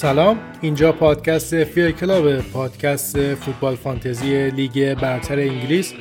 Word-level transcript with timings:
سلام. 0.00 0.38
اینجا 0.60 0.92
پادکست 0.92 1.64
فیر 1.64 1.90
کلاب 1.90 2.40
پادکست 2.40 3.34
فوتبال 3.34 3.76
فانتزی 3.76 4.50
لیگ 4.50 4.94
برتر 4.94 5.38
انگلیس 5.38 5.94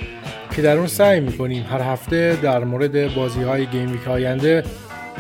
که 0.56 0.62
در 0.62 0.78
اون 0.78 0.88
سعی 0.88 1.20
می‌کنیم 1.20 1.64
هر 1.64 1.82
هفته 1.82 2.38
در 2.42 2.64
مورد 2.64 3.16
بازی 3.16 3.42
های 3.42 3.66
game 3.66 3.92
week 3.92 4.08
آینده 4.08 4.64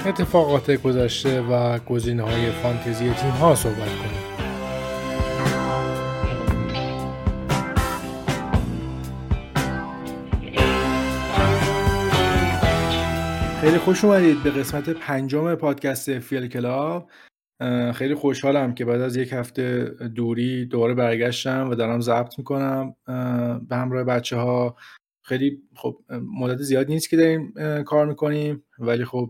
اتفاقات 0.06 0.72
گذشته 0.72 1.42
و 1.42 1.80
گزینه 1.80 2.24
های 2.24 2.52
فانتزی 2.52 3.14
تیم 3.14 3.30
ها 3.30 3.56
صحبت 3.56 3.76
کنیم. 3.78 4.20
خیلی 13.62 13.78
خوش 13.78 14.06
اومدید 14.06 14.44
به 14.44 14.52
قسمت 14.52 14.90
پنجم 14.90 15.56
پادکست 15.56 16.20
فیل 16.20 16.48
کلاب. 16.48 17.10
خیلی 17.94 18.16
خوشحالم 18.16 18.74
که 18.74 18.86
بعد 18.86 19.02
از 19.02 19.16
یک 19.16 19.34
هفته 19.34 19.84
دوری 20.16 20.66
دوباره 20.66 20.94
برگشتم 20.94 21.70
و 21.70 21.76
دارم 21.76 22.02
ضبط 22.02 22.38
می‌کنم. 22.38 22.96
به 23.70 23.76
همراه 23.76 24.04
بچه 24.04 24.38
ها 24.38 24.78
خیلی 25.22 25.62
خب 25.76 25.98
مدت 26.40 26.58
زیاد 26.58 26.88
نیست 26.88 27.10
که 27.10 27.18
داریم 27.18 27.54
کار 27.84 28.06
می‌کنیم 28.06 28.64
ولی 28.80 29.06
خب 29.06 29.30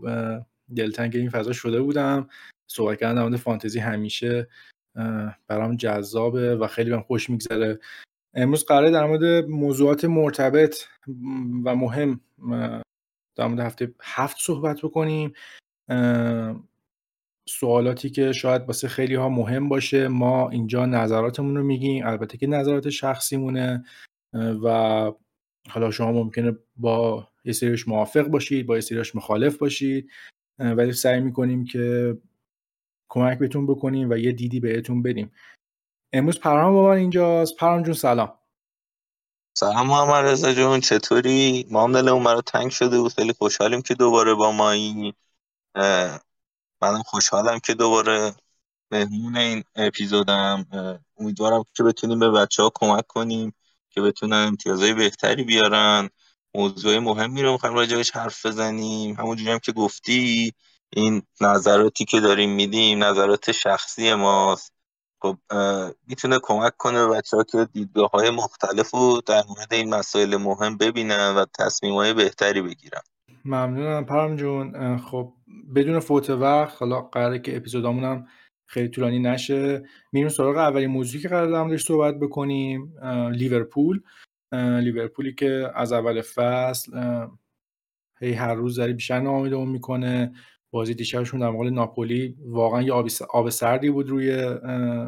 دلتنگ 0.76 1.16
این 1.16 1.30
فضا 1.30 1.52
شده 1.52 1.82
بودم. 1.82 2.28
صحبت 2.70 2.98
کردن 2.98 3.30
در 3.30 3.36
فانتزی 3.36 3.78
همیشه 3.78 4.48
برام 5.46 5.76
جذابه 5.76 6.56
و 6.56 6.66
خیلی 6.66 6.90
بهم 6.90 7.02
خوش 7.02 7.30
میگذره. 7.30 7.78
امروز 8.34 8.64
قراره 8.64 8.90
در 8.90 9.06
مورد 9.06 9.44
موضوعات 9.44 10.04
مرتبط 10.04 10.76
و 11.64 11.76
مهم 11.76 12.20
در 13.36 13.46
مورد 13.46 13.60
هفته 13.60 13.94
هفت 14.00 14.36
صحبت 14.40 14.80
بکنیم. 14.82 15.32
سوالاتی 17.50 18.10
که 18.10 18.32
شاید 18.32 18.62
واسه 18.62 18.88
خیلی 18.88 19.14
ها 19.14 19.28
مهم 19.28 19.68
باشه 19.68 20.08
ما 20.08 20.50
اینجا 20.50 20.86
نظراتمون 20.86 21.56
رو 21.56 21.62
میگیم. 21.62 22.06
البته 22.06 22.38
که 22.38 22.46
نظرات 22.46 22.90
شخصیمونه 22.90 23.84
و 24.64 24.68
حالا 25.70 25.90
شما 25.90 26.12
ممکنه 26.12 26.56
با 26.76 27.28
یه 27.44 27.52
سریش 27.52 27.88
موافق 27.88 28.22
باشید 28.22 28.66
با 28.66 28.74
یه 28.74 28.80
سریش 28.80 29.16
مخالف 29.16 29.56
باشید 29.56 30.10
ولی 30.58 30.92
سعی 30.92 31.20
می‌کنیم 31.20 31.64
که 31.64 32.16
کمک 33.08 33.38
بهتون 33.38 33.66
بکنیم 33.66 34.10
و 34.10 34.16
یه 34.16 34.32
دیدی 34.32 34.60
بهتون 34.60 35.02
بدیم. 35.02 35.32
امروز 36.12 36.40
پرام 36.40 36.72
با 36.72 36.88
من 36.88 36.96
اینجاست. 36.96 37.56
پرام 37.56 37.82
جون 37.82 37.94
سلام. 37.94 38.32
سلام 39.58 39.86
محمد 39.86 40.24
رضا 40.24 40.52
جون 40.52 40.80
چطوری؟ 40.80 41.66
ما 41.70 41.84
هم 41.84 41.92
دلمون 41.92 42.40
تنگ 42.40 42.70
شده 42.70 43.00
بود. 43.00 43.12
خیلی 43.12 43.32
خوشحالیم 43.32 43.82
که 43.82 43.94
دوباره 43.94 44.34
با 44.34 44.52
مایی 44.52 45.14
منم 46.82 47.02
خوشحالم 47.02 47.58
که 47.58 47.74
دوباره 47.74 48.34
مهمون 48.90 49.36
این 49.36 49.64
اپیزودم. 49.76 50.66
امیدوارم 51.18 51.64
که 51.74 51.82
بتونیم 51.82 52.18
به 52.18 52.30
بچه 52.30 52.62
ها 52.62 52.72
کمک 52.74 53.06
کنیم 53.06 53.54
که 53.90 54.00
بتونن 54.00 54.46
امتیازهای 54.48 54.94
بهتری 54.94 55.44
بیارن. 55.44 56.08
موضوع 56.54 56.98
مهمی 56.98 57.42
رو 57.42 57.52
می‌خوایم 57.52 57.74
راجبش 57.74 58.10
حرف 58.10 58.46
بزنیم. 58.46 59.14
همونجوری 59.14 59.50
هم 59.50 59.58
که 59.58 59.72
گفتی 59.72 60.52
این 60.90 61.22
نظراتی 61.40 62.04
که 62.04 62.20
داریم 62.20 62.50
میدیم 62.50 63.04
نظرات 63.04 63.52
شخصی 63.52 64.14
ماست. 64.14 64.72
خب 65.22 65.36
می‌تونه 66.06 66.38
کمک 66.42 66.76
کنه 66.76 67.06
بچه 67.06 67.36
ها 67.36 67.44
که 67.44 67.68
دیدگاه 67.72 68.10
های 68.10 68.30
مختلف 68.30 68.90
رو 68.90 69.20
در 69.26 69.42
مورد 69.48 69.74
این 69.74 69.94
مسائل 69.94 70.36
مهم 70.36 70.76
ببینن 70.76 71.34
و 71.34 71.44
تصمیم 71.58 71.94
های 71.94 72.12
بهتری 72.12 72.62
بگیرن. 72.62 73.00
ممنونم 73.44 74.04
پرم 74.04 74.36
جون. 74.36 74.98
خب 74.98 75.32
بدون 75.74 76.00
فوت 76.00 76.30
وقت 76.30 76.76
حالا 76.76 77.00
قراره 77.00 77.38
که 77.38 77.56
اپیزودامون 77.56 78.04
هم 78.04 78.26
خیلی 78.66 78.88
طولانی 78.88 79.18
نشه 79.18 79.82
میریم 80.12 80.28
سراغ 80.28 80.56
اولین 80.56 80.90
موضوعی 80.90 81.22
که 81.22 81.28
قرار 81.28 81.46
دارم 81.46 81.76
صحبت 81.76 82.18
بکنیم 82.18 82.94
لیورپول. 83.32 84.00
لیورپولی 84.52 85.34
که 85.34 85.70
از 85.74 85.92
اول 85.92 86.20
فصل 86.20 86.92
هی 88.20 88.32
هر 88.32 88.54
روز 88.54 88.76
داره 88.76 88.92
بیشتر 88.92 89.20
ناامیدمون 89.20 89.68
می‌کنه. 89.68 90.32
بازی 90.72 90.94
دیشبشون 90.94 91.40
در 91.40 91.50
مقابل 91.50 91.70
ناپولی 91.70 92.36
واقعا 92.40 92.82
یه 92.82 92.92
آب 93.30 93.48
سردی 93.48 93.90
بود 93.90 94.08
روی 94.08 94.56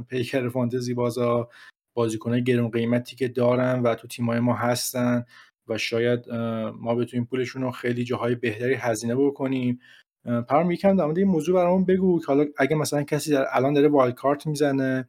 پیکر 0.09 0.49
فانتزی 0.49 0.94
بازا. 0.94 1.49
بازیکنای 1.94 2.44
گرون 2.44 2.71
قیمتی 2.71 3.17
که 3.17 3.29
دارن 3.29 3.83
و 3.83 3.94
تو 3.94 4.09
تیمای 4.09 4.41
ما 4.41 4.55
هستن 4.55 5.25
و 5.69 5.79
شاید 5.79 6.31
ما 6.75 6.94
بتونیم 6.94 7.27
پولشون 7.27 7.62
رو 7.62 7.71
خیلی 7.71 8.05
جاهای 8.05 8.34
بهتری 8.34 8.75
هزینه 8.75 9.15
بکنیم. 9.15 9.81
پرم 10.25 10.71
یکم 10.71 10.97
در 10.97 11.05
مورد 11.05 11.19
این 11.19 11.28
موضوع 11.28 11.55
برامون 11.55 11.84
بگو 11.84 12.21
که 12.21 12.27
حالا 12.27 12.44
اگه 12.56 12.77
مثلا 12.77 13.03
کسی 13.03 13.31
در 13.31 13.47
الان 13.50 13.72
داره 13.72 13.88
wild 13.89 14.15
card 14.15 14.47
می‌زنه 14.47 15.09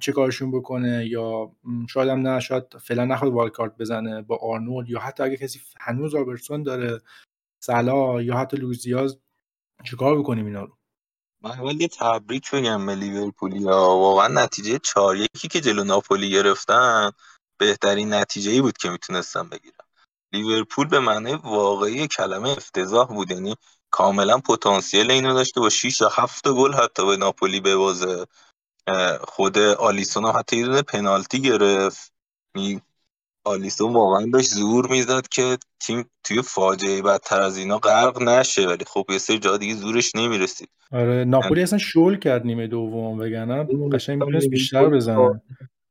چه 0.00 0.12
کارشون 0.12 0.50
بکنه 0.50 1.06
یا 1.06 1.52
شاید 1.88 2.08
هم 2.08 2.20
نه 2.28 2.40
شاید 2.40 2.64
فعلا 2.82 3.04
نخواد 3.04 3.32
wild 3.32 3.52
card 3.52 3.76
بزنه 3.76 4.22
با 4.22 4.38
آرنولد 4.42 4.90
یا 4.90 5.00
حتی 5.00 5.22
اگه 5.22 5.36
کسی 5.36 5.60
هنوز 5.80 6.14
رابرتسون 6.14 6.62
داره 6.62 7.00
صلاح 7.62 8.22
یا 8.22 8.36
حتی 8.36 8.56
لوزیاز 8.56 9.18
چیکار 9.84 10.18
بکنیم 10.18 10.46
اینا 10.46 10.64
رو؟ 10.64 10.76
من 11.42 11.50
اول 11.50 11.80
یه 11.80 11.88
تبریک 11.88 12.50
بگم 12.50 12.86
به 12.86 12.94
لیورپولیا 12.94 13.70
واقعا 13.76 14.28
نتیجه 14.28 14.78
4 14.78 15.16
یکی 15.16 15.48
که 15.48 15.60
جلو 15.60 15.84
ناپولی 15.84 16.30
گرفتن 16.30 17.10
بهترین 17.58 18.14
نتیجه 18.14 18.50
ای 18.50 18.60
بود 18.60 18.78
که 18.78 18.90
می‌تونستم 18.90 19.48
بگیرم 19.48 19.84
لیورپول 20.32 20.88
به 20.88 21.00
معنی 21.00 21.34
واقعی 21.34 22.08
کلمه 22.08 22.50
افتضاح 22.50 23.08
بود 23.08 23.30
یعنی 23.30 23.54
کاملا 23.90 24.38
پتانسیل 24.38 25.10
اینو 25.10 25.34
داشته 25.34 25.60
با 25.60 25.68
6 25.68 26.00
یا 26.00 26.08
7 26.08 26.48
گل 26.48 26.72
حتی 26.74 27.06
به 27.06 27.16
ناپولی 27.16 27.60
ببازه 27.60 28.26
خود 29.28 29.58
آلیسون 29.58 30.24
حتی 30.24 30.56
یه 30.56 30.66
دونه 30.66 30.82
پنالتی 30.82 31.42
گرفت. 31.42 32.12
آلیسون 33.44 33.92
واقعا 33.92 34.26
داشت 34.32 34.50
زور 34.50 34.90
می‌زد 34.90 35.28
که 35.28 35.58
تیم 35.80 36.10
توی 36.24 36.42
فاجعه 36.42 37.02
بدتر 37.02 37.40
از 37.40 37.56
اینا 37.56 37.78
غرق 37.78 38.22
نشه 38.22 38.66
ولی 38.66 38.84
خب 38.84 39.04
یه 39.08 39.18
سری 39.18 39.38
جا 39.38 39.56
دیگه 39.56 39.74
زورش 39.74 40.14
نمی‌رسید. 40.14 40.68
آره 40.92 41.24
ناپولی 41.24 41.62
اصلا 41.62 41.78
شل 41.78 42.16
کرد 42.16 42.44
نیمه 42.44 42.66
دوم 42.66 43.18
وگرنه 43.18 43.66
قشنگ 43.92 44.22
می‌تونست 44.22 44.48
بیشتر 44.48 44.88
بزنه. 44.88 45.42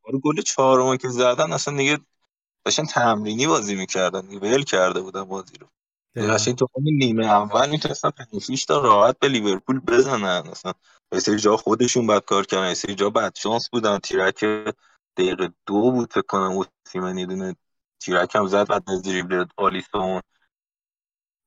آره 0.04 0.20
گل 0.24 0.42
چهارم 0.42 0.98
که 0.98 1.09
زدن 1.09 1.54
اصلا 1.54 1.78
دیگه 1.78 2.00
داشتن 2.66 2.86
تمرینی 2.86 3.48
بازی 3.48 3.76
می‌کردن 3.76 4.28
ول 4.28 4.64
کرده 4.64 5.02
بودن 5.02 5.24
بازی 5.24 5.58
رو. 5.58 5.68
قشنگ 6.28 6.56
تو 6.56 6.68
همین 6.78 6.97
نیمه 6.97 7.25
اول 7.25 7.69
می‌تونستن 7.69 8.09
پنج 8.09 8.66
تا 8.66 8.81
راحت 8.81 9.19
به 9.19 9.28
لیورپول 9.28 9.80
بزنن. 9.80 10.44
اصلا 10.52 10.74
سری 11.13 11.40
جا 11.40 11.57
خودشون 11.57 12.07
بد 12.07 12.25
کار 12.25 12.46
کردن 12.46 12.74
سری 12.74 12.96
جا 12.96 13.09
بد 13.09 13.35
شانس 13.35 13.69
بودن. 13.69 14.00
تیرک 14.00 14.46
دقیقه 15.18 15.53
دو 15.66 15.91
بود 15.91 16.13
فکر 16.13 16.22
کنم 16.22 16.52
اوسیمن 16.85 17.18
یه 17.18 17.25
دونه 17.25 17.56
تیرک 18.00 18.35
هم 18.35 18.47
زد 18.47 18.68
بعد 18.68 18.84
از 18.90 19.02
دریبل 19.02 19.46
آلیسون. 19.58 20.22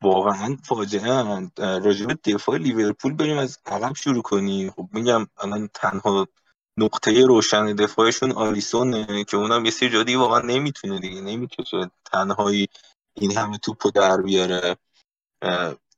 واقعا 0.03 0.57
فاجعه. 0.65 1.49
راجب 1.59 2.19
دفاع 2.25 2.57
لیورپول 2.57 3.13
بریم 3.15 3.39
از 3.39 3.59
عقب 3.67 3.95
شروع 3.95 4.23
کنی 4.23 4.71
خب 4.71 4.89
میگم 4.93 5.27
الان 5.39 5.69
تنها 5.75 6.29
نقطه 6.77 7.27
روشن 7.27 7.75
دفاعشون 7.75 8.33
آلیسونه 8.33 9.25
که 9.25 9.37
اونم 9.37 9.65
یه 9.65 9.71
سری 9.71 10.05
جا 10.05 10.19
واقعا 10.19 10.41
نمی‌تونه 10.41 11.01
دیگه. 11.01 11.21
نمی‌کشه 11.21 11.91
تنهایی 12.05 12.69
این 13.15 13.37
همه 13.37 13.59
توپو 13.59 13.91
در 13.91 14.17
بیاره. 14.17 14.77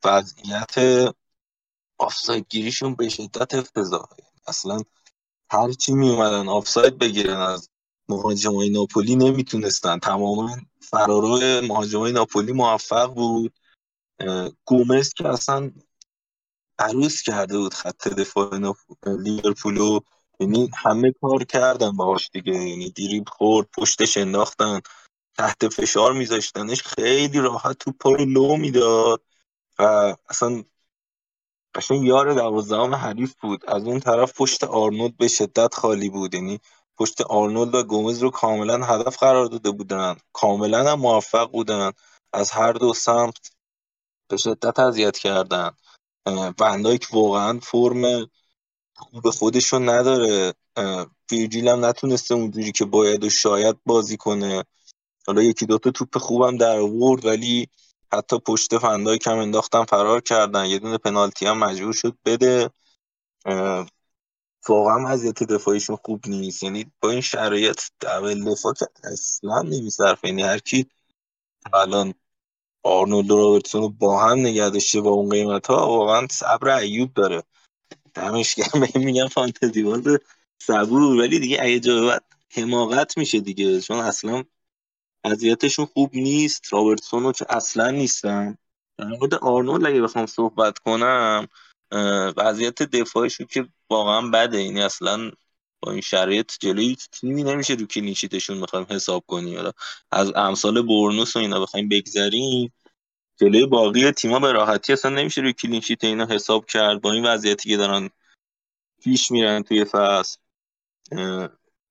وضعیت 0.04 0.74
آفساید 1.98 2.46
گیریشون 2.48 2.94
به 2.94 3.08
شدت 3.08 3.54
افتضاحه. 3.54 4.16
اصلا 4.46 4.80
هر 5.50 5.72
چی 5.72 5.92
می 5.92 6.10
اومدن 6.10 6.48
آفساید 6.48 6.98
بگیرن 6.98 7.40
از 7.40 7.68
مهاجمای 8.08 8.70
ناپولی 8.70 9.16
نمی‌تونستن. 9.16 9.98
تماما 9.98 10.56
فرارای 10.80 11.60
مهاجمای 11.60 12.12
ناپولی 12.12 12.52
موفق 12.52 13.14
بود. 13.14 13.54
گومز 14.64 15.12
که 15.12 15.28
اصلا 15.28 15.70
عروس 16.78 17.22
کرده 17.22 17.58
بود 17.58 17.74
خط 17.74 18.08
دفاع 18.08 18.74
لیورپولو 19.06 20.00
یعنی 20.40 20.70
همه 20.74 21.12
کار 21.20 21.44
کردن 21.44 21.90
باهاش 21.90 22.30
دیگه. 22.32 22.52
یعنی 22.52 22.90
دیریب 22.90 23.28
خورد 23.28 23.68
پشتش 23.76 24.16
انداختن. 24.16 24.80
تحت 25.38 25.68
فشار 25.68 26.12
میذاشتنش 26.12 26.82
خیلی 26.82 27.38
راحت 27.38 27.78
تو 27.78 28.16
رو 28.16 28.24
لو 28.24 28.56
می‌داد 28.56 29.22
و 29.78 30.16
اصلا 30.28 30.64
قشنگ 31.74 32.04
یار 32.04 32.34
دوازدهم 32.34 32.94
حریف 32.94 33.34
بود. 33.34 33.64
از 33.68 33.84
اون 33.84 34.00
طرف 34.00 34.32
پشت 34.38 34.64
آرنولد 34.64 35.16
به 35.16 35.28
شدت 35.28 35.74
خالی 35.74 36.10
بود. 36.10 36.34
یعنی 36.34 36.60
پشت 36.98 37.20
آرنولد 37.20 37.74
و 37.74 37.82
گومز 37.82 38.22
رو 38.22 38.30
کاملا 38.30 38.84
هدف 38.84 39.18
قرار 39.18 39.46
داده 39.46 39.70
بودن. 39.70 40.16
کاملا 40.32 40.90
هم 40.90 41.00
موفق 41.00 41.50
بودن. 41.50 41.92
از 42.32 42.50
هر 42.50 42.72
دو 42.72 42.94
سمت 42.94 43.50
به 44.28 44.36
شدت 44.36 44.78
اذیت 44.78 45.18
کردن. 45.18 45.70
وندایک 46.60 47.08
واقعا 47.12 47.60
فرم 47.62 48.30
خوب 48.96 49.30
خودشون 49.30 49.88
نداره. 49.88 50.54
ویرجیل 51.30 51.68
هم 51.68 51.84
نتونسته 51.84 52.34
اونجوری 52.34 52.72
که 52.72 52.84
باید 52.84 53.24
و 53.24 53.30
شاید 53.30 53.76
بازی 53.86 54.16
کنه. 54.16 54.64
حالا 55.26 55.42
یکی 55.42 55.66
دوتا 55.66 55.90
توپ 55.90 56.18
خوبم 56.18 56.56
در 56.56 56.78
آورد 56.78 57.24
ولی 57.24 57.68
حتی 58.12 58.38
پشت 58.38 58.78
فندای 58.78 59.18
کم 59.18 59.38
انداختن 59.38 59.84
فرار 59.84 60.20
کردن. 60.20 60.66
یه 60.66 60.78
دونه 60.78 60.98
پنالتی 60.98 61.46
هم 61.46 61.58
مجبور 61.58 61.92
شد 61.92 62.16
بده. 62.24 62.70
واقعا 64.68 65.04
وضعیت 65.06 65.42
دفاعیشون 65.42 65.96
خوب 65.96 66.28
نیست. 66.28 66.62
یعنی 66.62 66.92
با 67.00 67.10
این 67.10 67.20
شرایط 67.20 67.80
دبل 68.00 68.44
دفاع 68.44 68.72
که 68.72 68.86
اصلا 69.04 69.62
نمیصرف 69.62 70.24
یعنی 70.24 70.42
هر 70.42 70.58
کی 70.58 70.86
الان 71.72 72.14
آرنولد 72.82 73.30
و 73.30 73.36
رابرتسون 73.36 73.82
رو 73.82 73.88
با 73.88 74.22
هم 74.24 74.38
نگه 74.38 74.70
داشته 74.70 75.00
با 75.00 75.10
اون 75.10 75.28
قیمت 75.28 75.66
ها 75.66 75.88
واقعا 75.88 76.26
صبر 76.30 76.68
ایوب 76.68 77.14
داره. 77.14 77.42
دمش 78.14 78.54
گرم. 78.54 78.88
میگم 79.04 79.28
فانتزی 79.28 79.82
باز 79.82 80.02
صبور 80.58 81.02
ولی 81.02 81.38
دیگه 81.38 81.58
اگه 81.62 81.80
جا 81.80 82.20
حماقت 82.50 83.18
میشه 83.18 83.40
دیگه. 83.40 83.80
چون 83.80 83.98
اصلا 83.98 84.44
وضعیتشون 85.24 85.86
خوب 85.86 86.10
نیست. 86.14 86.72
رابرتسون 86.72 87.32
اصلا 87.48 87.90
نیستن. 87.90 88.58
در 88.98 89.04
مورد 89.06 89.34
آرنولد 89.34 89.86
اگه 89.86 90.02
بخوام 90.02 90.26
صحبت 90.26 90.78
کنم 90.78 91.48
وضعیت 92.36 92.82
دفاعشون 92.82 93.46
که 93.46 93.68
واقعا 93.90 94.28
بده. 94.30 94.62
یعنی 94.62 94.82
اصلا 94.82 95.30
با 95.80 95.92
این 95.92 96.00
شرایط 96.00 96.52
جلوی 96.60 96.96
تیمی 97.12 97.42
نمیشه 97.42 97.74
رو 97.74 97.86
clean 97.86 98.13
sheet 98.13 98.39
شون 98.39 98.60
بخوایم 98.60 98.86
حساب 98.90 99.24
کنیم. 99.26 99.70
از 100.10 100.32
امثال 100.36 100.82
برنوس 100.82 101.36
و 101.36 101.38
اینا 101.38 101.60
بخوایم 101.60 101.88
بگذریم. 101.88 102.72
جلوی 103.36 103.66
باقی 103.66 104.10
تیما 104.10 104.38
به 104.38 104.52
راحتی 104.52 104.92
اصلا 104.92 105.10
نمیشه 105.10 105.40
روی 105.40 105.52
کلینشیت 105.52 106.04
اینا 106.04 106.26
حساب 106.26 106.66
کرد. 106.66 107.00
با 107.00 107.12
این 107.12 107.26
وضعیتی 107.26 107.68
که 107.68 107.76
دارن 107.76 108.10
پیش 109.02 109.30
میرن 109.30 109.62
توی 109.62 109.84
فصل. 109.84 110.38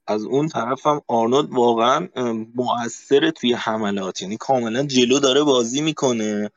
از 0.08 0.24
اون 0.24 0.48
طرف 0.48 0.88
هم 0.88 1.02
آرنولد 1.08 1.50
واقعا 1.50 2.08
مؤثر 2.56 3.30
توی 3.30 3.54
حملات. 3.54 4.22
یعنی 4.22 4.38
کاملا 4.38 4.84
جلو 4.84 5.20
داره 5.20 5.44
بازی 5.44 5.82
می‌کنه. 5.82 6.50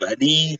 ولی 0.00 0.58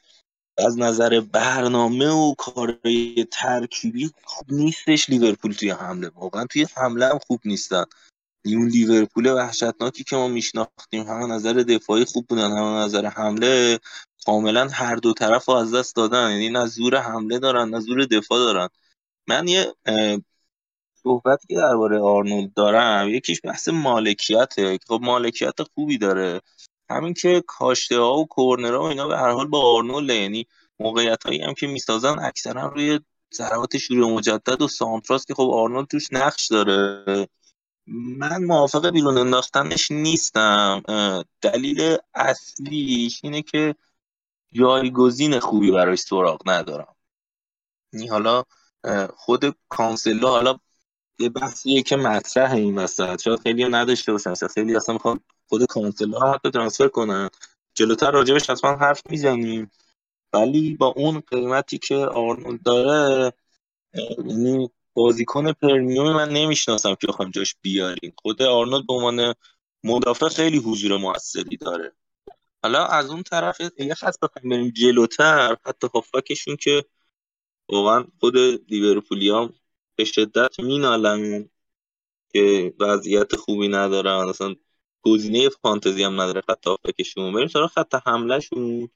از 0.58 0.78
نظر 0.78 1.20
برنامه 1.20 2.08
و 2.08 2.34
کارهای 2.34 3.26
ترکیبی 3.31 4.11
خوب 4.25 4.52
نیستش 4.52 5.11
لیورپول 5.11 5.52
توی 5.52 5.70
حمله. 5.70 6.11
واقعا 6.14 6.44
توی 6.44 6.67
حمله 6.76 7.06
هم 7.06 7.19
خوب 7.26 7.40
نیستن. 7.44 7.84
اون 8.44 8.69
لیورپول 8.69 9.26
وحشتناکی 9.26 10.05
که 10.05 10.16
ما 10.16 10.28
میشناختیم 10.28 11.06
هم 11.06 11.32
نظر 11.32 11.52
دفاعی 11.52 12.05
خوب 12.05 12.26
بودن 12.26 12.50
هم 12.50 12.64
نظر 12.64 13.06
حمله 13.06 13.78
کاملا 14.26 14.69
هر 14.69 14.96
دو 14.96 15.12
طرف 15.12 15.44
رو 15.44 15.55
از 15.55 15.75
دست 15.75 15.96
دادن. 15.96 16.31
یعنی 16.31 16.49
نه 16.49 16.66
زور 16.66 16.96
حمله 16.96 17.38
دارن 17.38 17.69
نه 17.69 17.81
زور 17.81 18.05
دفاع 18.05 18.38
دارن. 18.38 18.69
من 19.28 19.49
یه 19.49 19.75
صحبتی 21.02 21.47
که 21.49 21.55
درباره 21.55 22.00
آرنولد 22.00 22.55
دارم 22.55 23.08
یکیش 23.08 23.41
بحث 23.44 23.69
مالکیته. 23.69 24.79
خب 24.88 25.00
مالکیت 25.02 25.62
خوبی 25.75 25.99
داره. 25.99 26.41
همین 26.91 27.14
که 27.14 27.43
کاشته 27.47 27.99
ها 27.99 28.19
و 28.19 28.26
کورنرها 28.26 28.81
و 28.81 28.87
اینا 28.87 29.08
به 29.08 29.19
هر 29.19 29.31
حال 29.31 29.47
با 29.47 29.76
آرنولد 29.76 30.11
یعنی 30.11 30.47
موقعیت 30.81 31.25
هایی 31.25 31.43
هم 31.43 31.55
که 31.55 31.67
می‌سازن 31.67 32.19
اکثرا 32.19 32.69
روی 32.69 33.00
ضربات 33.35 33.79
شروع 33.79 34.12
مجدد 34.12 34.62
و 34.62 34.69
سانتراس 34.69 35.26
که 35.26 35.35
خب 35.35 35.50
آرنولد 35.52 35.87
توش 35.87 36.12
نقش 36.12 36.47
داره. 36.47 37.29
من 37.87 38.44
موافق 38.44 38.91
بیرون 38.91 39.19
انداختنش 39.19 39.91
نیستم. 39.91 40.82
دلیل 41.41 41.97
اصلیش 42.14 43.20
اینه 43.23 43.43
که 43.43 43.75
جایگزین 44.52 45.38
خوبی 45.38 45.70
برای 45.70 45.97
سراغ 45.97 46.43
ندارم. 46.47 46.97
این 47.93 48.02
یعنی 48.02 48.11
حالا 48.11 48.44
خود 49.17 49.56
کانسلو 49.69 50.29
حالا 50.29 50.58
یه 51.20 51.28
بحثیه 51.28 51.82
که 51.82 51.96
مطرح 51.96 52.52
این 52.52 52.78
وسط. 52.78 53.22
شاید 53.22 53.40
خیلی 53.40 53.64
نداشته 53.64 54.12
باشن. 54.12 54.34
خیلی 54.34 54.76
اصلا 54.76 54.93
می‌خوان 54.93 55.20
خود 55.49 55.64
کانسلو 55.64 56.19
هم 56.19 56.34
حتی 56.34 56.50
transfer 56.50 56.88
کنن. 56.88 57.31
جلوتر 57.75 58.11
راجبش 58.11 58.50
حتما 58.50 58.76
حرف 58.76 59.02
می‌زنیم. 59.11 59.70
ولی 60.32 60.76
با 60.76 60.87
اون 60.87 61.20
قیمتی 61.20 61.78
که 61.78 61.96
آرنولد 61.96 62.62
داره 62.62 63.32
یعنی 63.94 64.70
بازیکن 64.94 65.52
پرمیوم 65.52 66.12
من 66.12 66.28
نمی‌شناسم 66.28 66.94
که 66.94 67.06
بخوام 67.06 67.31
جاش 67.31 67.56
بیاریم. 67.62 68.12
خود 68.23 68.43
آرنولد 68.43 68.87
به 68.87 68.93
عنوان 68.93 69.34
مدافع 69.84 70.28
خیلی 70.28 70.58
حضور 70.58 70.96
موثری 70.96 71.56
داره. 71.56 71.93
حالا 72.62 72.87
از 72.87 73.11
اون 73.11 73.23
طرف 73.23 73.61
یه 73.78 73.94
خاص 73.94 74.19
بخوایم 74.23 74.49
بریم 74.49 74.70
جلوتر. 74.70 75.56
حتی 75.66 75.88
هافبکشون 75.94 76.56
که 76.56 76.84
واقعا 77.69 78.05
خود 78.20 78.37
لیورپولیا 78.70 79.50
به 80.00 80.05
شدت 80.05 80.61
مینالن 80.61 81.49
که 82.32 82.75
وضعیت 82.81 83.37
خوبی 83.37 83.69
ندارن. 83.69 84.29
اصلا 84.29 84.55
گزینه 85.02 85.49
فانتزی 85.49 86.02
هم 86.02 86.20
نداره 86.20 86.41
خط 86.41 86.67
هافبکشون 86.67 87.32
بریم 87.32 87.49
سراغ 87.49 87.70
خط 87.70 87.94
حملهشون. 88.06 88.88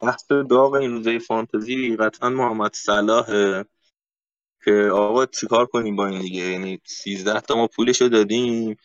بحث 0.00 0.30
داغ 0.30 0.72
این 0.72 0.90
روزه 0.90 1.18
فانتزی 1.18 1.96
قطعا 1.96 2.30
محمد 2.30 2.74
صلاحه 2.74 3.64
که 4.64 4.72
آقا 4.92 5.26
چیکار 5.26 5.66
کنیم 5.66 5.96
با 5.96 6.06
این 6.06 6.20
دیگه؟ 6.20 6.42
یعنی 6.42 6.80
13 6.84 7.40
تا 7.40 7.54
ما 7.56 7.66
پولشو 7.66 8.08
دادیم 8.08 8.76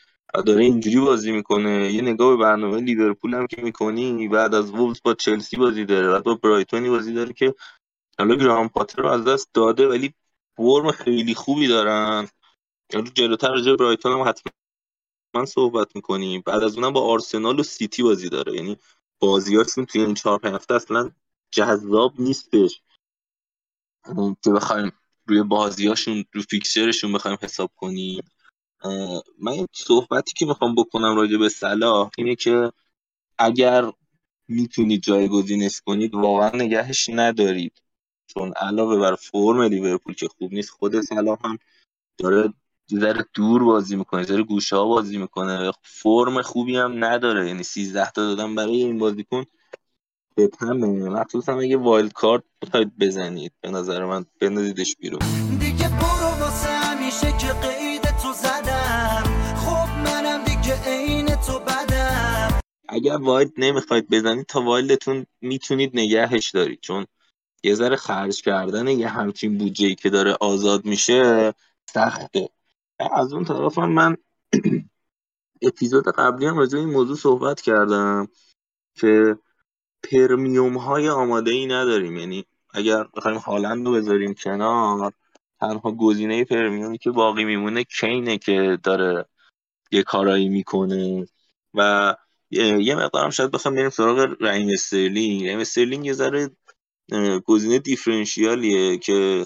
داره 0.46 0.64
اینجوری 0.64 1.00
بازی 1.00 1.32
می‌کنه. 1.32 1.94
یه 1.94 2.02
نگاه 2.02 2.38
به 2.38 2.44
برنامه 2.44 2.82
لیورپول 2.82 3.34
هم 3.34 3.48
که 3.48 3.62
می‌کنی 3.62 4.28
بعد 4.28 4.56
از 4.56 4.72
وولز 4.72 5.00
با 5.04 5.14
چلسی 5.14 5.58
بازی 5.58 5.86
داره 5.86 6.08
بعد 6.08 6.24
با 6.24 6.36
برایتونی 6.36 6.90
بازی 6.90 7.14
داره 7.14 7.34
که 7.34 7.56
حالا 8.20 8.36
گرام 8.36 8.70
پاتر 8.70 9.02
رو 9.02 9.10
از 9.10 9.26
دست 9.26 9.50
داده 9.54 9.88
ولی 9.88 10.14
فرم 10.60 10.92
خیلی 10.92 11.36
خوبی 11.36 11.68
دارن. 11.68 12.28
یعنی 12.94 13.10
جلوتر 13.10 13.50
راجع 13.50 13.76
برایتون 13.76 14.12
هم 14.12 14.28
حتما 14.28 15.46
صحبت 15.46 15.96
می‌کنیم. 15.96 16.44
بعد 16.46 16.64
از 16.64 16.76
اونم 16.76 16.94
با 16.94 17.02
آرسنال 17.02 17.60
و 17.60 17.64
سیتی 17.64 18.04
بازی 18.04 18.30
داره. 18.30 18.56
یعنی 18.56 18.78
بازیاشون 19.20 19.86
توی 19.86 20.02
این 20.02 20.14
چهار 20.14 20.48
هفته 20.48 20.74
اصلا 20.74 21.12
جذاب 21.52 22.14
نیستش. 22.20 22.82
که 24.44 24.52
بخوایم 24.52 24.92
روی 25.28 25.44
بازیاشون 25.44 26.26
رو 26.34 26.42
فیکسچرشون 26.42 27.14
بخوایم 27.14 27.38
حساب 27.42 27.72
کنیم. 27.76 28.24
من 29.40 29.68
صحبتی 29.74 30.34
که 30.34 30.46
می‌خوام 30.46 30.76
بکنم 30.76 31.16
راجع 31.16 31.38
به 31.38 31.50
صلاح 31.50 32.10
اینه 32.18 32.36
که 32.36 32.72
اگر 33.38 33.92
می‌تونید 34.48 35.02
جایگزینش 35.02 35.82
کنید 35.82 36.14
واقعا 36.14 36.52
نگهش 36.54 37.10
ندارید. 37.10 37.82
چون 38.34 38.54
علاوه 38.54 39.00
بر 39.00 39.16
فرم 39.16 39.62
لیورپول 39.62 40.14
که 40.14 40.28
خوب 40.28 40.54
نیست 40.54 40.70
خود 40.70 41.02
صلاح 41.02 41.38
هم 41.44 41.58
داره 42.18 42.54
ذره 42.94 43.26
دور 43.34 43.64
بازی 43.64 43.96
می‌کنه 43.96 44.24
ذره 44.24 44.44
گوشه 44.44 44.76
ها 44.76 44.86
بازی 44.86 45.18
می‌کنه. 45.18 45.72
فرم 45.84 46.42
خوبی 46.42 46.78
هم 46.78 47.06
نداره. 47.06 47.48
یعنی 47.48 47.64
13 47.64 48.12
تا 48.12 48.22
دادن 48.22 48.56
برای 48.56 48.84
این 48.84 48.98
بازیکن 49.00 49.46
به 50.36 50.50
همه 50.60 50.88
مخصوصا 51.10 51.60
اگه 51.60 51.78
wild 51.78 52.14
card 52.14 52.44
بخواید 52.62 52.98
بزنید 52.98 53.54
به 53.62 53.70
نظر 53.70 54.06
من 54.06 54.26
بندازیدش 54.42 54.96
بیرون. 54.96 55.20
دیگه 55.60 55.90
برو 55.90 56.40
واسه 56.40 56.70
همیشه 56.70 57.38
که 57.38 57.68
قید 57.68 58.02
تو 58.02 58.34
زدم. 58.34 59.24
خب 59.56 59.90
منم 60.06 60.44
دیگه 60.44 60.84
عین 60.86 61.26
تو 61.26 61.60
بدم. 61.60 62.60
اگر 62.90 63.18
wild 63.18 63.52
نمی‌خواید 63.58 64.10
بزنید 64.10 64.46
تا 64.46 64.62
wild 64.62 64.98
تون 64.98 65.26
می‌تونید 65.42 65.92
نگهش 65.94 66.50
دارید. 66.50 66.80
چون 66.82 67.06
یه 67.64 67.76
ذره 67.76 67.96
خرج 67.96 68.42
کردن 68.42 68.88
یه 68.88 69.08
همچین 69.08 69.58
بودجه 69.58 69.96
که 69.96 70.10
داره 70.10 70.38
آزاد 70.42 70.86
میشه 70.86 71.54
سخته. 71.94 72.50
از 73.00 73.34
اون 73.34 73.46
طرف 73.46 73.78
من 73.78 74.18
اپیزود 75.62 76.08
قبلی 76.08 76.46
هم 76.46 76.58
راجع 76.58 76.78
این 76.78 76.90
موضوع 76.90 77.16
صحبت 77.18 77.62
کردم 77.62 78.28
که 78.96 79.38
premium 80.04 80.78
های 80.78 81.10
آماده 81.10 81.52
ای 81.52 81.66
نداریم. 81.66 82.18
یعنی 82.18 82.46
اگر 82.74 83.04
بخوایم 83.04 83.38
هالند 83.38 83.88
رو 83.88 83.94
بذاریم 83.94 84.34
کنار 84.34 85.14
تنها 85.60 85.92
گزینه 85.92 86.46
premium 86.46 86.91
ی 86.91 86.98
که 86.98 87.12
باقی 87.12 87.44
میمونه 87.44 87.84
کینه 87.84 88.38
که 88.38 88.80
داره 88.84 89.26
یه 89.92 90.04
کارایی 90.04 90.50
می‌کنه. 90.50 91.28
و 91.74 92.16
یه 92.52 92.96
مقدارم 92.96 93.30
شاید 93.30 93.52
بخوام 93.52 93.76
بریم 93.76 93.90
سراغ 93.90 94.36
رحیم 94.40 94.70
استرلینگ. 94.74 95.46
رحیم 95.48 95.60
استرلینگ 95.60 96.06
یه 96.06 96.14
ذره 96.14 96.50
گزینه 97.46 97.80
differential 97.80 98.81
یه 98.81 98.98
که 98.98 99.46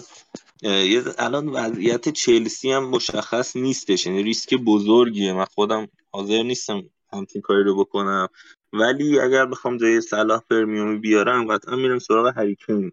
الان 1.18 1.48
وضعیت 1.48 2.08
چلسی 2.08 2.70
هم 2.70 2.84
مشخص 2.84 3.56
نیستش 3.56 4.06
یعنی 4.06 4.22
ریسک 4.22 4.54
بزرگیه. 4.54 5.32
من 5.32 5.44
خودم 5.44 5.88
حاضر 6.12 6.42
نیستم 6.42 6.82
همچین 7.12 7.42
کاری 7.42 7.64
رو 7.64 7.76
بکنم. 7.76 8.28
ولی 8.72 9.20
اگر 9.20 9.46
بخوام 9.46 9.76
جای 9.76 10.00
صلاح 10.00 10.42
پرمیومی 10.50 10.98
بیارم 10.98 11.46
قطعا 11.46 11.76
میرم 11.76 11.98
سراغ 11.98 12.38
هریکین. 12.38 12.92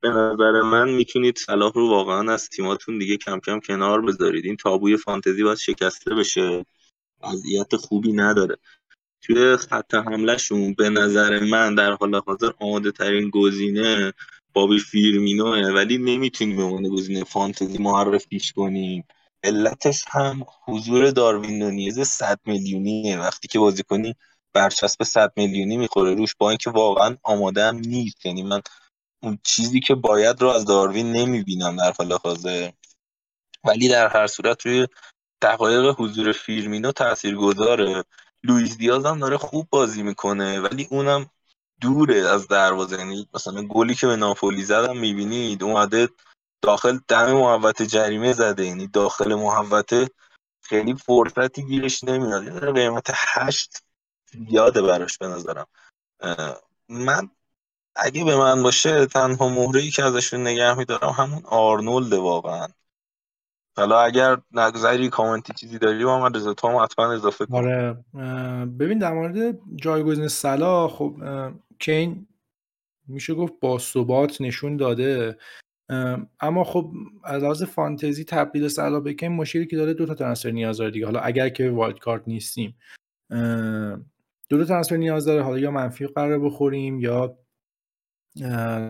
به 0.00 0.10
نظر 0.10 0.62
من 0.62 0.90
می‌تونید 0.90 1.38
صلاح 1.38 1.72
رو 1.74 1.88
واقعا 1.88 2.32
از 2.32 2.48
تیماتون 2.48 2.98
دیگه 2.98 3.16
کم 3.16 3.40
کم 3.40 3.60
کنار 3.60 4.02
بذارید. 4.02 4.44
این 4.44 4.56
تابوی 4.56 4.96
فانتزی 4.96 5.42
باید 5.42 5.58
شکسته 5.58 6.14
بشه. 6.14 6.66
وضعیت 7.22 7.76
خوبی 7.76 8.12
نداره. 8.12 8.56
توی 9.26 9.56
خط 9.56 9.94
حملهشون 9.94 10.74
به 10.74 10.90
نظر 10.90 11.40
من 11.40 11.74
در 11.74 11.92
حال 11.92 12.14
حاضر 12.26 12.50
آماده 12.60 12.92
ترین 12.92 13.30
گزینه 13.30 14.12
بابی 14.52 14.78
فیرمینوه 14.78 15.72
ولی 15.72 15.98
نمی‌تونیم 15.98 16.56
به 16.56 16.62
عنوان 16.62 16.88
گزینه 16.88 17.24
فانتزی 17.24 17.78
معرفیش 17.78 18.52
کنیم. 18.52 19.04
علتش 19.44 20.04
هم 20.08 20.46
حضور 20.64 21.10
داروین 21.10 21.58
نونیز 21.58 22.00
100 22.00 22.40
میلیونیه. 22.46 23.18
وقتی 23.18 23.48
که 23.48 23.58
بازی 23.58 23.82
کنی 23.82 24.14
برچسب 24.52 25.02
100 25.02 25.32
میلیونی 25.36 25.76
می‌خوره 25.76 26.14
روش 26.14 26.34
با 26.38 26.50
اینکه 26.50 26.70
واقعا 26.70 27.16
آماده 27.22 27.64
هم 27.64 27.76
نیست. 27.76 28.26
یعنی 28.26 28.42
من 28.42 28.60
اون 29.22 29.38
چیزی 29.44 29.80
که 29.80 29.94
باید 29.94 30.42
رو 30.42 30.48
از 30.48 30.64
داروین 30.64 31.12
نمی‌بینم 31.12 31.76
در 31.76 31.92
حال 31.98 32.12
حاضر. 32.12 32.70
ولی 33.64 33.88
در 33.88 34.08
هر 34.08 34.26
صورت 34.26 34.66
روی 34.66 34.86
دقایق 35.42 35.94
حضور 35.98 36.32
فیرمینو 36.32 36.92
تأثیر 36.92 37.34
گذاره 37.34 38.04
لوئیس 38.44 38.76
دیاز 38.76 39.06
هم 39.06 39.18
داره 39.18 39.36
خوب 39.36 39.68
بازی 39.70 40.02
می‌کنه 40.02 40.60
ولی 40.60 40.88
اونم 40.90 41.30
دوره 41.80 42.28
از 42.28 42.48
دروازه. 42.48 42.98
یعنی 42.98 43.28
مثلا 43.34 43.62
گلی 43.62 43.94
که 43.94 44.06
به 44.06 44.16
ناپولی 44.16 44.64
زدم 44.64 44.96
می‌بینید 44.96 45.62
اومده 45.62 46.08
داخل 46.62 46.98
دم 47.08 47.32
محوت 47.32 47.82
جریمه 47.82 48.32
زده. 48.32 48.66
یعنی 48.66 48.86
داخل 48.86 49.34
محوته 49.34 50.08
خیلی 50.62 50.94
فرصتی 50.94 51.62
گیرش 51.62 52.04
نمیاد. 52.04 52.74
قیمت 52.74 53.06
هشت 53.14 53.82
یاده 54.48 54.82
براش 54.82 55.18
به 55.18 55.26
نظرم. 55.26 55.66
من 56.88 57.30
اگه 57.96 58.24
به 58.24 58.36
من 58.36 58.62
باشه 58.62 59.06
تنها 59.06 59.48
مهره 59.48 59.80
ای 59.80 59.90
که 59.90 60.04
ازشون 60.04 60.40
نگه 60.40 60.74
میدارم 60.74 61.10
همون 61.10 61.42
آرنولد 61.44 62.12
واقعا. 62.12 62.68
حالا 63.76 64.00
اگر 64.00 64.36
نگذری 64.52 65.08
کامنتی 65.08 65.52
چیزی 65.52 65.78
داری 65.78 66.04
با 66.04 66.20
من 66.20 66.34
رضا 66.34 66.54
تو 66.54 66.80
حتما 66.80 67.12
اضافه 67.12 67.46
کن. 67.46 67.54
آره 67.54 68.04
ببین 68.66 68.98
در 68.98 69.12
مورد 69.12 69.58
جایگزین 69.76 70.28
صلاح 70.28 70.88
خب 70.88 71.14
کین 71.78 72.26
میشه 73.08 73.34
گفت 73.34 73.52
با 73.60 73.78
ثبات 73.78 74.40
نشون 74.40 74.76
داده. 74.76 75.38
اما 76.40 76.64
خب 76.64 76.92
از 77.24 77.42
لحاظ 77.42 77.62
فانتزی 77.62 78.24
تبدیل 78.24 78.68
صلاح 78.68 79.00
به 79.00 79.14
کین 79.14 79.32
مشکلی 79.32 79.66
که 79.66 79.76
داره 79.76 79.94
دو 79.94 80.06
تا 80.06 80.14
transfer 80.14 80.50
نیاز 80.50 80.76
داره 80.76 80.90
دیگه. 80.90 81.06
حالا 81.06 81.20
اگر 81.20 81.48
که 81.48 81.70
wild 81.70 81.98
card 81.98 82.22
نیستیم 82.26 82.76
دو 84.48 84.58
تا 84.58 84.64
transfer 84.64 84.96
نیاز 84.96 85.24
داره. 85.24 85.42
حالا 85.42 85.58
یا 85.58 85.70
منفی 85.70 86.06
چهار 86.06 86.38
بخوریم 86.38 87.00
یا 87.00 87.38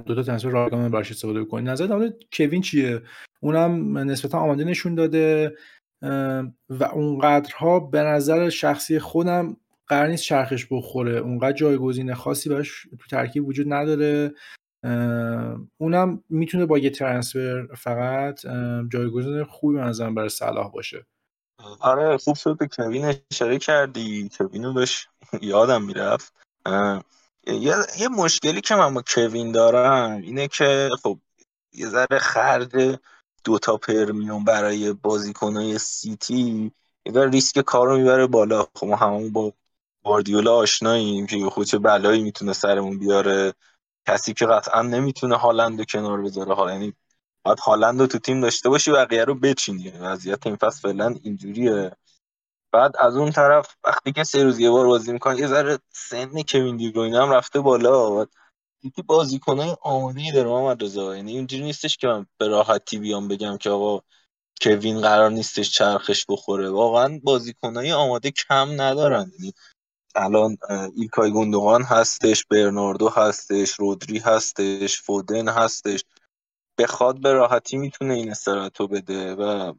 دو 0.07 0.15
تا 0.15 0.23
transfer 0.23 0.49
رایگان 0.49 0.91
براش 0.91 1.11
استفاده 1.11 1.45
بکنیم. 1.45 1.69
نظر 1.71 1.87
در 1.87 2.13
کوین 2.33 2.61
چیه؟ 2.63 3.03
اونم 3.45 3.99
نسبتا 3.99 4.39
آماده 4.39 4.65
نشون 4.65 4.95
داده 4.95 5.57
و 6.71 6.85
اونقدرها 6.93 7.81
به 7.81 8.01
نظر 8.01 8.49
شخصی 8.49 8.99
خودم 8.99 9.57
قرار 9.87 10.07
نیست 10.07 10.23
چرخش 10.23 10.67
بخوره. 10.71 11.19
اونقدر 11.19 11.53
جایگزین 11.53 12.15
خاصی 12.15 12.49
براش 12.49 12.83
تو 12.83 13.07
ترکیب 13.11 13.49
وجود 13.49 13.73
نداره. 13.73 14.35
اونم 15.79 16.25
می‌تونه 16.29 16.67
با 16.67 16.79
یه 16.79 16.91
ترنسفر 16.91 17.67
فقط 17.77 18.41
جایگزین 18.93 19.45
خوبی 19.45 19.77
منظرم 19.77 20.15
برای 20.15 20.29
صلاح 20.29 20.71
باشه. 20.71 21.07
آره 21.81 22.17
خوب 22.17 22.37
شد 22.37 22.57
به 22.59 22.67
کوین 22.67 23.15
اشاره 23.31 23.59
کردی. 23.59 24.31
کوینو 24.39 24.73
بهش 24.73 25.09
یادم 25.41 25.83
می‌رفت. 25.83 26.35
یه،, 27.47 27.75
یه 28.01 28.09
مشکلی 28.09 28.61
که 28.61 28.75
من 28.75 28.95
با 28.95 29.03
کوین 29.07 29.53
دارم 29.53 30.11
اینه 30.11 30.49
که 30.49 30.89
خب 31.03 31.19
یه 31.73 31.87
ذره 31.87 32.19
خرج 32.19 32.97
دوتا 33.45 33.77
پرمیوم 33.77 34.45
برای 34.45 34.93
بازیکنهای 34.93 35.79
سیتی 35.79 36.73
یه 37.07 37.25
ریسک 37.25 37.61
کار 37.61 37.87
رو 37.87 37.97
می‌بره 37.97 38.27
بالا. 38.27 38.67
خب 38.75 38.87
ما 38.87 38.97
همون 38.97 39.33
با 39.33 39.53
گواردیولا 40.05 40.55
آشناییم 40.55 41.27
که 41.27 41.51
خود 41.51 41.67
چه 41.67 41.79
بلایی 41.79 42.23
می‌تونه 42.23 42.53
سرمون 42.53 42.99
بیاره. 42.99 43.55
کسی 44.07 44.35
که 44.35 44.47
قطعا 44.47 44.83
نمی‌تونه 44.83 45.37
هالند 45.37 45.87
کنار 45.87 46.23
بذاره. 46.23 46.55
حالا 46.55 46.73
یعنی 46.73 46.95
باید 47.45 47.59
هالند 47.59 48.01
رو 48.01 48.07
تو 48.07 48.19
تیم 48.19 48.41
داشته 48.41 48.69
باشی 48.69 48.93
بقیه 48.93 49.25
رو 49.25 49.35
بچینی 49.35 49.91
وضعیت 49.91 50.47
این 50.47 50.57
فصل 50.57 50.81
فعلا 50.81 51.15
اینجوریه. 51.23 51.97
بعد 52.73 52.93
از 52.99 53.17
اون 53.17 53.31
طرف 53.31 53.77
وقتی 53.85 54.13
که 54.13 54.25
سه 54.25 54.45
روز 54.45 54.59
یه 54.59 54.71
بار 54.71 54.87
بازی 54.87 55.13
می‌کنه 55.13 55.39
یه 55.39 55.47
ذره 55.47 55.79
سن 55.93 56.43
کوین 56.49 56.77
دیبروینه 56.77 57.23
هم 57.23 57.31
رفته 57.31 57.61
بالا. 57.61 58.27
یکی 58.85 59.03
بازیکنای 59.03 59.77
آماده 59.83 60.33
داره 60.35 60.49
محمد 60.49 60.85
رضا. 60.85 61.17
یعنی 61.17 61.33
اینجوری 61.33 61.63
نیستش 61.63 61.97
که 61.97 62.07
من 62.07 62.27
به 62.39 62.49
راحتی 62.49 62.99
بیام 62.99 63.29
بگم 63.29 63.57
که 63.57 63.71
آقا 63.71 64.05
کوین 64.61 65.01
قرار 65.01 65.31
نیستش 65.31 65.71
چرخش 65.71 66.27
بخوره. 66.29 66.71
واقعا 66.71 67.21
بازیکنای 67.23 67.93
آماده 67.93 68.31
کم 68.31 68.81
ندارن. 68.81 69.33
یعنی 69.39 69.53
الان 70.15 70.57
ایلکای 70.97 71.31
گوندوغان 71.31 71.83
هستش 71.83 72.45
برناردو 72.45 73.09
هستش 73.09 73.71
رودری 73.71 74.19
هستش 74.19 75.01
فودن 75.01 75.49
هستش. 75.49 76.05
بخواد 76.79 77.21
به 77.21 77.33
راحتی 77.33 77.77
می‌تونه 77.77 78.15
این 78.15 78.31
استراحت 78.31 78.81
رو 78.81 78.89
بده 78.89 79.35
و 79.35 79.73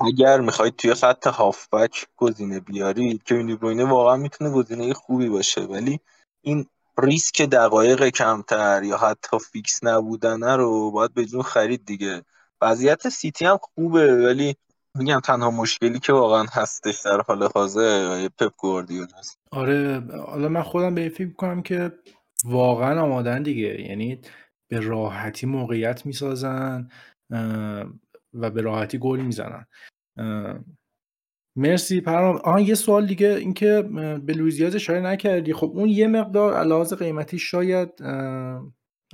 اگر 0.00 0.40
می‌خواید 0.40 0.76
توی 0.76 0.94
خط 0.94 1.26
هافبک 1.26 2.06
گزینه 2.16 2.60
بیارید 2.60 3.22
که 3.22 3.34
دیبروینه 3.34 3.84
واقعا 3.84 4.16
می‌تونه 4.16 4.50
گزینه 4.50 4.94
خوبی 4.94 5.28
باشه. 5.28 5.60
ولی 5.60 6.00
این 6.42 6.66
ریسک 6.98 7.42
دقایق 7.42 8.08
کمتر 8.08 8.82
یا 8.82 8.96
حتی 8.96 9.38
فیکس 9.52 9.84
نبودن 9.84 10.42
رو 10.42 10.90
باید 10.90 11.14
به 11.14 11.25
جون 11.25 11.42
خرید 11.42 11.84
دیگه. 11.86 12.22
وضعیت 12.60 13.08
سیتی 13.08 13.44
هم 13.44 13.58
خوبه 13.62 14.26
ولی 14.26 14.56
میگم 14.94 15.20
تنها 15.20 15.50
مشکلی 15.50 15.98
که 15.98 16.12
واقعا 16.12 16.46
هستش 16.52 17.00
در 17.04 17.20
حال 17.20 17.48
حاضر 17.54 18.28
پپ 18.28 18.52
گواردیولا 18.56 19.16
است 19.18 19.38
آره 19.52 20.02
حالا 20.26 20.48
من 20.48 20.62
خودم 20.62 20.94
به 20.94 21.08
فکر 21.08 21.32
کنم 21.32 21.62
که 21.62 21.92
واقعا 22.44 23.02
آمادن 23.02 23.42
دیگه. 23.42 23.80
یعنی 23.80 24.20
به 24.68 24.80
راحتی 24.80 25.46
موقعیت 25.46 26.06
می‌سازن 26.06 26.88
و 28.34 28.50
به 28.50 28.60
راحتی 28.62 28.98
گل 28.98 29.20
می‌زنن. 29.20 29.66
مرسی 31.58 32.00
پرام. 32.00 32.36
آها 32.36 32.60
یه 32.60 32.74
سوال 32.74 33.06
دیگه 33.06 33.28
اینکه 33.28 33.82
به 34.24 34.32
لویزیاز 34.32 34.74
اشاره 34.74 35.00
نکردی. 35.00 35.52
خب 35.52 35.72
اون 35.74 35.88
یه 35.88 36.06
مقدار 36.06 36.54
علاوه 36.54 36.96
قیمتی 36.96 37.38
شاید 37.38 37.88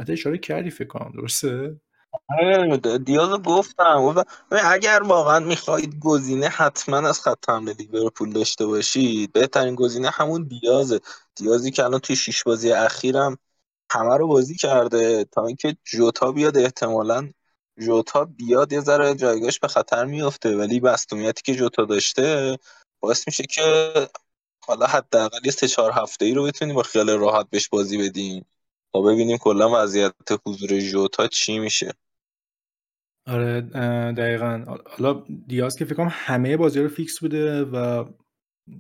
حتی 0.01 0.13
اشاره 0.13 0.39
کردی 0.39 0.71
فکر 0.71 0.89
کنم 0.89 1.13
درسته؟ 1.15 1.81
آره، 2.29 2.99
دیاز 2.99 3.43
گفتم 3.43 4.25
اگر 4.51 5.03
واقعا 5.05 5.41
می‌خواهید 5.41 5.99
گزینه 5.99 6.47
حتما 6.49 7.09
از 7.09 7.21
خط 7.21 7.51
حمله 7.51 7.73
لیورپول 7.73 8.31
داشته 8.31 8.67
باشید 8.67 9.33
بهترین 9.33 9.75
گزینه 9.75 10.11
همون 10.11 10.43
دیازه. 10.43 11.01
دیازی 11.37 11.71
که 11.71 11.85
الان 11.85 12.01
توی 12.01 12.17
شیش 12.17 12.43
بازی 12.43 12.73
اخیرم 12.73 13.37
همه 13.91 14.17
رو 14.17 14.27
بازی 14.27 14.55
کرده 14.55 15.25
تا 15.25 15.47
اینکه 15.47 15.77
جوتا 15.85 16.33
بیاد 16.33 16.59
احتمالا 16.59 17.31
جوتا 17.81 18.25
بیاد 18.25 18.73
یه 18.73 18.81
ذره 18.81 19.15
جایگاهش 19.15 19.59
به 19.59 19.69
خطر 19.69 20.05
میفته 20.05 20.57
ولی 20.57 20.81
بستومیتی 20.81 21.43
که 21.43 21.55
جوتا 21.55 21.85
داشته 21.85 22.59
باعث 23.01 23.29
میشه 23.29 23.45
که 23.45 23.93
حالا 24.67 24.87
حداقل 24.87 25.39
یه 25.45 25.51
سه 25.51 25.69
چهار 25.69 25.93
هفته 25.95 26.25
ای 26.25 26.35
رو 26.35 26.45
بتونیم 26.45 26.75
با 26.75 26.83
خیال 26.83 27.11
راحت 27.11 27.51
بهش 27.51 27.69
بازی 27.69 27.99
بدیم 27.99 28.47
تا 28.93 29.01
ببینیم 29.01 29.37
کلا 29.37 29.83
وضعیت 29.83 30.15
حضور 30.47 30.79
جوتا 30.79 31.27
چی 31.27 31.59
میشه. 31.59 31.95
آره 33.27 33.61
دقیقا. 34.13 34.79
حالا 34.87 35.25
دیاز 35.47 35.77
که 35.77 35.85
فکر 35.85 35.95
کنم 35.95 36.13
همه 36.13 36.57
بازی 36.57 36.81
رو 36.81 36.89
فیکس 36.89 37.21
بوده 37.21 37.65
و 37.65 38.05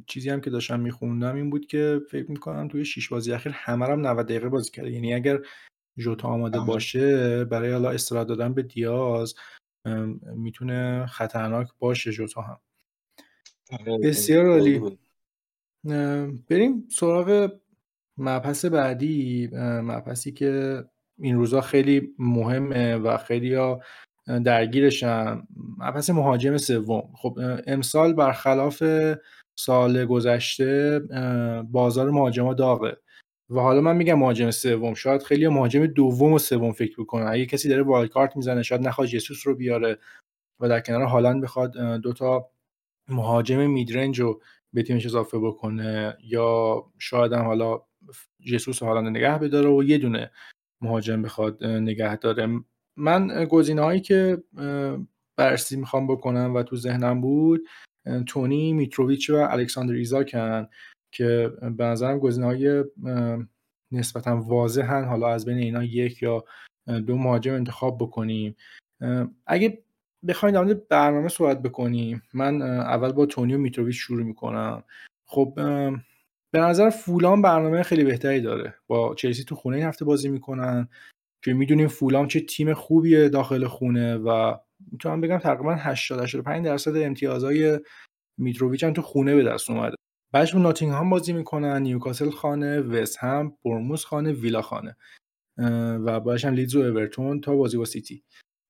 چیزی 0.06 0.30
هم 0.30 0.40
که 0.40 0.50
داشتم 0.50 0.80
میخوندم 0.80 1.36
این 1.36 1.50
بود 1.50 1.66
که 1.66 2.00
فکر 2.10 2.30
می‌کنم 2.30 2.68
توی 2.68 2.84
شیش 2.84 3.08
بازی 3.08 3.32
اخیر 3.32 3.52
همه 3.52 3.86
هم 3.86 4.06
90 4.06 4.26
دقیقه 4.26 4.48
بازی 4.48 4.70
کرده. 4.70 4.90
یعنی 4.90 5.14
اگر 5.14 5.40
جوتا 5.96 6.28
آماده 6.28 6.58
باشه 6.60 7.44
برای 7.44 7.72
حالا 7.72 7.90
استراحت 7.90 8.26
دادن 8.26 8.54
به 8.54 8.62
دیاز 8.62 9.34
می‌تونه 10.36 11.06
خطرناک 11.06 11.68
باشه 11.78 12.12
جوتا 12.12 12.40
هم. 12.40 12.60
آره، 13.70 13.98
بسیار 13.98 14.46
عالی 14.46 14.98
بریم 16.50 16.88
سراغ 16.90 17.52
مبحث 18.18 18.64
بعدی. 18.64 19.50
مبحثی 19.62 20.32
که 20.32 20.84
این 21.18 21.36
روزا 21.36 21.60
خیلی 21.60 22.14
مهمه 22.18 22.96
و 22.96 23.16
خیلی 23.16 23.54
ها 23.54 23.80
درگیرشن. 24.26 25.42
مبحث 25.78 26.10
مهاجم 26.10 26.56
سوم. 26.56 27.12
خب 27.16 27.38
امسال 27.66 28.12
برخلاف 28.12 28.82
سال 29.58 30.04
گذشته 30.04 31.00
بازار 31.70 32.10
مهاجما 32.10 32.54
داغه. 32.54 32.96
و 33.50 33.60
حالا 33.60 33.80
من 33.80 33.96
میگم 33.96 34.18
مهاجم 34.18 34.50
سوم 34.50 34.94
شاید 34.94 35.22
خیلی 35.22 35.48
مهاجم 35.48 35.86
دوم 35.86 36.32
و 36.32 36.38
سوم 36.38 36.72
فکر 36.72 36.96
بکنه 36.98 37.30
اگه 37.30 37.46
کسی 37.46 37.68
داره 37.68 37.82
wild 37.82 38.10
card 38.10 38.36
می‌زنه 38.36 38.62
شاید 38.62 38.80
نخواد 38.80 39.08
جسوس 39.08 39.46
رو 39.46 39.54
بیاره 39.54 39.98
و 40.60 40.68
در 40.68 40.80
کنار 40.80 41.02
هالند 41.02 41.42
بخواد 41.42 41.72
دو 41.96 42.12
تا 42.12 42.50
مهاجم 43.08 43.70
mid-range 43.70 44.20
رو 44.20 44.42
به 44.72 44.82
تیمش 44.82 45.06
اضافه 45.06 45.38
بکنه 45.38 46.16
یا 46.24 46.84
شاید 46.98 47.32
هم 47.32 47.44
حالا 47.44 47.82
جسوس 48.46 48.82
و 48.82 48.86
هالند 48.86 49.16
نگه 49.16 49.38
بداره 49.38 49.70
و 49.70 49.82
یه 49.82 49.98
دونه 49.98 50.30
مهاجم 50.82 51.22
بخواد 51.22 51.64
نگه 51.64 52.16
داره. 52.16 52.60
من 52.96 53.44
گزینه 53.44 53.82
هایی 53.82 54.00
که 54.00 54.42
بررسی 55.36 55.76
می‌خوام 55.76 56.06
بکنم 56.06 56.54
و 56.54 56.62
تو 56.62 56.76
ذهنم 56.76 57.20
بود 57.20 57.68
تونی 58.26 58.72
میتروویچ 58.72 59.30
و 59.30 59.34
الکساندر 59.34 59.94
ایزاکن. 59.94 60.68
که 61.14 61.52
به 61.76 61.84
نظرم 61.84 62.18
گزینه 62.18 62.46
های 62.46 62.84
نسبتا 63.92 64.36
واضحن. 64.36 65.04
حالا 65.04 65.28
از 65.28 65.44
بین 65.44 65.58
اینا 65.58 65.84
یک 65.84 66.22
یا 66.22 66.44
دو 66.86 67.16
مهاجم 67.16 67.54
انتخاب 67.54 67.98
بکنیم. 67.98 68.56
اگه 69.46 69.82
بخوایم 70.28 70.64
در 70.64 70.74
برنامه 70.74 71.28
صحبت 71.28 71.62
بکنیم 71.62 72.22
من 72.34 72.62
اول 72.62 73.12
با 73.12 73.26
تونی 73.26 73.54
و 73.54 73.58
میتروویچ 73.58 73.96
شروع 73.96 74.22
می‌کنم. 74.22 74.84
خب 75.26 75.52
به 76.50 76.60
نظر 76.60 76.90
فولام 76.90 77.42
برنامه 77.42 77.82
خیلی 77.82 78.04
بهتری 78.04 78.40
داره. 78.40 78.74
با 78.86 79.14
چلسی 79.14 79.44
تو 79.44 79.54
خونه 79.54 79.76
این 79.76 79.86
هفته 79.86 80.04
بازی 80.04 80.28
می‌کنن 80.28 80.88
که 81.44 81.52
می‌دونیم 81.52 81.88
فولام 81.88 82.28
چه 82.28 82.40
تیم 82.40 82.74
خوبیه 82.74 83.28
داخل 83.28 83.66
خونه 83.66 84.16
و 84.16 84.54
می‌تونم 84.92 85.20
بگم 85.20 85.38
تقریبا 85.38 85.74
80 85.74 86.20
85 86.20 86.64
درصد 86.64 86.96
امتیازهای 86.96 87.80
میتروویچ 88.38 88.84
هم 88.84 88.92
تو 88.92 89.02
خونه 89.02 89.34
به 89.34 89.42
دست 89.44 89.70
اومده. 89.70 89.93
بعدش 90.34 90.54
با 90.54 90.60
ناتینگهام 90.60 91.10
بازی 91.10 91.32
می‌کنن 91.32 91.82
نیوکاسل 91.82 92.30
خانه 92.30 92.80
وست 92.80 93.18
هم 93.18 93.56
بورنموث 93.64 94.04
خانه 94.04 94.32
ویلا 94.32 94.62
خانه. 94.62 94.96
و 96.04 96.20
بعدش 96.20 96.44
هم 96.44 96.54
لیدز 96.54 96.76
و 96.76 96.80
اورتون 96.80 97.40
تا 97.40 97.56
بازی 97.56 97.76
با 97.76 97.84
سیتی. 97.84 98.22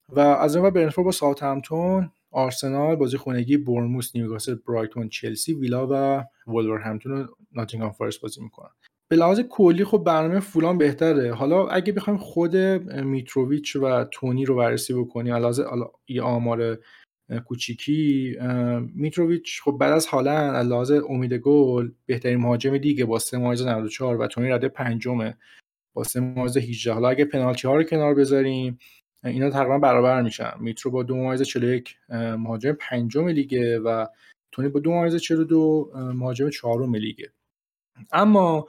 و 0.09 0.21
از 0.21 0.57
اون 0.57 0.71
ور 0.71 0.77
برنتفورد 0.77 1.05
با 1.05 1.11
ساوثهمپتون 1.11 2.11
آرسنال 2.31 2.97
بازی 2.97 3.17
خونگی 3.17 3.57
بورنموث 3.57 4.17
نیوکاسل 4.17 4.55
برایتون 4.55 5.09
چلسی 5.09 5.55
ویلا 5.55 5.89
و 5.91 6.25
وولورهمپتون 6.47 7.13
و 7.13 7.27
ناتینگهام 7.53 7.93
فارست 7.93 8.21
بازی 8.21 8.43
می‌کنن. 8.43 8.71
به 9.11 9.17
لحاظ 9.17 9.41
کلی 9.41 9.85
خب 9.85 10.05
برنامه 10.07 10.41
فولام 10.41 10.79
بهتره. 10.79 11.35
حالا 11.35 11.69
اگه 11.69 11.93
بخوایم 11.93 12.19
خود 12.19 12.57
میتروویچ 12.57 13.77
و 13.77 14.05
تونی 14.05 14.45
رو 14.45 14.57
بررسی 14.57 14.95
بکنیم 14.95 15.35
علاوه 15.35 15.91
یه 16.09 16.23
آمار 16.23 16.79
کوچیکی. 17.45 18.37
میتروویچ 18.95 19.63
خب 19.63 19.77
بعد 19.81 19.93
از 19.93 20.07
هالند 20.07 20.57
علاوه 20.57 21.01
امید 21.09 21.35
گل 21.35 21.91
بهترین 22.07 22.39
مهاجم 22.39 22.79
دیگه 22.79 23.05
با 23.05 23.19
3 23.19 23.39
94 23.39 24.17
و 24.17 24.27
تونی 24.27 24.49
رده 24.49 24.69
پنجمه. 24.69 25.37
با 25.95 26.05
3 26.05 26.21
18 26.47 26.93
حالا 26.93 27.09
اگه 27.09 27.25
پنالتی 27.25 27.69
ها 27.69 27.77
رو 27.77 27.83
کنار 27.83 28.15
بذاریم 28.15 28.79
اینا 29.25 29.51
تقریبا 29.51 29.79
برابر 29.79 30.23
میشن. 30.23 30.53
میترو 30.61 30.91
با 30.91 31.03
2 31.03 31.45
41 31.45 31.97
مهاجم 32.11 32.73
پنجم 32.73 33.29
لیگه 33.29 33.79
و 33.79 34.07
تونی 34.53 34.69
با 34.69 34.81
2 34.81 35.19
42 35.19 35.93
مهاجم 35.95 36.51
چهارم 36.51 36.95
لیگه. 36.95 37.33
اما 38.13 38.67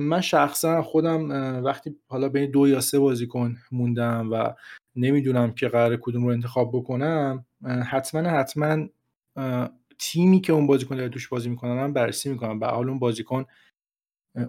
من 0.00 0.20
شخصا 0.20 0.82
خودم 0.82 1.30
وقتی 1.64 1.96
حالا 2.06 2.28
بین 2.28 2.50
دو 2.50 2.68
یا 2.68 2.80
سه 2.80 2.98
بازیکن 2.98 3.56
موندم 3.72 4.32
و 4.32 4.54
نمی‌دونم 4.96 5.54
که 5.54 5.68
قرار 5.68 5.96
کدوم 5.96 6.24
رو 6.24 6.32
انتخاب 6.32 6.70
بکنم 6.72 7.46
حتما 7.64 8.30
حتما 8.30 8.86
تیمی 9.98 10.40
که 10.40 10.52
اون 10.52 10.66
بازیکن 10.66 10.96
داره 10.96 11.08
توش 11.08 11.28
بازی 11.28 11.50
می‌کنم 11.50 11.76
من 11.76 11.92
بررسی 11.92 12.30
می‌کنم. 12.30 12.58
به 12.58 12.66
حال 12.66 12.88
اون 12.88 12.98
بازیکن 12.98 13.44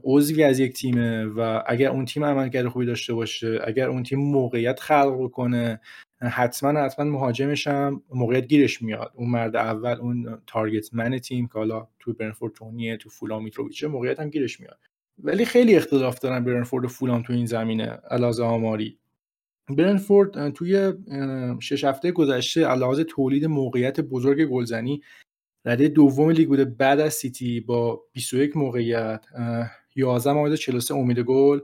عضوی 0.03 0.43
از 0.43 0.59
یک 0.59 0.73
تیمه 0.73 1.25
و 1.25 1.63
اگر 1.67 1.89
اون 1.89 2.05
تیم 2.05 2.25
عملکرد 2.25 2.67
خوبی 2.67 2.85
داشته 2.85 3.13
باشه 3.13 3.59
اگر 3.63 3.89
اون 3.89 4.03
تیم 4.03 4.19
موقعیت 4.19 4.79
خلق 4.79 5.23
بکنه 5.23 5.81
حتما 6.21 6.79
حتما 6.79 7.05
مهاجمش 7.05 7.67
هم 7.67 8.03
موقعیت 8.09 8.47
گیرش 8.47 8.81
میاد. 8.81 9.11
اون 9.15 9.29
مرد 9.29 9.55
اول 9.55 9.99
اون 9.99 10.37
تارگت 10.47 10.93
من 10.93 11.19
تیم 11.19 11.47
که 11.47 11.53
حالا 11.53 11.87
تو 11.99 12.13
برنفورد 12.13 12.53
تونیه 12.53 12.97
تو 12.97 13.09
فولام 13.09 13.43
میتروویچه 13.43 13.87
موقعیت 13.87 14.19
هم 14.19 14.29
گیرش 14.29 14.59
میاد. 14.59 14.79
ولی 15.23 15.45
خیلی 15.45 15.75
اختلاف 15.75 16.19
دارن 16.19 16.43
برنفورد 16.43 16.85
و 16.85 16.87
فولام 16.87 17.21
تو 17.21 17.33
این 17.33 17.45
زمینه. 17.45 17.85
علاوه 17.85 18.43
آماری. 18.43 18.99
برنتفورد 19.69 20.49
توی 20.49 20.93
شش 21.59 21.83
هفته 21.83 22.11
گذشته 22.11 22.65
از 22.65 22.75
لحاظ 22.75 23.03
تولید 23.03 23.45
موقعیت 23.45 23.99
بزرگ 23.99 24.45
گلزنی 24.45 25.01
رده 25.65 25.87
دوم 25.87 26.29
لیگ 26.29 26.47
بوده 26.47 26.65
بعد 26.65 26.99
از 26.99 27.13
سیتی 27.13 27.59
با 27.59 28.03
21 28.11 28.57
موقعیت 28.57 29.25
11 29.95 30.33
ممیز 30.33 30.55
43 30.55 30.93
امید 30.93 31.19
گل 31.19 31.59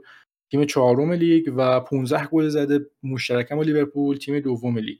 تیم 0.50 0.64
چهارم 0.64 1.12
لیگ 1.12 1.52
و 1.56 1.80
15 1.80 2.26
گل 2.26 2.48
زده 2.48 2.86
مشترکم 3.02 3.56
با 3.56 3.62
لیورپول 3.62 4.16
تیم 4.16 4.40
دوم 4.40 4.78
لیگ. 4.78 4.98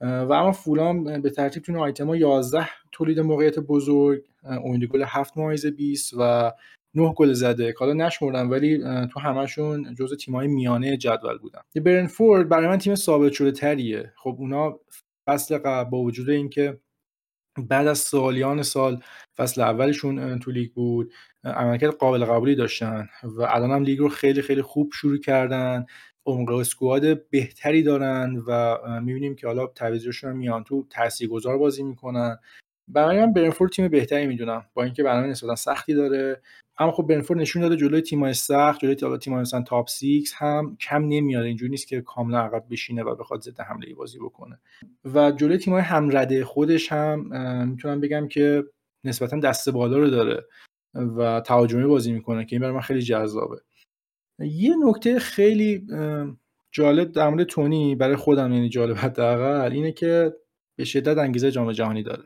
و 0.00 0.32
اما 0.32 0.52
فولام 0.52 1.20
به 1.20 1.30
ترتیب 1.30 1.62
تو 1.62 1.78
آیتما 1.78 2.16
11 2.16 2.68
تولید 2.92 3.20
موقعیت 3.20 3.58
بزرگ 3.58 4.24
امید 4.44 4.84
گل 4.84 5.02
7 5.02 5.38
ممیز 5.38 5.66
20 5.66 6.14
و 6.18 6.52
9 6.94 7.12
گل 7.16 7.32
زده. 7.32 7.74
حالا 7.78 7.92
نشمردم 7.92 8.50
ولی 8.50 8.78
تو 9.12 9.20
همشون 9.20 9.94
جزء 9.94 10.16
تیم‌های 10.16 10.48
میانه 10.48 10.96
جدول 10.96 11.38
بودن. 11.38 11.60
برنفورد 11.84 12.48
برای 12.48 12.66
من 12.66 12.78
تیم 12.78 12.94
ثابت 12.94 13.32
شده 13.32 13.52
تریه 13.52 14.12
خب 14.16 14.36
اونا 14.38 14.80
فصل 15.28 15.58
قبل 15.58 15.90
با 15.90 15.98
وجود 15.98 16.30
اینکه 16.30 16.80
بعد 17.68 17.86
از 17.86 17.98
سالیان 17.98 18.62
سال 18.62 19.00
فصل 19.36 19.60
اولشون 19.60 20.38
تو 20.38 20.50
لیگ 20.50 20.72
بود 20.72 21.12
عملکرد 21.44 21.94
قابل 21.94 22.24
قبولی 22.24 22.54
داشتن 22.54 23.08
و 23.22 23.42
الان 23.42 23.70
هم 23.70 23.82
لیگ 23.82 23.98
رو 23.98 24.08
خیلی 24.08 24.42
خیلی 24.42 24.62
خوب 24.62 24.90
شروع 24.92 25.18
کردن. 25.18 25.86
عمق 26.26 26.50
اسکواد 26.50 27.28
بهتری 27.30 27.82
دارن 27.82 28.42
و 28.48 28.78
می‌بینیم 29.00 29.36
که 29.36 29.46
حالا 29.46 29.66
تعویضشون 29.66 30.32
میان. 30.32 30.64
تو 30.64 30.86
تاثیرگذار 30.90 31.58
بازی 31.58 31.82
می‌کنن. 31.82 32.38
برای 32.88 33.20
من 33.20 33.32
برنفورد 33.32 33.72
تیم 33.72 33.88
بهتری 33.88 34.26
می‌دونم. 34.26 34.66
با 34.74 34.82
اینکه 34.82 35.02
برنامه 35.02 35.26
نسبتا 35.26 35.54
سختی 35.54 35.94
داره. 35.94 36.42
اما 36.78 36.92
خب 36.92 37.02
برنفورد 37.02 37.40
نشون 37.40 37.62
داده 37.62 37.76
جلوی 37.76 38.00
تیم‌های 38.00 38.34
سخت 38.34 38.80
جلوی 38.80 39.18
تیم‌های 39.18 39.42
مثلا 39.42 39.62
تاپ 39.62 39.88
6 39.88 40.32
هم 40.34 40.76
کم 40.80 41.04
نمیاد 41.04 41.44
اینجوری 41.44 41.70
نیست 41.70 41.88
که 41.88 42.00
کاملا 42.00 42.40
عقب 42.40 42.64
بشینه 42.70 43.02
و 43.02 43.14
بخواد 43.14 43.40
ضد 43.40 43.60
حمله 43.60 43.94
بازی 43.94 44.18
بکنه. 44.18 44.60
و 45.14 45.32
جلوی 45.32 45.58
تیم‌های 45.58 45.82
همرده 45.82 46.44
خودش 46.44 46.92
هم 46.92 47.20
می‌تونم 47.68 48.00
بگم 48.00 48.28
که 48.28 48.64
نسبتا 49.04 49.38
دست 49.38 49.70
بالا 49.70 49.98
رو 49.98 50.10
داره 50.10 50.44
و 50.94 51.40
تهاجمی 51.40 51.86
بازی 51.86 52.12
می‌کنه 52.12 52.44
که 52.44 52.56
این 52.56 52.60
برای 52.60 52.74
من 52.74 52.80
خیلی 52.80 53.02
جذابه. 53.02 53.60
یه 54.38 54.74
نکته 54.84 55.18
خیلی 55.18 55.86
جالب 56.72 57.12
در 57.12 57.28
مورد 57.28 57.44
تونی 57.44 57.94
برای 57.94 58.16
خودم 58.16 58.52
یعنی 58.52 58.68
جالب 58.68 58.96
حداقل 58.96 59.72
اینه 59.72 59.92
که 59.92 60.32
به 60.78 60.84
شدت 60.84 61.18
انگیزه 61.18 61.50
جام 61.50 61.72
جهانی 61.72 62.02
داره. 62.02 62.22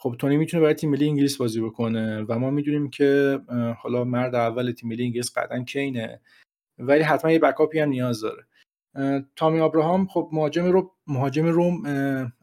خب 0.00 0.16
تونی 0.18 0.36
می‌تونه 0.36 0.60
برای 0.60 0.74
تیم 0.74 0.90
ملی 0.90 1.08
انگلیس 1.08 1.36
بازی 1.36 1.60
بکنه 1.60 2.24
و 2.28 2.38
ما 2.38 2.50
می‌دونیم 2.50 2.90
که 2.90 3.40
حالا 3.78 4.04
مرد 4.04 4.34
اول 4.34 4.72
تیم 4.72 4.88
ملی 4.88 5.04
انگلیس 5.04 5.38
قطعا 5.38 5.62
کینه 5.62 6.20
ولی 6.78 7.02
حتما 7.02 7.30
یه 7.30 7.38
بکاپی 7.38 7.78
هم 7.78 7.88
نیاز 7.88 8.20
داره. 8.20 8.44
تامی 9.36 9.60
ابراهام 9.60 10.06
خب 10.06 10.28
مهاجم 10.32 10.64
رو 10.64 10.92
مهاجم 11.06 11.46
روم 11.46 11.82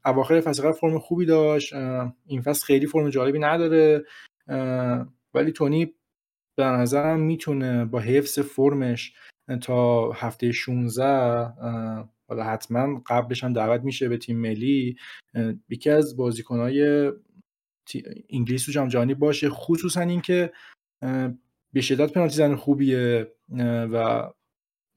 اواخر 0.05 0.41
فصل 0.41 0.71
فرم 0.71 0.99
خوبی 0.99 1.25
داشت 1.25 1.73
این 2.25 2.41
فصل 2.41 2.65
خیلی 2.65 2.85
فرم 2.85 3.09
جالبی 3.09 3.39
نداره 3.39 4.05
ولی 5.33 5.51
تونی 5.51 5.93
به 6.57 6.65
نظرم 6.65 7.19
می‌تونه 7.19 7.85
با 7.85 7.99
حفظ 7.99 8.39
فرمش 8.39 9.13
تا 9.61 10.11
هفته 10.11 10.51
16 10.51 11.03
حالا 12.27 12.43
حتما 12.43 13.01
قبلش 13.07 13.43
هم 13.43 13.53
دعوت 13.53 13.81
میشه 13.81 14.09
به 14.09 14.17
تیم 14.17 14.37
ملی 14.37 14.95
یکی 15.69 15.89
از 15.89 16.17
بازیکنهای 16.17 17.11
انگلیس 18.29 18.65
تو 18.65 18.71
جام 18.71 18.87
جهانی 18.87 19.13
باشه 19.13 19.49
خصوصا 19.49 20.01
اینکه 20.01 20.53
به 21.73 21.81
شدت 21.81 22.13
پنالتی 22.13 22.35
زن 22.35 22.55
خوبیه 22.55 23.31
و 23.91 24.29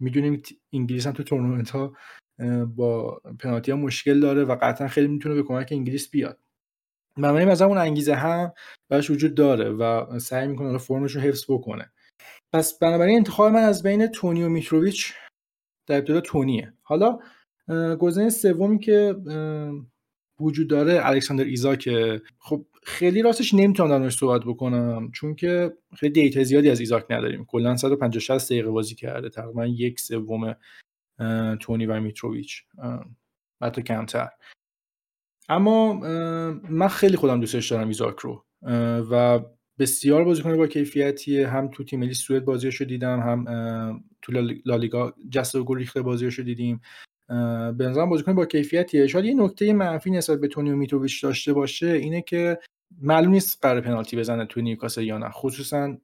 می‌دونیم 0.01 0.43
انگلیس 0.73 1.07
هم 1.07 1.13
تو 1.13 1.23
تورنمنت 1.23 1.71
ها 1.71 1.97
با 2.77 3.21
پنالتی 3.39 3.71
ها 3.71 3.77
مشکل 3.77 4.21
داره 4.21 4.45
و 4.45 4.57
قطعا 4.63 4.89
خیلی 4.89 5.09
می‌تونه 5.09 5.35
به 5.35 5.43
کمک 5.43 5.69
انگلیس 5.71 6.11
بیاد. 6.11 6.39
بنابراین 7.17 7.49
از 7.49 7.63
اون 7.63 7.79
انگیزه 7.79 8.15
هم 8.15 8.53
براش 8.89 9.11
وجود 9.11 9.35
داره 9.35 9.71
و 9.71 10.19
سعی 10.19 10.49
می‌کنه 10.49 10.79
فرمش 10.79 11.13
رو 11.13 11.21
حفظ 11.21 11.45
بکنه. 11.49 11.91
پس 12.53 12.79
بنابراین 12.79 13.17
انتخاب 13.17 13.53
من 13.53 13.63
از 13.63 13.83
بین 13.83 14.07
تونی 14.07 14.43
و 14.43 14.49
میتروویچ 14.49 15.13
در 15.87 15.99
ابتدا 15.99 16.21
تونیه. 16.21 16.73
حالا 16.83 17.19
گزینه 17.99 18.31
سومی 18.31 18.79
که 18.79 19.17
وجود 20.41 20.69
داره 20.69 21.01
الکساندر 21.03 21.45
ایزاک 21.45 21.89
خب 22.39 22.67
خیلی 22.83 23.23
راستش 23.23 23.55
نمی‌تونم 23.55 23.99
درش 23.99 24.17
صحبت 24.17 24.45
بکنم 24.45 25.11
چون 25.13 25.35
که 25.35 25.73
خیلی 25.97 26.13
data 26.13 26.43
زیادی 26.43 26.71
از 26.71 26.81
ایزاک 26.81 27.05
نداریم. 27.11 27.45
کلا 27.45 27.77
150 27.77 28.21
60 28.21 28.53
دقیقه 28.53 28.71
بازی 28.71 28.95
کرده 28.95 29.29
تقریبا 29.29 29.67
یک 29.67 30.01
سوم 30.01 30.57
تونی 31.61 31.87
و 31.87 32.01
میتروویچ 32.01 32.65
حتی 33.63 33.83
کمتر. 33.83 34.29
اما 35.49 35.95
من 36.71 36.89
خیلی 36.89 37.17
خودم 37.17 37.41
دوستش 37.41 37.73
دارم 37.73 37.89
ایزاک 37.89 38.19
رو 38.19 38.45
و 39.11 39.41
بسیار 39.79 40.25
بازیکن 40.25 40.57
با 40.57 40.67
کیفیتیه. 40.67 41.49
هم 41.49 41.69
تو 41.69 41.85
تیم 41.85 42.01
ملی 42.01 42.15
سوئد 42.15 42.45
بازیشو 42.45 42.85
دیدم 42.85 43.21
هم 43.21 44.05
تو 44.23 44.33
لالیگا 44.65 45.15
جسته 45.31 45.57
گریخته 45.57 46.03
بازیشو 46.03 46.43
دیدیم. 46.43 46.81
به 47.79 47.89
نظرم 47.89 48.09
بازیکن 48.09 48.35
با 48.35 48.47
کیفیتیه. 48.47 49.07
شاید 49.07 49.25
یه 49.25 49.35
نکته 49.35 49.73
منفی 49.73 50.11
نسبت 50.11 50.41
به 50.41 50.49
تونی 50.49 50.71
و 50.71 50.77
میتروویچ 50.77 51.23
داشته 51.23 51.53
باشه 51.53 51.87
اینه 51.87 52.23
که 52.23 52.59
معلوم 53.03 53.33
نیست 53.33 53.59
قرار 53.63 53.81
پنالتی 53.81 54.17
بزنه 54.17 54.47
تو 54.47 54.61
نیوکاسل 54.61 55.03
یا 55.03 55.19
نه. 55.19 55.31
خصوصا 55.31 55.97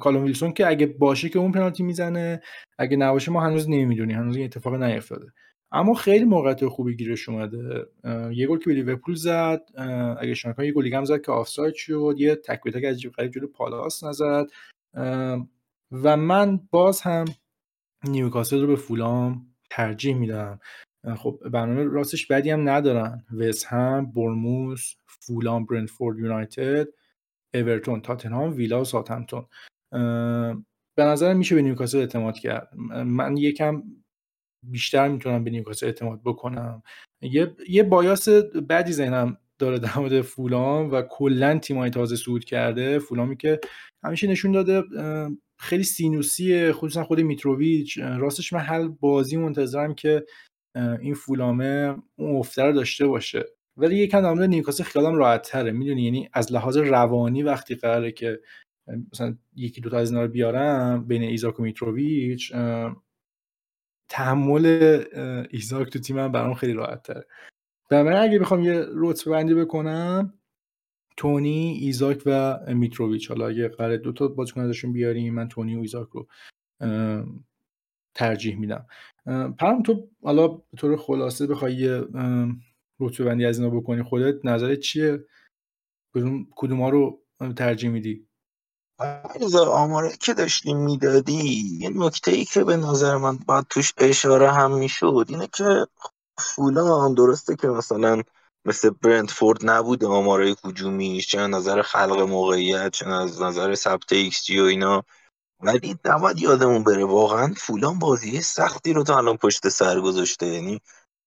کالوم 0.00 0.24
ویلسون 0.24 0.52
که 0.52 0.66
اگه 0.66 0.86
باشه 0.86 1.28
که 1.28 1.38
اون 1.38 1.52
پنالتی 1.52 1.82
می‌زنه 1.82 2.40
اگه 2.78 2.96
نباشه 2.96 3.32
ما 3.32 3.40
هنوز 3.40 3.68
نمی‌دونیم. 3.68 4.16
هنوز 4.16 4.36
این 4.36 4.44
اتفاق 4.44 4.74
نیفتاده 4.74 5.32
اما 5.72 5.94
خیلی 5.94 6.24
موقعیت 6.24 6.66
خوبی 6.66 6.96
گیرش 6.96 7.28
اومده. 7.28 7.86
یه 8.32 8.46
گل 8.46 8.58
که 8.58 8.64
به 8.66 8.74
لیورپول 8.74 9.14
زد. 9.14 9.62
اگه 10.18 10.34
شما 10.34 10.54
یه 10.58 10.72
گلی 10.72 10.94
هم 10.94 11.04
زد 11.04 11.20
که 11.20 11.32
آفساید 11.32 11.74
شد. 11.74 12.14
یه 12.18 12.34
تک 12.34 12.60
به 12.62 12.70
تک 12.70 12.84
عجیب 12.84 13.12
غریب 13.12 13.32
جلو 13.32 13.46
پالاس 13.46 14.04
نزد. 14.04 14.46
و 15.92 16.16
من 16.16 16.60
باز 16.70 17.00
هم 17.00 17.24
نیوکاسل 18.04 18.60
رو 18.60 18.66
به 18.66 18.76
فولام 18.76 19.46
ترجیح 19.70 20.16
میدم. 20.16 20.60
خب 21.16 21.40
برنامه 21.52 21.84
راستش 21.84 22.26
بدی 22.26 22.50
هم 22.50 22.68
ندارن. 22.68 23.24
وست 23.38 23.66
هم 23.66 24.12
برموس 24.12 24.94
فولام 25.06 25.66
برنفورد 25.66 26.18
یونایتد 26.18 26.88
اورتون 27.54 28.00
تاتنهام 28.00 28.56
ویلا 28.56 28.80
و 28.80 28.84
ساتمتون. 28.84 29.46
به 30.96 31.04
نظرم 31.04 31.36
میشه 31.36 31.54
به 31.54 31.62
نیوکاسل 31.62 31.98
اعتماد 31.98 32.38
کرد. 32.38 32.74
من 33.06 33.36
یکم 33.36 33.82
بیشتر 34.62 35.08
می‌تونم 35.08 35.44
به 35.44 35.50
نیوکاسل 35.50 35.86
اعتماد 35.86 36.20
بکنم. 36.24 36.82
یه 37.22 37.56
یه 37.68 37.82
بایاس 37.82 38.28
بدی 38.68 38.92
ذهنم 38.92 39.36
داره 39.58 39.78
در 39.78 39.98
مورد 39.98 40.20
فولام 40.20 40.90
و 40.90 41.02
کلا 41.02 41.58
تیمای 41.58 41.90
تازه 41.90 42.16
صعود 42.16 42.44
کرده. 42.44 42.98
فولامی 42.98 43.36
که 43.36 43.60
همیشه 44.04 44.26
نشون 44.26 44.52
داده 44.52 44.82
خیلی 45.60 45.82
سینوسیه 45.84 46.72
خصوصا 46.72 47.04
خود 47.04 47.20
میتروویچ. 47.20 47.98
راستش 47.98 48.52
من 48.52 48.60
هر 48.60 48.88
بازی 48.88 49.36
منتظرم 49.36 49.94
که 49.94 50.26
این 50.76 51.14
فولامه 51.14 51.96
اون 52.16 52.36
افت 52.36 52.54
رو 52.54 52.72
داشته 52.72 53.06
باشه. 53.06 53.44
ولی 53.76 53.96
یکم 53.96 54.20
در 54.20 54.32
مورد 54.32 54.48
نیوکاسل 54.48 54.84
خیالم 54.84 55.14
راحت 55.14 55.42
تره 55.42 55.72
می‌دونی؟ 55.72 56.02
یعنی 56.02 56.28
از 56.32 56.52
لحاظ 56.52 56.76
روانی 56.76 57.42
وقتی 57.42 57.74
قراره 57.74 58.12
که 58.12 58.40
مثلا 59.12 59.36
یکی 59.56 59.80
دوتا 59.80 59.98
از 59.98 60.10
اینا 60.10 60.22
رو 60.22 60.28
بیارم 60.28 61.04
بین 61.06 61.22
ایزاک 61.22 61.60
و 61.60 61.62
میتروویچ 61.62 62.52
تحمل 64.08 65.04
ایزاک 65.50 65.90
تو 65.90 65.98
تیمم 65.98 66.32
برام 66.32 66.54
خیلی 66.54 66.72
راحت 66.72 67.02
تره 67.02 67.26
بنابراین 67.90 68.18
اگه 68.18 68.38
بخوام 68.38 68.62
یه 68.62 68.86
رتبه 68.94 69.30
بندی 69.30 69.54
بکنم 69.54 70.39
تونی 71.20 71.78
ایزاک 71.80 72.22
و 72.26 72.58
میتروویچ. 72.74 73.28
حالا 73.28 73.48
اگه 73.48 73.68
قرار 73.68 73.96
دو 73.96 74.12
تا 74.12 74.28
بازیکن 74.28 74.60
ازشون 74.60 74.92
بیاریم 74.92 75.34
من 75.34 75.48
تونی 75.48 75.76
و 75.76 75.80
ایزاک 75.80 76.08
رو 76.08 76.26
ترجیح 78.14 78.56
میدم. 78.56 78.86
پرم 79.58 79.82
تو 79.82 80.08
حالا 80.22 80.48
به 80.48 80.76
طور 80.78 80.96
خلاصه 80.96 81.46
بخوای 81.46 81.74
یه 81.74 82.04
رتبه 83.00 83.24
بندی 83.24 83.44
از 83.44 83.58
اینا 83.58 83.70
بکنی 83.70 84.02
خودت 84.02 84.44
نظرت 84.44 84.78
چیه؟ 84.78 85.24
کدوم 86.56 86.80
ها 86.82 86.88
رو 86.88 87.22
ترجیح 87.56 87.90
میدی؟ 87.90 88.26
آماره 89.66 90.10
که 90.20 90.34
داشتیم 90.34 90.76
می‌دادی 90.76 91.78
یه 91.80 91.90
نکته 91.94 92.30
ای 92.30 92.44
که 92.44 92.64
به 92.64 92.76
نظر 92.76 93.16
من 93.16 93.36
باید 93.36 93.66
توش 93.70 93.92
اشاره 93.98 94.52
هم 94.52 94.78
می‌شد 94.78 95.26
اینه 95.28 95.48
که 95.52 95.86
فولام 96.38 97.14
درسته 97.14 97.56
که 97.56 97.68
مثلا 97.68 98.22
مثل 98.64 98.90
برنتفورد 98.90 99.70
نبود 99.70 100.04
آماره 100.04 100.56
هجومیش 100.64 101.28
چه 101.28 101.46
نظر 101.46 101.82
خلق 101.82 102.20
موقعیت 102.20 102.92
چه 102.92 103.08
از 103.08 103.42
نظر 103.42 103.74
ثبت 103.74 104.12
ایکس 104.12 104.44
جی 104.44 104.60
و 104.60 104.64
اینا. 104.64 105.04
ولی 105.60 105.96
نباید 106.04 106.38
یادمون 106.38 106.84
بره 106.84 107.04
واقعا 107.04 107.54
فولام 107.56 107.98
بازی 107.98 108.40
سختی 108.40 108.92
رو 108.92 109.04
تا 109.04 109.16
الان 109.16 109.36
پشت 109.36 109.68
سر 109.68 110.00
گذاشته. 110.00 110.46
یعنی 110.46 110.80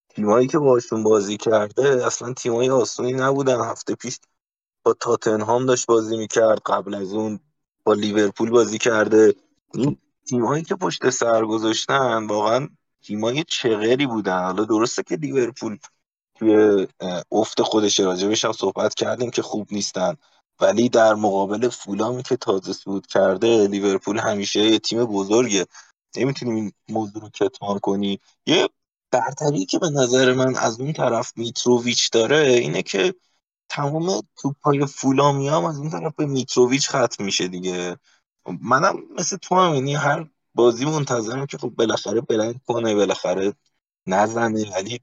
تیمایی 0.10 0.48
که 0.48 0.60
باشون 0.60 1.04
بازی 1.04 1.38
کرده 1.38 2.06
اصلا 2.06 2.34
تیمایی 2.34 2.70
آسونی 2.70 3.14
نبودن. 3.14 3.62
هفته 3.62 3.96
پیش 3.96 4.20
با 4.86 4.94
تاتنهام 4.94 5.66
داشت 5.66 5.86
بازی 5.86 6.18
می‌کرد 6.18 6.62
قبل 6.66 6.94
از 6.94 7.14
اون 7.14 7.40
با 7.84 7.94
لیورپول 7.94 8.50
بازی 8.50 8.78
کرده. 8.78 9.36
این 9.74 9.98
تیمایی 10.30 10.64
که 10.64 10.76
پشت 10.76 11.10
سر 11.10 11.46
گذاشتن 11.46 12.28
واقعا 12.28 12.70
تیمای 13.02 13.44
چغری 13.48 14.08
بودن. 14.08 14.44
حالا 14.44 14.66
درسته 14.66 15.04
که 15.04 15.16
لیورپول 15.16 15.78
توی 16.36 16.88
افت 17.32 17.62
خودش 17.62 18.00
راجبش 18.00 18.46
هم 18.46 18.52
صحبت 18.52 18.94
کردیم 18.94 19.32
که 19.32 19.42
خوب 19.42 19.68
نیستن. 19.72 20.16
ولی 20.62 20.90
در 20.90 21.14
مقابل 21.14 21.70
فولامی 21.70 22.24
که 22.24 22.38
تازه 22.38 22.74
صعود 22.74 23.08
کرده 23.08 23.68
لیورپول 23.68 24.20
همیشه 24.20 24.60
یه 24.60 24.80
تیم 24.80 25.06
بزرگه. 25.06 25.66
نمی‌تونیم 26.18 26.56
این 26.56 26.72
موضوع 26.90 27.22
رو 27.22 27.30
کتمان 27.30 27.80
کنی. 27.80 28.20
یه 28.46 28.70
برتری 29.12 29.66
که 29.66 29.80
به 29.80 29.90
نظر 29.90 30.34
من 30.34 30.56
از 30.56 30.80
اون 30.80 30.94
طرف 30.94 31.34
میتروویچ 31.36 32.12
داره 32.12 32.38
اینه 32.38 32.82
که 32.82 33.16
تمام 33.70 34.22
توپای 34.36 34.86
فولامی 34.86 35.48
هم 35.48 35.66
از 35.66 35.78
اون 35.78 35.90
طرف 35.90 36.14
به 36.16 36.26
میتروویچ 36.26 36.90
ختم 36.90 37.24
میشه 37.24 37.48
دیگه. 37.48 37.98
منم 38.62 38.96
مثل 39.20 39.38
تو 39.38 39.56
هم 39.56 39.76
یعنی 39.76 39.96
هر 39.96 40.30
بازی 40.56 40.86
منتظرم 40.86 41.46
که 41.46 41.58
خب 41.58 41.70
بالاخره 41.70 42.22
بلند 42.22 42.62
کنه 42.68 42.96
بالاخره 42.96 43.54
نزنه. 44.08 44.72
ولی 44.76 45.02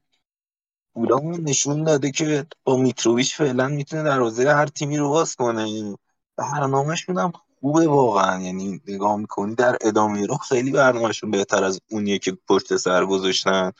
فولام 0.93 1.49
نشون 1.49 1.83
داده 1.83 2.11
که 2.11 2.45
با 2.63 2.77
میتروویچ 2.77 3.35
فعلا 3.35 3.67
می‌تونه 3.67 4.03
دروازه 4.03 4.53
هر 4.53 4.65
تیمی 4.65 4.97
رو 4.97 5.09
باز 5.09 5.35
کنه. 5.35 5.95
برنامهشون 6.37 7.17
هم 7.17 7.31
خوبه 7.59 7.87
واقعا. 7.87 8.41
یعنی 8.41 8.81
نگاه 8.87 9.17
می‌کنی 9.17 9.55
در 9.55 9.77
ادامه 9.81 10.25
رو 10.25 10.37
خیلی 10.37 10.71
برنامهشون 10.71 11.31
بهتر 11.31 11.63
از 11.63 11.79
اونیه 11.91 12.19
که 12.19 12.37
پشت 12.47 12.77
سر 12.77 13.05
گذاشتن. 13.05 13.71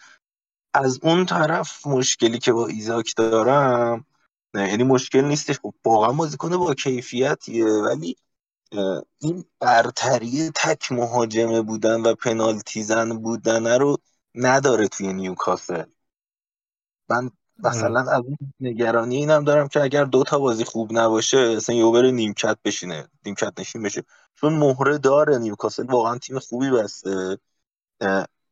از 0.74 1.00
اون 1.04 1.26
طرف 1.26 1.88
مشکلی 1.88 2.40
که 2.40 2.54
با 2.54 2.68
ایزاک 2.68 3.14
دارم 3.18 4.06
نه 4.54 4.70
یعنی 4.70 4.84
مشکل 4.84 5.22
نیستش. 5.22 5.60
خب 5.60 5.74
واقعا 5.86 6.12
بازیکن 6.12 6.58
با 6.58 6.74
کیفیتیه 6.74 7.66
ولی 7.66 8.16
این 9.20 9.46
برتری 9.60 10.52
تک 10.56 10.92
مهاجمه 10.92 11.62
بودن 11.62 12.02
و 12.02 12.16
پنالتی 12.16 12.84
زن 12.84 13.18
بودن 13.18 13.68
رو 13.68 13.98
نداره 14.36 14.88
توی 14.88 15.14
نیوکاسل. 15.14 15.84
من 17.12 17.32
مثلا 17.64 18.00
از 18.00 18.24
اون 18.26 18.38
نگرانی 18.60 19.16
اینم 19.16 19.44
دارم 19.44 19.68
که 19.68 19.82
اگر 19.82 20.06
دو 20.06 20.24
تا 20.24 20.40
بازی 20.40 20.64
خوب 20.64 20.90
نباشه 20.94 21.38
اصلا 21.38 21.76
یه 21.76 21.92
بره 21.92 22.12
نیمکت 22.12 22.58
بشینه 22.66 23.08
نیمکت 23.26 23.60
نشین 23.60 23.84
بشه. 23.84 24.04
چون 24.36 24.54
مهره 24.54 24.98
داره 24.98 25.38
نیوکاسل 25.38 25.86
واقعا 25.86 26.18
تیم 26.18 26.40
خوبی 26.40 26.70
بسته. 26.70 27.38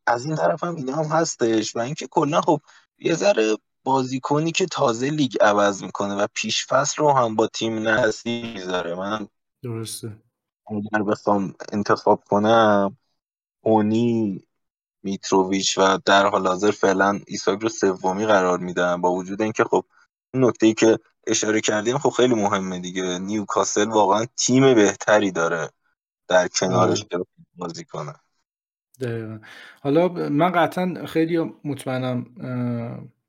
از 0.07 0.25
این 0.25 0.35
طرف 0.35 0.63
هم 0.63 0.75
اینا 0.75 0.95
هم 0.95 1.05
هستش. 1.05 1.75
و 1.75 1.79
اینکه 1.79 2.07
کلا 2.07 2.41
خب 2.41 2.61
یه 2.99 3.15
ذره 3.15 3.57
بازیکنی 3.83 4.51
که 4.51 4.65
تازه 4.65 5.09
لیگ 5.09 5.35
عوض 5.41 5.83
می‌کنه 5.83 6.15
و 6.15 6.27
پیش 6.33 6.67
فصل 6.67 6.95
رو 6.97 7.11
هم 7.11 7.35
با 7.35 7.47
تیم 7.47 7.79
نهستی 7.79 8.53
می‌ذاره. 8.53 8.95
من 8.95 9.27
درسته. 9.63 10.17
اگر 10.67 11.03
بخوام 11.03 11.53
انتخاب 11.71 12.23
کنم 12.29 12.97
اونی 13.61 14.43
میتروویچ 15.03 15.77
و 15.77 15.99
در 16.05 16.25
حال 16.25 16.47
حاضر 16.47 16.71
فعلا 16.71 17.19
ایساک 17.27 17.59
رو 17.61 17.69
سومی 17.69 18.25
قرار 18.25 18.59
میدم 18.59 19.01
با 19.01 19.11
وجود 19.11 19.41
اینکه 19.41 19.63
خب 19.63 19.85
نکته 20.33 20.65
ای 20.65 20.73
که 20.73 20.99
اشاره 21.27 21.61
کردیم 21.61 21.97
خب 21.97 22.09
خیلی 22.09 22.35
مهمه 22.35 22.79
دیگه. 22.79 23.19
نیوکاسل 23.19 23.89
واقعا 23.89 24.25
تیم 24.37 24.73
بهتری 24.73 25.31
داره 25.31 25.69
در 26.27 26.47
کنارش 26.47 27.05
بازی 27.55 27.85
کنه. 27.85 28.13
حالا 29.81 30.07
من 30.09 30.51
قطعا 30.51 31.05
خیلی 31.05 31.37
مطمئنم 31.63 32.25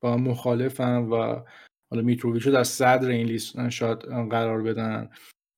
با 0.01 0.17
مخالفم 0.17 1.13
و 1.13 1.17
حالا 1.91 2.03
میتروویچ 2.03 2.47
رو 2.47 2.53
در 2.53 2.65
صدر 2.65 3.09
این 3.09 3.27
لیست 3.27 3.69
شاید 3.69 3.99
قرار 4.31 4.63
بدن. 4.63 5.11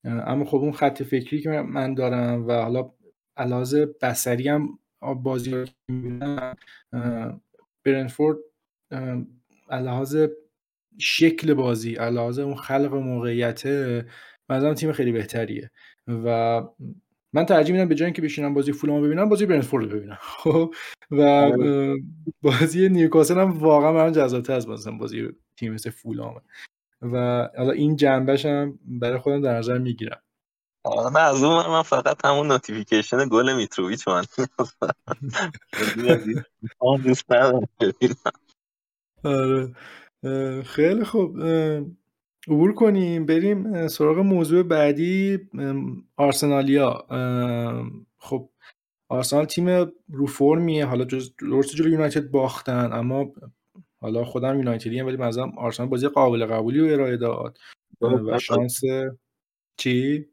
اما 0.05 0.45
خب 0.45 0.57
اون 0.57 0.73
خط 0.73 1.03
فکری 1.03 1.43
که 1.43 1.51
من 1.51 1.95
دارم 1.95 2.47
و 2.47 2.53
حالا 2.53 2.91
علاوه 3.37 3.87
بسری 4.03 4.49
هم 4.49 4.79
بازی 5.23 5.65
برنفورد 7.85 8.39
علاوه 9.71 10.29
شکل 10.99 11.55
بازی 11.55 11.95
علاوه 11.95 12.41
اون 12.41 12.55
خلق 12.57 12.95
موقعیت 12.95 13.67
مثلا 14.51 14.75
تیم 14.75 14.93
خیلی 14.93 15.13
بهتریه. 15.13 15.71
و 16.09 16.61
من 17.33 17.47
ترجیح 17.47 17.75
میدم 17.77 17.89
به 17.89 17.95
جای 17.95 18.07
اینکه 18.07 18.23
بشینم 18.23 18.55
بازی 18.55 18.73
فولام 18.73 19.03
ببینم 19.03 19.29
بازی 19.29 19.47
برنفورد 19.47 19.89
ببینم. 19.91 20.19
و. 21.11 21.53
بازی 22.43 22.89
نیوکاسل 22.89 23.39
هم 23.41 23.51
واقعا 23.51 23.93
برام 23.93 24.13
جذاب‌تر 24.13 24.53
از 24.55 24.67
بازی 24.99 25.29
تیم 25.57 25.73
مثل 25.75 25.91
فولامه. 25.91 26.41
و 27.03 27.49
حالا 27.59 27.73
این 27.73 27.97
جنبش 27.97 28.47
هم 28.47 28.79
برای 28.87 29.19
خودم 29.19 29.43
در 29.43 29.59
نظر 29.59 29.79
می‌گیرم. 29.79 30.23
آره 30.85 31.19
از 31.19 31.43
اون 31.43 31.67
من 31.67 31.83
فقط 31.83 32.25
همون 32.25 32.47
notification 32.47 33.29
گل 33.29 33.57
میتروویچ 33.57 34.09
من. 34.09 34.25
آره. 39.25 39.75
خیلی 40.63 41.05
خوب. 41.05 41.43
عبور 42.49 42.75
کنیم. 42.75 43.27
بریم 43.27 43.89
سراغ 43.89 44.19
موضوع 44.19 44.63
بعدی 44.63 45.39
آرسنالیا. 46.17 47.07
خب 48.19 48.51
آرسنال 49.09 49.45
تیم 49.45 49.69
رو 50.09 50.27
فرمیه. 50.27 50.87
حالا 50.87 51.05
جز 51.05 51.37
درست 51.37 51.77
جلو 51.77 51.89
یونایتد 51.89 52.31
باختن 52.31 52.93
اما 52.93 53.33
حالا 54.01 54.25
خودم 54.25 54.57
یونایتدی 54.57 55.01
ولی 55.01 55.17
مثلا 55.17 55.53
آرسنال 55.57 55.89
بازی 55.89 56.09
قابل 56.09 56.47
قبولی 56.47 56.81
رو 56.81 56.93
ارائه 56.93 57.17
داد. 57.17 57.59
و 58.01 58.39
شانس 58.39 58.81
چی؟ 59.77 60.32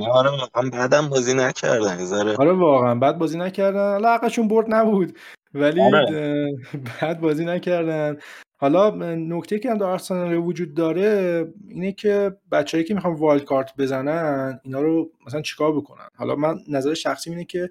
آره 0.00 0.30
واقعا 0.30 0.70
بعدم 0.70 1.08
بازی 1.08 1.34
نکردن 1.34 2.34
آره 2.34 2.52
واقعا. 2.52 2.94
بعد 2.94 3.18
بازی 3.18 3.38
نکردن. 3.38 3.90
حالا 3.92 4.18
برد 4.48 4.74
نبود. 4.74 5.18
ولی 5.54 5.80
آره. 5.80 6.56
بعد 7.00 7.20
بازی 7.20 7.44
نکردن. 7.44 8.16
حالا 8.56 8.90
نکته 9.14 9.58
که 9.58 9.70
هم 9.70 9.78
در 9.78 9.86
آرسنال 9.86 10.34
وجود 10.34 10.74
داره 10.74 11.46
اینه 11.68 11.92
که 11.92 12.36
بچههایی 12.52 12.88
که 12.88 12.94
می‌خوان 12.94 13.14
وایلد 13.14 13.44
کارت 13.44 13.76
بزنن 13.78 14.60
اینا 14.64 14.80
رو 14.80 15.10
مثلا 15.26 15.42
چیکار 15.42 15.76
بکنن؟ 15.76 16.08
حالا 16.16 16.34
من 16.34 16.58
نظر 16.68 16.94
شخصی 16.94 17.30
اینه 17.30 17.44
که 17.44 17.70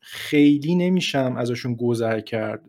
خیلی 0.00 0.74
نمیشم 0.74 1.36
ازشون 1.36 1.74
گذر 1.74 2.20
کرد. 2.20 2.60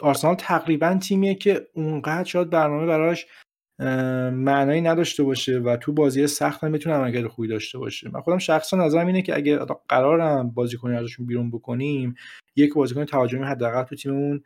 آرسنال 0.00 0.34
تقریبا 0.34 0.98
تیمیه 1.08 1.34
که 1.34 1.66
اونقدر 1.74 2.24
شاید 2.24 2.50
برنامه 2.50 2.86
براش 2.86 3.26
معنایی 4.32 4.80
نداشته 4.80 5.22
باشه 5.22 5.58
و 5.58 5.76
تو 5.76 5.92
بازی 5.92 6.26
سخت 6.26 6.64
هم 6.64 6.70
می‌تونه 6.70 6.96
عملکرد 6.96 7.26
خوبی 7.26 7.48
داشته 7.48 7.78
باشه. 7.78 8.10
من 8.12 8.20
خودم 8.20 8.38
شخصا 8.38 8.76
نظرم 8.76 9.06
اینه 9.06 9.22
که 9.22 9.36
اگه 9.36 9.58
قرارم 9.88 10.50
بازیکنی 10.50 10.96
ازشون 10.96 11.26
بیرون 11.26 11.50
بکنیم 11.50 12.14
یک 12.56 12.74
بازیکن 12.74 13.04
تهاجمی 13.04 13.44
حداقل 13.44 13.82
تو 13.82 13.96
تیممون 13.96 14.42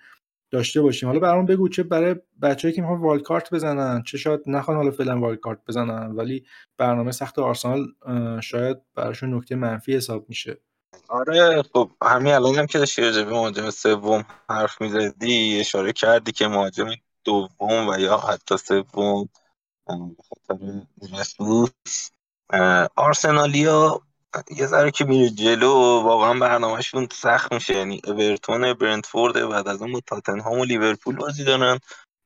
داشته 0.51 0.83
باشیم. 0.83 1.09
حالا 1.09 1.21
برام 1.21 1.47
بگو 1.47 1.69
چه 1.69 1.83
برای 1.83 2.15
بچه‌ای 2.43 2.75
که 2.75 2.81
می‌خوان 2.81 3.01
والد 3.01 3.23
کارت 3.23 3.55
بزنن 3.55 4.03
چه 4.03 4.19
شاید 4.19 4.41
نخوان 4.47 4.77
حالا 4.77 4.91
فعلا 4.91 5.19
والد 5.19 5.41
کارت 5.41 5.59
بزنن 5.69 6.13
ولی 6.13 6.45
برنامه 6.79 7.13
سخت 7.13 7.39
آرسنال 7.39 7.87
شاید 8.43 8.77
براشون 8.95 9.35
نکته 9.35 9.55
منفی 9.57 9.97
حساب 9.97 10.27
میشه. 10.29 10.59
آره 11.09 11.63
خب 11.73 11.91
همین 12.03 12.33
الان 12.33 12.55
هم 12.55 12.67
که 12.67 12.79
داشتی 12.79 13.03
راجع 13.03 13.25
مهاجم 13.25 13.71
سوم 13.71 14.25
حرف 14.51 14.81
می‌زدی 14.81 15.61
اشاره 15.61 15.93
کردی 15.93 16.33
که 16.33 16.49
مهاجم 16.49 16.87
دوم 17.29 17.89
و 17.89 17.99
یا 17.99 18.17
حتی 18.19 18.57
سوم. 18.57 19.29
خاطر 20.29 20.83
جسوس 21.13 22.11
آرسنالیا 22.97 24.01
یه 24.57 24.67
ذره 24.67 24.91
که 24.91 25.05
میره 25.05 25.31
جلو 25.31 25.73
واقعا 26.03 26.35
برنامهشون 26.35 27.09
سخت 27.13 27.53
میشه. 27.53 27.75
یعنی 27.77 28.01
اورتون 28.05 28.73
برنتفورد 28.75 29.49
بعد 29.49 29.69
از 29.69 29.83
اون 29.83 29.93
با 29.93 30.01
تاتنهام 30.07 30.59
و 30.59 30.65
لیورپول 30.65 31.17
بازی 31.17 31.45
دارن. 31.45 31.79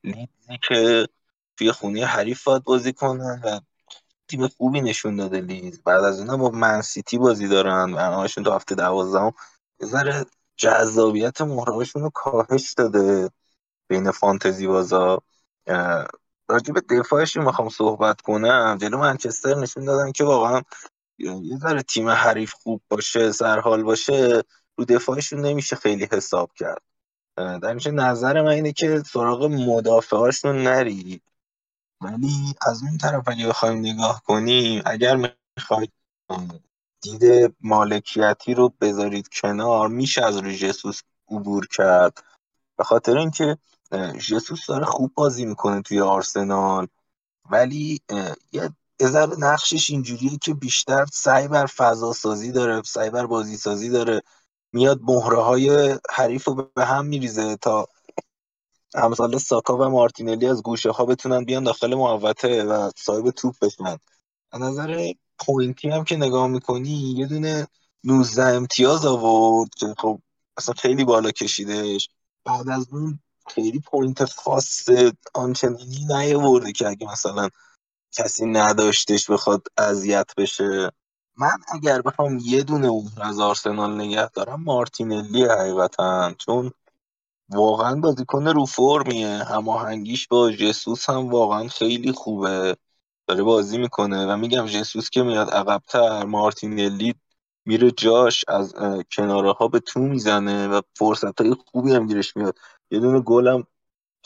لیدزی 0.05 0.59
که 0.69 1.09
توی 1.57 1.73
خونی 1.73 2.03
حریف 2.03 2.45
باید 2.45 2.65
بازی 2.65 2.93
کنن 2.93 3.41
و 3.45 3.61
تیم 4.29 4.49
خوبی 4.49 4.81
نشون 4.81 5.17
داده 5.17 5.41
لیز 5.41 5.83
بعد 5.83 6.05
از 6.05 6.19
اونها 6.21 6.37
با 6.37 6.51
منسیتی 6.51 7.19
بازی 7.19 7.49
دارن. 7.49 7.95
برنامهشون 7.95 8.45
تو 8.45 8.53
هفته 8.53 8.75
دوازدهم 8.75 9.33
یه 9.81 9.87
ذره 9.87 10.27
جذابیت 10.57 11.41
مهرهاشون 11.41 12.03
رو 12.03 12.11
کاهش 12.11 12.73
داده. 12.73 13.31
بین 13.88 14.11
فانتزی 14.11 14.66
بازا 14.66 15.18
راجع 16.49 16.73
به 16.73 16.81
دفاعشون 16.81 17.45
می‌خوام 17.45 17.68
صحبت 17.68 18.21
کنم. 18.21 18.79
جلو 18.81 18.99
منچستر 18.99 19.55
نشون 19.55 19.85
دادن 19.85 20.12
که 20.12 20.25
واقعا 20.25 20.62
یه 21.18 21.59
ذره 21.59 21.83
تیم 21.83 22.09
حریف 22.09 22.53
خوب 22.53 22.83
باشه 22.88 23.33
سرحال 23.33 23.83
باشه 23.83 24.42
رو 24.77 24.85
دفاعشون 24.85 25.40
نمیشه 25.40 25.77
خیلی 25.77 26.09
حساب 26.12 26.51
کرد. 26.55 26.83
در 27.37 27.75
نظر 27.92 28.42
من 28.42 28.49
اینه 28.49 28.73
که 28.73 29.03
سراغ 29.07 29.45
مدافعاشون 29.45 30.62
نرید 30.62 31.23
ولی 32.01 32.55
از 32.66 32.83
اون 32.83 32.99
طرف 32.99 33.29
اگه 33.29 33.49
بخوایم 33.49 33.79
نگاه 33.79 34.23
کنیم 34.27 34.83
اگر 34.87 35.16
می‌خواید 35.57 35.92
دید 37.03 37.55
مالکیتی 37.61 38.55
رو 38.55 38.68
بذارید 38.81 39.29
کنار 39.29 39.88
میشه 39.88 40.25
از 40.25 40.37
روی 40.37 40.57
جسوس 40.57 41.01
عبور 41.31 41.66
کرد. 41.66 42.25
به 42.77 42.85
خاطر 42.85 43.19
اینکه 43.19 43.59
جسوس 44.29 44.67
داره 44.67 44.85
خوب 44.85 45.13
بازی 45.15 45.45
می‌کنه 45.45 45.83
توی 45.83 46.01
آرسنال. 46.01 46.87
ولی 47.51 48.01
یه 48.53 48.71
ذره 49.03 49.39
نقشش 49.39 49.91
اینجوریه 49.91 50.39
که 50.39 50.55
بیشتر 50.55 51.07
سعی 51.13 51.49
بر 51.49 51.67
فضا 51.67 52.13
سازی 52.13 52.53
داره 52.53 52.83
سعی 52.83 53.11
بر 53.11 53.27
بازی 53.27 53.57
سازی 53.57 53.89
داره. 53.89 54.23
میاد 54.73 55.01
مهره 55.03 55.43
های 55.43 55.99
حریف 56.11 56.45
رو 56.45 56.71
به 56.75 56.85
هم 56.85 57.07
میریزه 57.07 57.57
تا 57.57 57.89
امثال 58.95 59.39
ساکا 59.39 59.77
و 59.77 59.85
مارتینلی 59.89 60.47
از 60.47 60.63
گوشه 60.63 60.91
ها 60.91 61.05
بتونن 61.05 61.45
بیان 61.45 61.65
داخل 61.65 61.95
محوطه 61.95 62.65
و 62.65 62.91
صاحب 62.97 63.31
توپ 63.31 63.55
بشن. 63.63 63.99
از 64.53 64.61
نظر 64.61 65.13
point 65.38 65.80
ی 65.80 65.88
هم 65.89 66.05
که 66.05 66.17
نگاه 66.17 66.47
می‌کنی 66.47 67.15
یه 67.19 67.27
دونه 67.27 67.67
19 68.05 68.43
امتیاز 68.45 69.07
آورد 69.07 69.71
خب 69.99 70.21
اصلا 70.57 70.75
خیلی 70.75 71.05
بالا 71.05 71.31
کشیدش 71.31 72.09
بعد 72.44 72.68
از 72.68 72.88
اون 72.92 73.18
خیلی 73.48 73.81
point 73.81 74.25
خاص 74.24 74.88
آنچنانی 75.35 76.07
نیاورده 76.09 76.72
که 76.72 76.88
اگه 76.88 77.07
مثلا 77.12 77.48
کسی 78.12 78.46
نداشتش 78.46 79.31
بخواد 79.31 79.66
اذیت 79.78 80.31
بشه. 80.37 80.90
من 81.37 81.59
اگر 81.74 82.02
بخوام 82.02 82.38
یه 82.42 82.62
دونه 82.62 82.87
اون 82.87 83.11
از 83.20 83.40
آرسنال 83.40 83.94
نگه 83.94 84.28
دارم 84.28 84.62
مارتینلی 84.62 85.44
حقیقتا 85.44 86.35
چون 86.38 86.70
واقعا 87.48 87.94
بازیکن 87.96 88.48
رو 88.48 88.66
فرمیه. 88.66 89.28
هماهنگیش 89.28 90.28
با 90.28 90.50
جسوس 90.52 91.11
هم 91.11 91.31
واقعا 91.31 91.68
خیلی 91.68 92.12
خوبه. 92.12 92.76
داره 93.26 93.42
بازی 93.42 93.78
می‌کنه 93.78 94.26
و 94.26 94.37
میگم 94.37 94.66
جسوس 94.66 95.11
که 95.11 95.22
میاد 95.22 95.50
عقبتر 95.50 96.24
مارتینلی 96.24 97.14
میره 97.64 97.90
جاش 97.90 98.44
از 98.48 98.75
کناره 99.12 99.53
ها 99.53 99.68
به 99.68 99.81
تو 99.81 100.01
می‌زنه 100.01 100.68
و 100.68 100.81
فرصت 100.96 101.40
های 101.40 101.55
خوبی 101.55 101.92
هم 101.92 102.07
گیرش 102.07 102.37
میاد. 102.37 102.59
یه 102.90 103.01
دونه 103.01 103.20
گلم 103.20 103.66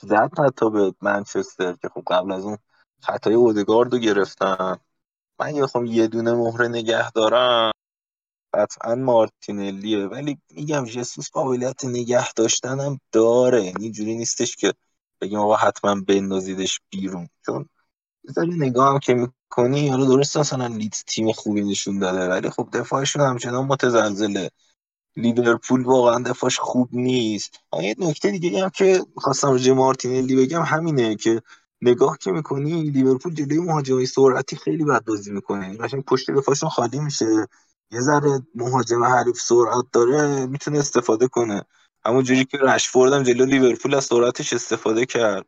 زد 0.03 0.39
حتی 0.39 0.71
به 0.71 0.95
منچستر 1.01 1.73
که 1.73 1.89
خب 1.89 2.03
قبل 2.07 2.33
از 2.33 2.45
اون 2.45 2.59
خطای 3.03 3.35
اودگارد 3.35 3.93
رو 3.93 3.99
گرفتن. 3.99 4.77
من 5.41 5.55
یه 5.55 5.67
یه 5.85 6.07
دونه 6.07 6.35
مهره 6.35 6.69
نگه 6.69 7.11
دارم. 7.11 7.73
قطعا 8.55 8.95
مارتینلیه. 8.95 10.07
ولی 10.07 10.39
میگم 10.51 10.85
جسوس 10.85 11.31
قابلیت 11.31 11.85
نگه 11.85 12.33
داشتنم 12.33 13.01
داره. 13.13 13.65
یعنی 13.65 13.93
نیستش 14.17 14.57
که 14.57 14.75
بگیم 15.21 15.39
آقا 15.39 15.57
حتما 15.57 16.01
بندازیدش 16.01 16.81
بیرون. 16.91 17.29
چون 17.47 17.69
بذاری 18.29 18.51
نگاه 18.59 18.93
هم 18.93 18.99
که 18.99 19.29
می‌کنی 19.51 19.89
حالا 19.89 20.05
درست 20.05 20.37
مثلا 20.37 20.67
لیدز 20.67 21.05
تیم 21.05 21.33
خوبی 21.33 21.63
نشون 21.63 21.99
داده 21.99 22.29
ولی 22.29 22.51
خب 22.51 22.69
دفاعشون 22.73 23.23
همچنان 23.23 23.67
متزلزله. 23.67 24.51
لیورپول 25.17 25.83
واقعا 25.85 26.19
دفاعش 26.23 26.59
خوب 26.59 26.89
نیست. 26.93 27.61
یه 27.83 27.95
نکته 27.99 28.31
دیگه 28.31 28.63
هم 28.65 28.71
که 28.71 29.07
خواستم 29.17 29.51
راجع 29.51 29.73
مارتینلی 29.73 30.37
بگم 30.37 30.63
همینه 30.63 31.17
که 31.17 31.43
نگاه 31.83 32.19
که 32.19 32.33
می‌کنی 32.33 32.83
لیورپول 32.83 33.35
جلوی 33.35 33.59
مهاجمای 33.59 34.07
سرعتی 34.07 34.57
خیلی 34.57 34.85
بد 34.85 35.05
بازی 35.05 35.33
می‌کنه. 35.33 35.77
قشنگ 35.77 36.05
پشت 36.05 36.31
دفاعشون 36.31 36.69
خالی 36.69 37.01
میشه. 37.01 37.27
یه 37.93 38.01
ذره 38.01 38.43
مهاجم 38.55 39.05
حریف 39.05 39.41
سرعت 39.41 39.85
داره 39.93 40.47
می‌تونه 40.47 40.79
استفاده 40.79 41.29
کنه. 41.29 41.63
همون 42.07 42.25
جوری 42.25 42.45
که 42.45 42.59
رشفورد 42.59 43.13
هم 43.13 43.23
جلو 43.23 43.45
لیورپول 43.47 43.95
از 43.95 44.05
سرعتش 44.05 44.53
استفاده 44.53 45.07
کرد. 45.07 45.47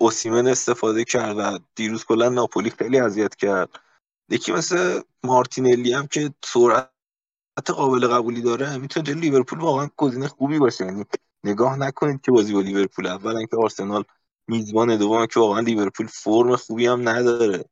اوسیمن 0.00 0.46
استفاده 0.46 1.04
کرد 1.04 1.36
و 1.38 1.58
دیروز 1.74 2.04
کلا 2.04 2.28
ناپولی 2.28 2.70
خیلی 2.70 3.00
اذیت 3.00 3.34
کرد. 3.34 3.68
یکی 4.28 4.52
مثل 4.52 5.00
مارتینلی 5.24 5.92
هم 5.92 6.06
که 6.06 6.34
سرعت 6.44 6.90
قابل 7.68 8.08
قبولی 8.08 8.42
داره 8.42 8.78
می‌تونه 8.78 9.06
جلو 9.06 9.20
لیورپول 9.20 9.58
واقعا 9.58 9.88
گزینه 9.96 10.28
خوبی 10.28 10.58
باشه. 10.58 10.84
یعنی 10.84 11.04
نگاه 11.44 11.76
نکنید 11.76 12.20
که 12.20 12.32
بازی 12.32 12.52
با 12.52 12.60
لیورپول 12.60 13.06
اولا 13.06 13.44
که 13.44 13.56
آرسنال 13.56 14.04
میزبان 14.48 14.96
دوم 14.96 15.26
که 15.26 15.40
واقعا 15.40 15.60
لیورپول 15.60 16.06
فرم 16.06 16.56
خوبی 16.56 16.86
هم 16.86 17.08
نداره. 17.08 17.64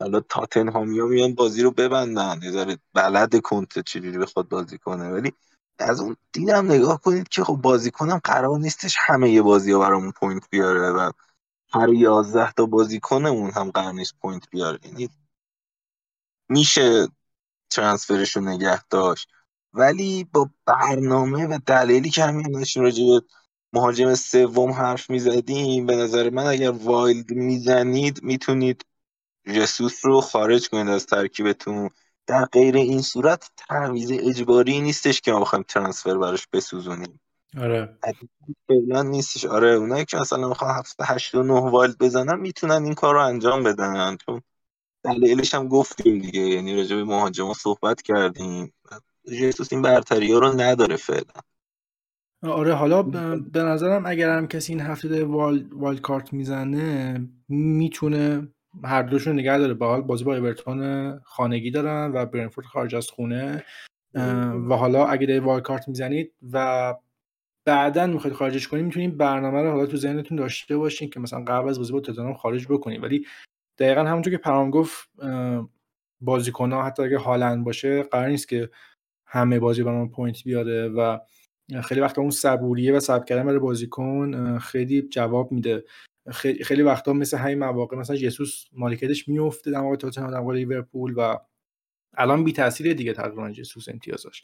حالا 0.00 0.20
تاتنهامیا 0.20 1.06
میان 1.06 1.34
بازی 1.34 1.62
رو 1.62 1.70
ببندن. 1.70 2.40
یه 2.42 2.50
ذره 2.50 2.78
بلده 2.94 3.40
کنته 3.40 3.82
چجوری 3.82 4.18
بخواد 4.18 4.48
بازی 4.48 4.78
کنه. 4.78 5.10
ولی 5.10 5.32
از 5.78 6.00
اون 6.00 6.16
دیدم 6.32 6.66
نگاه 6.66 7.00
کنید 7.00 7.28
که 7.28 7.44
خب 7.44 7.54
بازیکنم 7.54 8.20
قرار 8.24 8.58
نیستش 8.58 8.96
همه 8.98 9.30
یه 9.30 9.42
بازی 9.42 9.72
ها 9.72 9.78
برامون 9.78 10.10
point 10.10 10.50
بیاره 10.50 10.90
و 10.90 11.10
هر 11.70 11.88
یازده 11.88 12.52
تا 12.52 12.66
بازیکنمون 12.66 13.50
هم 13.50 13.70
قرار 13.70 13.92
نیست 13.92 14.14
point 14.22 14.50
بیاره. 14.50 14.78
یعنی 14.84 15.08
میشه 16.48 17.08
transfer 17.70 18.23
ش 18.23 18.36
رو 18.36 18.42
نگه 18.42 18.84
داشت. 18.84 19.28
ولی 19.72 20.24
با 20.32 20.50
برنامه 20.66 21.46
و 21.46 21.58
دلیلی 21.66 22.10
که 22.10 22.24
همین 22.24 22.52
داشتیم 22.52 22.82
راجع 22.82 23.04
به 23.04 23.22
مهاجم 23.72 24.14
سوم 24.14 24.70
حرف 24.70 25.10
می‌زدیم 25.10 25.86
به 25.86 25.96
نظر 25.96 26.30
من 26.30 26.46
اگر 26.46 26.70
وایلد 26.70 27.30
می‌زنید 27.30 28.22
می‌تونید 28.22 28.84
جسوس 29.46 30.04
رو 30.04 30.20
خارج 30.20 30.68
کنید 30.68 30.88
از 30.88 31.06
ترکیبتون. 31.06 31.90
در 32.26 32.44
غیر 32.44 32.76
این 32.76 33.02
صورت 33.02 33.50
تعویض 33.56 34.12
اجباری 34.14 34.80
نیستش 34.80 35.20
که 35.20 35.32
ما 35.32 35.40
بخوایم 35.40 35.64
ترانسفر 35.68 36.18
براش 36.18 36.46
بسوزونیم. 36.46 37.20
آره. 37.56 37.98
فعلا 38.68 39.02
نیستش. 39.02 39.44
آره 39.44 39.68
اونایی 39.68 40.04
که 40.04 40.16
مثلا 40.16 40.48
می‌خوان 40.48 40.74
هفته 40.78 41.04
هشت 41.04 41.34
و 41.34 41.42
نه 41.42 41.52
والد 41.52 41.98
بزنن 41.98 42.40
می‌تونن 42.40 42.84
این 42.84 42.94
کار 42.94 43.14
رو 43.14 43.20
انجام 43.20 43.62
بدن. 43.62 44.16
چون 44.16 44.42
دلیلش 45.04 45.54
هم 45.54 45.68
گفتیم 45.68 46.18
دیگه. 46.18 46.40
یعنی 46.40 46.76
راجع 46.76 46.96
به 46.96 47.04
مهاجما 47.04 47.54
صحبت 47.54 48.02
کردیم. 48.02 48.72
جسوس 49.40 49.72
این 49.72 49.82
برتری 49.82 50.32
ها 50.32 50.38
رو 50.38 50.60
نداره 50.60 50.96
فعلا. 50.96 51.40
آره 52.42 52.74
حالا 52.74 53.02
به 53.52 53.62
نظرم 53.62 54.06
اگر 54.06 54.30
هم 54.30 54.46
کسی 54.46 54.72
این 54.72 54.80
هفته 54.80 55.24
والد, 55.24 55.72
والد 55.72 56.00
کارت 56.00 56.32
می‌زنه 56.32 57.20
می‌تونه 57.48 58.48
هر 58.84 59.02
دوشون 59.02 59.32
نگه 59.32 59.58
داره. 59.58 59.74
با 59.74 60.00
بازی 60.00 60.24
با 60.24 60.36
اورتون 60.36 61.20
خانگی 61.24 61.70
دارن 61.70 62.12
و 62.14 62.26
برنفورد 62.26 62.66
خارج 62.66 62.94
از 62.94 63.08
خونه. 63.08 63.64
و 64.68 64.76
حالا 64.76 65.06
اگه 65.06 65.26
دارید 65.26 65.42
وال 65.42 65.60
کارت 65.60 65.88
می‌زنید 65.88 66.32
و 66.52 66.94
بعدا 67.68 68.06
می‌خواید 68.06 68.36
خارجش 68.36 68.68
کنید 68.68 68.84
می‌تونید 68.84 69.16
برنامه 69.16 69.62
رو 69.62 69.70
حالا 69.70 69.86
تو 69.86 69.96
ذهنتون 69.96 70.38
داشته 70.38 70.76
باشین 70.76 71.10
که 71.10 71.20
مثلا 71.20 71.44
قبل 71.44 71.68
از 71.68 71.78
بازی 71.78 71.92
با 71.92 72.00
تاتنهام 72.00 72.34
خارج 72.34 72.66
بکنید 72.66 73.02
ولی 73.02 73.26
دقیقا 73.78 74.04
همونطور 74.04 74.32
که 74.32 74.38
پرام 74.38 74.70
گفت 74.70 75.08
بازیکن 76.20 76.72
ها 76.72 76.82
حتی 76.82 77.02
اگه 77.02 77.18
هالند 77.18 77.64
باشه 77.64 78.02
قرار 78.02 78.28
نیست 78.28 78.48
که 78.48 78.70
همه 79.26 79.58
بازی 79.58 79.82
برام 79.82 80.10
point 80.10 80.44
بیاره 80.44 80.88
و 80.88 81.18
خیلی 81.82 82.00
وقتا 82.00 82.22
اون 82.22 82.30
صبوریه 82.30 82.92
و 82.96 83.00
صبر 83.00 83.24
کردن 83.24 83.44
برای 83.44 83.58
بازیکن 83.58 84.58
خیلی 84.58 85.02
جواب 85.02 85.52
میده. 85.52 85.84
خیلی, 86.32 86.82
وقتا 86.82 87.12
مثل 87.12 87.36
همین 87.36 87.58
مواقع 87.58 87.96
مثلا 87.96 88.16
جسوس 88.16 88.64
مالکیتش 88.72 89.28
میفته 89.28 89.70
در 89.70 89.78
مقابل 89.80 89.96
تاتنهام 89.96 90.30
در 90.30 90.52
لیورپول 90.52 91.14
و 91.16 91.36
الان 92.18 92.44
بی 92.44 92.52
تاثیره 92.52 92.94
دیگه 92.94 93.12
تقریبا 93.12 93.50
جسوس 93.50 93.88
امتیازش 93.88 94.42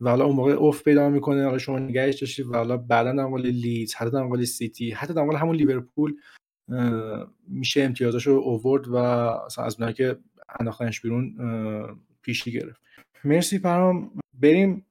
و 0.00 0.10
حالا 0.10 0.24
اون 0.24 0.36
موقع 0.36 0.52
افت 0.52 0.82
پیدا 0.82 1.08
می‌کنه 1.08 1.44
حالا 1.44 1.58
شما 1.58 1.78
نگهش 1.78 2.20
داشتید 2.20 2.46
و 2.46 2.54
حالا 2.54 2.76
بعدا 2.76 3.12
مقابل 3.12 3.46
لیدز 3.46 3.94
حتی 3.94 4.16
مقابل 4.16 4.44
سیتی 4.44 4.90
حتی 4.90 5.12
مقابل 5.12 5.36
همون 5.36 5.56
لیورپول 5.56 6.16
میشه 7.48 7.82
امتیازش 7.82 8.26
رو 8.26 8.34
اوورد 8.34 8.88
و 8.88 8.96
از 8.96 9.74
اونایی 9.78 9.94
که 9.94 10.16
انداختنش 10.60 11.00
بیرون 11.00 11.36
پیشی 12.22 12.52
گرفت. 12.52 12.80
مرسی 13.24 13.58
پرام. 13.58 14.10
بریم 14.34 14.86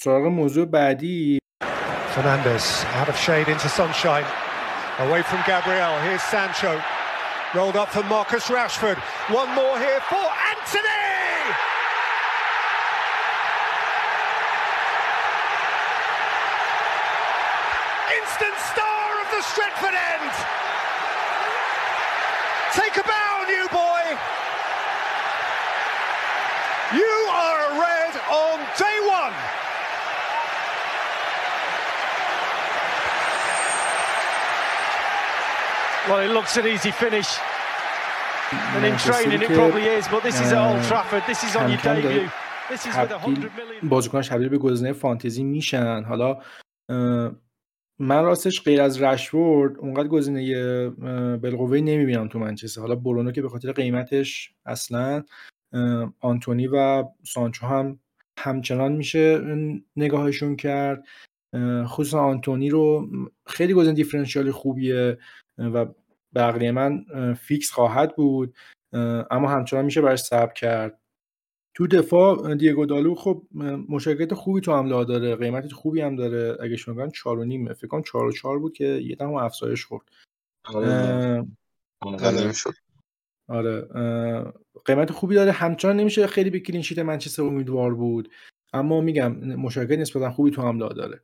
سراغ 0.00 0.26
موضوع 0.26 0.64
بعدی. 0.66 1.38
Fernandez 2.14 2.66
out 2.98 3.08
of 3.08 3.16
shade 3.26 3.48
into 3.48 3.68
sunshine. 3.80 4.26
Away 5.04 5.22
from 5.30 5.40
Gabriel. 5.50 5.94
Here's 6.06 6.22
Sancho. 6.34 6.72
Rolled 7.56 7.76
up 7.82 7.88
for 7.94 8.04
Marcus 8.14 8.44
Rashford. 8.56 8.98
One 9.40 9.50
more 9.60 9.76
here 9.86 10.02
for 10.10 10.24
Anthony! 10.52 11.23
take 22.81 22.95
a 23.03 23.05
bow 23.13 23.33
new 23.53 23.65
boy 23.83 24.03
you 26.99 27.13
are 27.45 27.59
a 27.69 27.71
red 27.85 28.13
on 28.43 28.57
day 28.83 28.97
one 29.21 29.35
Well, 36.07 36.21
it 36.27 36.33
looks 36.33 36.57
an 36.57 36.65
easy 36.65 36.89
finish. 36.89 37.29
And 38.51 38.83
in 38.83 38.97
training 38.97 39.41
it 39.43 39.51
probably 39.51 39.85
is, 39.97 40.07
but 40.07 40.23
this 40.23 40.41
is 40.41 40.51
at 40.51 40.61
Old 40.67 40.83
Trafford. 40.89 41.23
This 41.27 41.43
is 41.43 41.55
on 41.55 41.69
your 41.69 41.81
debut. 41.81 42.27
This 42.69 42.85
is 42.87 42.95
with 42.97 43.11
100 43.11 43.55
million. 43.55 43.89
بازیکناش 43.89 44.27
تبدیل 44.27 44.49
به 44.49 44.57
گزینه 44.57 44.93
فانتزی 44.93 45.43
میشن. 45.43 46.03
حالا 46.03 46.37
من 47.98 48.24
راستش 48.24 48.62
غیر 48.62 48.82
از 48.82 49.02
رشورد 49.02 49.78
اونقدر 49.78 50.08
گزینه 50.08 50.90
بالقوه 51.36 51.78
نمی‌بینم 51.78 52.28
تو 52.28 52.38
منچستر. 52.38 52.80
حالا 52.80 52.94
برونو 52.94 53.32
که 53.32 53.42
به 53.42 53.48
خاطر 53.48 53.72
قیمتش 53.72 54.54
اصلا 54.66 55.22
آنتونی 56.20 56.66
و 56.66 57.04
سانچو 57.22 57.66
هم 57.66 57.98
همچنان 58.38 58.92
میشه 58.92 59.40
نگاهشون 59.96 60.56
کرد. 60.56 61.04
خصوصا 61.84 62.20
آنتونی 62.20 62.70
رو 62.70 63.08
خیلی 63.46 63.74
گزینه 63.74 63.94
دیفرنشیالی 63.94 64.50
خوبیه 64.50 65.18
و 65.58 65.86
بقیه 66.34 66.72
من 66.72 67.04
فیکس 67.34 67.70
خواهد 67.70 68.16
بود 68.16 68.54
اما 69.30 69.48
همچنان 69.48 69.84
میشه 69.84 70.00
برای 70.00 70.16
صبر 70.16 70.52
کرد. 70.52 71.00
تو 71.74 71.86
دفاع 71.86 72.54
دیگو 72.54 72.86
دالو 72.86 73.14
خب 73.14 73.42
مشارکت 73.88 74.34
خوبی 74.34 74.60
تو 74.60 74.72
حمله 74.72 75.04
داره 75.04 75.36
قیمت 75.36 75.72
خوبی 75.72 76.00
هم 76.00 76.16
داره. 76.16 76.56
اگه 76.60 76.76
شما 76.76 76.94
بگن 76.94 77.10
4 77.10 77.38
و 77.38 77.44
نیمه 77.44 77.72
فکر 77.72 77.86
کنم 77.86 78.02
4 78.02 78.24
و 78.24 78.32
4 78.32 78.58
بود 78.58 78.72
که 78.72 78.84
یه 78.84 79.16
دم 79.16 79.34
افزایش 79.34 79.84
خورد. 79.84 80.04
آره, 80.64 81.44
آره. 82.00 82.52
آره. 83.48 84.52
قیمت 84.84 85.10
خوبی 85.12 85.34
داره. 85.34 85.52
همچنان 85.52 85.96
نمیشه 85.96 86.26
خیلی 86.26 86.50
به 86.50 86.60
کلین 86.60 86.82
شیت 86.82 86.98
منچستر 86.98 87.42
امیدوار 87.42 87.94
بود. 87.94 88.30
اما 88.72 89.00
میگم 89.00 89.32
مشارکت 89.36 89.98
نسبتا 89.98 90.30
خوبی 90.30 90.50
تو 90.50 90.62
حمله 90.62 90.88
داره. 90.88 91.20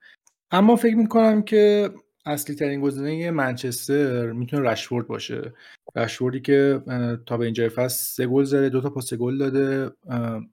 اما 0.50 0.76
فکر 0.76 0.96
می‌کنم 0.96 1.42
که 1.42 1.90
اصلی 2.26 2.54
ترین 2.54 2.80
گزینه 2.80 3.30
منچستر 3.30 4.32
می‌تونه 4.32 4.70
رشورد 4.70 5.06
باشه. 5.06 5.52
رشوردی 5.96 6.40
که 6.40 6.82
تا 7.26 7.36
به 7.36 7.44
اینجای 7.44 7.68
فصل 7.68 8.04
سه 8.04 8.26
گل 8.26 8.44
زده 8.44 8.68
دو 8.68 8.80
تا 8.80 8.90
پاس 8.90 9.14
گل 9.14 9.38
داده. 9.38 9.90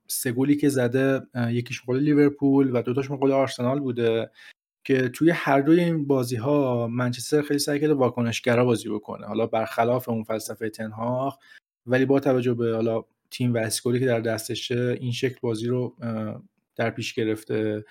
سه 0.08 0.32
گلی 0.32 0.56
که 0.56 0.70
زده 0.70 1.22
یکیش 1.50 1.82
مقابل 1.82 2.00
لیورپول 2.00 2.76
و 2.76 2.82
دو 2.82 2.94
تاش 2.94 3.12
مقابل 3.12 3.32
آرسنال 3.32 3.80
بوده 3.80 4.32
که 4.84 5.10
توی 5.10 5.30
هر 5.30 5.62
دوی 5.62 5.80
این 5.80 6.08
بازی 6.08 6.36
ها 6.36 6.88
منچستر 6.88 7.42
خیلی 7.42 7.60
سعی 7.60 7.80
کرده 7.80 7.94
واکنشگرا 7.94 8.66
بازی 8.66 8.90
بکنه. 8.90 9.28
حالا 9.28 9.48
برخلاف 9.48 10.10
اون 10.10 10.24
فلسفه 10.24 10.70
تنهاق 10.70 11.40
ولی 11.86 12.06
با 12.06 12.20
توجه 12.20 12.54
به 12.54 12.76
حالا 12.76 13.04
تیم 13.32 13.54
و 13.54 13.70
که 14.00 14.06
در 14.06 14.20
دستشه 14.20 14.98
این 15.00 15.12
شکل 15.12 15.38
بازی 15.42 15.68
رو 15.68 15.96
در 16.78 16.90
پیش 16.90 17.14
گرفته. 17.14 17.86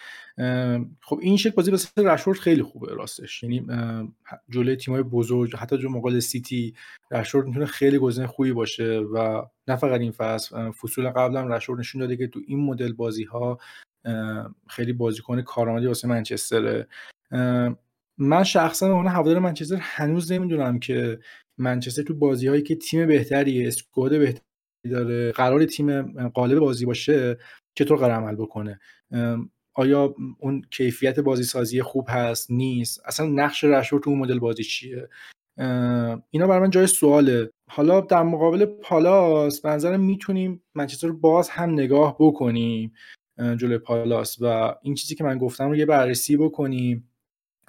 خب 1.01 1.19
این 1.23 1.37
شکل 1.37 1.51
بازی 1.51 1.71
واسه 1.71 2.03
رشورد 2.03 2.39
خیلی 2.39 2.63
خوبه 2.63 2.95
راستش. 2.95 3.43
یعنی 3.43 3.67
جلوی 4.49 4.77
تیمای 4.77 5.03
بزرگ 5.03 5.57
حتی 5.57 5.79
جو 5.79 5.89
مقابل 5.89 6.19
سیتی 6.19 6.75
رشورد 7.11 7.47
می‌تونه 7.47 7.67
خیلی 7.67 7.99
گزینه 7.99 8.27
خوبی 8.27 8.53
باشه 8.53 8.99
و 8.99 9.47
نه 9.69 9.77
فقط 9.77 10.01
این 10.01 10.13
فصل 10.13 10.71
فصول 10.71 11.11
قبلا 11.11 11.47
رشورد 11.57 11.81
نشون 11.81 12.01
داده 12.01 12.17
که 12.17 12.27
تو 12.27 12.41
این 12.47 12.65
مدل 12.65 12.93
بازی 12.93 13.25
ها 13.25 13.59
خیلی 14.69 14.93
بازیکن 14.93 15.43
کارآمدی 15.43 15.87
واسه 15.87 16.09
منچستره. 16.09 16.89
من 18.19 18.45
شخصا 18.45 18.93
اون 18.93 19.07
هوادار 19.07 19.39
منچستر 19.39 19.77
هنوز 19.81 20.33
نمی‌دونم 20.33 20.79
که 20.79 21.19
منچستر 21.59 22.03
تو 22.03 22.15
بازی 22.15 22.49
هایی 22.49 22.63
که 22.63 22.77
تیم 22.77 23.07
بهتری 23.07 23.67
اسکواد 23.67 24.19
بهتری 24.19 24.43
داره 24.91 25.33
قرار 25.33 25.65
تیم 25.65 26.19
قالب 26.29 26.59
بازی 26.59 26.87
باشه 26.87 27.39
چطور 27.77 27.99
قرار 27.99 28.11
عمل 28.11 28.35
بکنه. 28.37 28.81
آیا 29.75 30.15
اون 30.39 30.63
کیفیت 30.71 31.21
بازی 31.21 31.43
سازی 31.43 31.83
خوب 31.83 32.07
هست 32.09 32.51
نیست؟ 32.51 33.03
اصلا 33.05 33.27
نقش 33.27 33.65
رشور 33.65 34.01
تو 34.01 34.11
اون 34.11 34.19
مدل 34.19 34.39
بازی 34.39 34.65
چیه؟ 34.65 35.09
اینا 36.31 36.47
برای 36.47 36.61
من 36.61 36.71
جای 36.71 36.87
سواله. 36.87 37.51
حالا 37.71 38.01
در 38.01 38.23
مقابل 38.23 38.65
پالاس 38.65 39.61
به 39.61 39.69
نظرم 39.69 40.01
می‌تونیم 40.01 40.63
منچستر 40.75 41.11
باز 41.11 41.49
هم 41.49 41.71
نگاه 41.71 42.17
بکنیم 42.21 42.93
جلوی 43.39 43.79
پالاس 43.79 44.37
و 44.41 44.75
این 44.83 44.95
چیزی 44.95 45.15
که 45.15 45.25
من 45.25 45.39
گفتم 45.39 45.69
رو 45.69 45.77
یه 45.77 45.87
بررسی 45.87 46.37
بکنیم 46.37 47.11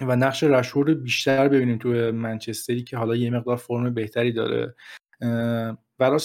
و 0.01 0.15
نقش 0.15 0.43
رشور 0.43 0.87
رو 0.87 0.95
بیشتر 0.95 1.47
ببینیم 1.47 1.77
تو 1.77 1.89
منچستری 2.11 2.83
که 2.83 2.97
حالا 2.97 3.15
یه 3.15 3.29
مقدار 3.29 3.57
فرم 3.57 3.93
بهتری 3.93 4.31
داره. 4.31 4.75
و 5.99 6.17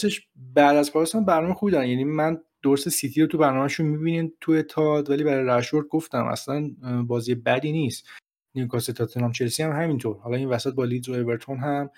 بعد 0.54 0.76
از 0.76 0.92
پالاس 0.92 1.14
هم 1.14 1.24
برنامه 1.24 1.54
خوبی 1.54 1.72
دارن. 1.72 1.88
یعنی 1.88 2.04
من 2.04 2.40
درست 2.62 2.88
سیتی 2.88 3.20
رو 3.20 3.26
تو 3.26 3.38
برنامهشون 3.38 3.86
می‌بینین 3.86 4.32
تو 4.40 4.62
تاد 4.62 5.10
ولی 5.10 5.24
برای 5.24 5.58
رشورد 5.58 5.86
گفتم 5.86 6.24
اصلا 6.24 6.70
بازی 7.06 7.34
بدی 7.34 7.72
نیست. 7.72 8.06
نیوکاسل 8.54 8.92
تاتنهام 8.92 9.32
چلسی 9.32 9.62
هم 9.62 9.82
همینطور. 9.82 10.16
حالا 10.16 10.36
این 10.36 10.48
وسط 10.48 10.74
با 10.74 10.84
لیدز 10.84 11.08
و 11.08 11.12
اورتون 11.12 11.58
هم 11.58 11.90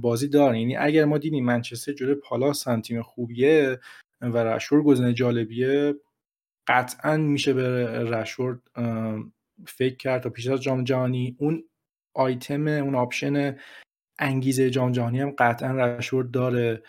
بازی 0.00 0.28
دارن. 0.28 0.56
یعنی 0.56 0.76
اگر 0.76 1.04
ما 1.04 1.18
دیدیم 1.18 1.44
منچستر 1.44 1.92
جلوی 1.92 2.14
پالاس 2.14 2.68
هم 2.68 2.80
تیم 2.80 3.02
خوبیه 3.02 3.78
و 4.20 4.44
رشفورد 4.44 4.84
گزینه 4.84 5.12
جالبیه 5.12 5.94
قطعا 6.66 7.16
میشه 7.16 7.52
به 7.52 7.86
رشفورد 8.04 8.60
فکر 9.66 9.96
کرد 9.96 10.22
تا 10.22 10.30
پیش 10.30 10.46
از 10.48 10.62
جام 10.62 10.84
جهانی. 10.84 11.36
اون 11.38 11.64
آیتم 12.14 12.66
اون 12.66 12.94
option 12.94 13.56
انگیزه 14.18 14.70
جام 14.70 14.92
جهانی 14.92 15.20
هم 15.20 15.30
قطعا 15.30 15.72
رشفورد 15.72 16.30
داره. 16.30 16.82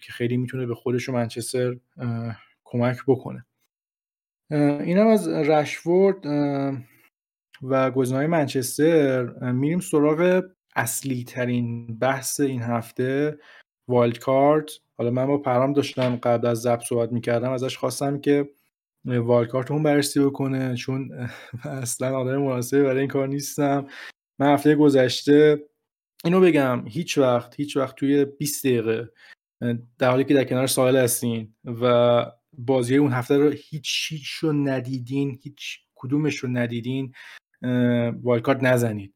که 0.00 0.12
خیلی 0.12 0.36
می‌تونه 0.36 0.66
به 0.66 0.74
خودش 0.74 1.08
و 1.08 1.12
منچستر 1.12 1.76
کمک 2.64 2.96
بکنه. 3.06 3.46
اینم 4.50 5.06
از 5.06 5.28
رشفورد 5.28 6.26
و 7.62 7.90
گزینه‌های 7.90 8.26
منچستر. 8.26 9.22
میریم 9.52 9.80
سراغ 9.80 10.42
اصلی 10.76 11.24
ترین 11.24 11.98
بحث 11.98 12.40
این 12.40 12.62
هفته 12.62 13.38
wildcard. 13.88 14.70
حالا 14.98 15.10
من 15.10 15.26
با 15.26 15.38
پرهام 15.38 15.72
داشتم 15.72 16.16
قبل 16.16 16.46
از 16.46 16.60
ضبط 16.60 16.82
صحبت 16.84 17.12
می‌کردم 17.12 17.52
ازش 17.52 17.76
خواستم 17.76 18.20
که 18.20 18.50
wildcard 19.04 19.70
اون 19.70 19.82
بررسی 19.82 20.20
بکنه 20.20 20.74
چون 20.74 21.28
اصلا 21.64 22.18
آدم 22.18 22.36
مناسبی 22.36 22.82
برای 22.82 22.98
این 22.98 23.08
کار 23.08 23.28
نیستم. 23.28 23.86
من 24.38 24.54
هفته 24.54 24.74
گذشته 24.74 25.66
اینو 26.24 26.40
بگم 26.40 26.84
هیچ 26.88 27.18
وقت 27.18 27.54
هیچ 27.56 27.76
وقت 27.76 27.96
توی 27.96 28.24
20 28.24 28.66
دقیقه 28.66 29.10
در 29.98 30.10
حالی 30.10 30.24
که 30.24 30.34
در 30.34 30.44
کنار 30.44 30.66
ساحل 30.66 30.96
هستین 30.96 31.54
و 31.64 32.24
بازی 32.52 32.96
اون 32.96 33.12
هفته 33.12 33.36
رو 33.36 33.50
هیچ 33.50 34.06
هیچ 34.08 34.28
رو 34.28 34.52
ندیدین 34.52 35.38
هیچ 35.42 35.78
کدومش 35.94 36.36
رو 36.36 36.48
ندیدین 36.48 37.12
wildcard 38.22 38.66
نزنید. 38.66 39.14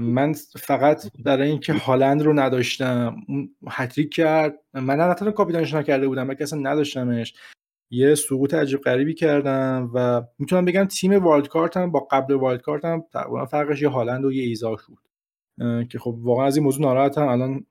من 0.00 0.32
فقط 0.58 1.02
برای 1.24 1.50
اینکه 1.50 1.72
هالند 1.72 2.22
رو 2.22 2.32
نداشتم 2.32 3.16
اون 3.28 3.54
هت‌تریک 3.68 4.14
کرد. 4.14 4.54
من 4.74 5.14
تنها 5.14 5.32
کاپیتانش 5.32 5.74
نکرده 5.74 6.08
بودم 6.08 6.28
بلکه 6.28 6.42
اصلا 6.42 6.58
نداشتمش. 6.58 7.34
یه 7.90 8.14
سقوط 8.14 8.54
عجیب 8.54 8.80
غریبی 8.80 9.14
کردم 9.14 9.90
و 9.94 10.22
می‌تونم 10.38 10.64
بگم 10.64 10.84
تیم 10.84 11.12
wildcard 11.12 11.48
م 11.48 11.90
با 11.90 12.00
قبل 12.00 12.56
کارتم 12.56 13.04
تقریبا 13.12 13.46
فرقش 13.46 13.82
یه 13.82 13.88
هالند 13.88 14.24
و 14.24 14.32
یه 14.32 14.42
ایزاک 14.42 14.82
بود. 14.88 15.03
که 15.88 15.98
خب 15.98 16.18
واقعا 16.18 16.46
از 16.46 16.56
این 16.56 16.64
موضوع 16.64 16.82
ناراحتم. 16.82 17.28
الان 17.28 17.66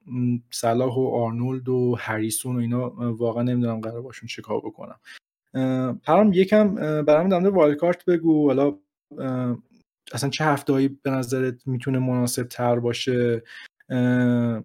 صلاح 0.52 0.96
و 0.96 1.08
آرنولد 1.08 1.70
و 1.70 1.96
هریسون 2.00 2.56
و 2.56 2.60
اینا 2.60 2.90
واقعا 3.14 3.44
نمی‌دونم 3.44 3.82
قرار 3.82 4.02
باشون 4.02 4.28
چیکار 4.28 4.60
بکنم. 4.60 5.00
پرهام 6.04 6.34
یکم 6.34 6.76
برام 7.06 7.30
در 7.30 7.40
مورد 7.40 7.78
کارت 7.78 8.06
بگو. 8.06 8.48
حالا 8.48 8.78
اصلا 10.14 10.30
چه 10.30 10.46
هفتهایی 10.46 10.88
به 10.88 11.12
نظرت 11.12 11.68
می‌تونه 11.68 12.00
مناسب 12.00 12.44
تر 12.44 12.80
باشه 12.80 13.44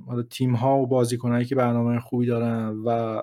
حالا 0.06 0.22
تیم 0.30 0.54
ها 0.54 0.78
و 0.78 0.86
بازیکنهایی 0.86 1.44
که 1.44 1.54
برنامه 1.54 2.00
خوبی 2.00 2.26
دارن 2.26 2.82
و 2.86 3.22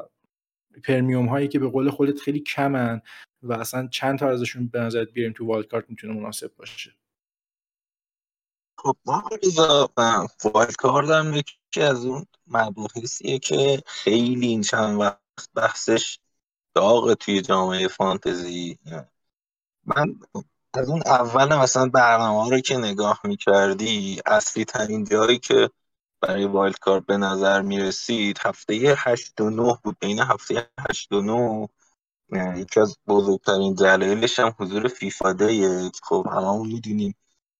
پرمیوم 0.83 1.25
هایی 1.25 1.47
که 1.47 1.59
به 1.59 1.67
قول 1.69 1.89
خودت 1.89 2.19
خیلی 2.19 2.39
کمن 2.39 3.01
و 3.43 3.53
اصلا 3.53 3.87
چند 3.87 4.19
تا 4.19 4.29
ازشون 4.29 4.67
به 4.67 4.79
نظرت 4.79 5.11
بیاریم 5.11 5.33
تو 5.33 5.45
والد 5.45 5.67
کارت 5.67 5.89
می‌تونه 5.89 6.13
مناسب 6.13 6.51
باشه؟ 6.57 6.91
خب 8.77 8.97
ما 9.05 9.23
والد 10.43 10.75
کارت 10.75 11.09
هم 11.09 11.33
یکی 11.35 11.81
از 11.81 12.05
اون 12.05 12.25
مباحثیه 12.47 13.39
که 13.39 13.83
خیلی 13.85 14.47
این 14.47 14.61
چند 14.61 14.99
وقت 14.99 15.49
بحثش 15.55 16.19
داغ 16.75 17.13
توی 17.13 17.41
جامعه 17.41 17.87
فانتزی. 17.87 18.79
من 19.85 20.19
از 20.73 20.89
اون 20.89 21.01
اول 21.05 21.55
مثلا 21.55 21.89
برنامه 21.89 22.49
رو 22.49 22.59
که 22.59 22.77
نگاه 22.77 23.21
می‌کردی 23.23 24.21
اصلی 24.25 24.65
ترین 24.65 25.05
جایی 25.05 25.39
که 25.39 25.69
برای 26.21 26.45
وایلد 26.45 26.79
کارت 26.79 27.05
به 27.05 27.17
نظر 27.17 27.61
می‌رسید 27.61 28.39
هفته 28.41 28.95
هشت 28.97 29.41
و 29.41 29.49
نه 29.49 29.79
بود. 29.83 29.97
بین 29.99 30.19
هفته 30.19 30.69
هشت 30.89 31.11
و 31.11 31.21
نه 31.21 31.69
یکی 32.59 32.79
از 32.79 32.97
بزرگترین 33.07 33.73
دلایلش 33.73 34.39
هم 34.39 34.55
حضور 34.59 34.87
فیفا 34.87 35.33
دیه 35.33 35.91
خب 36.03 36.27
هممون 36.31 36.67
می‌دونیم 36.67 37.15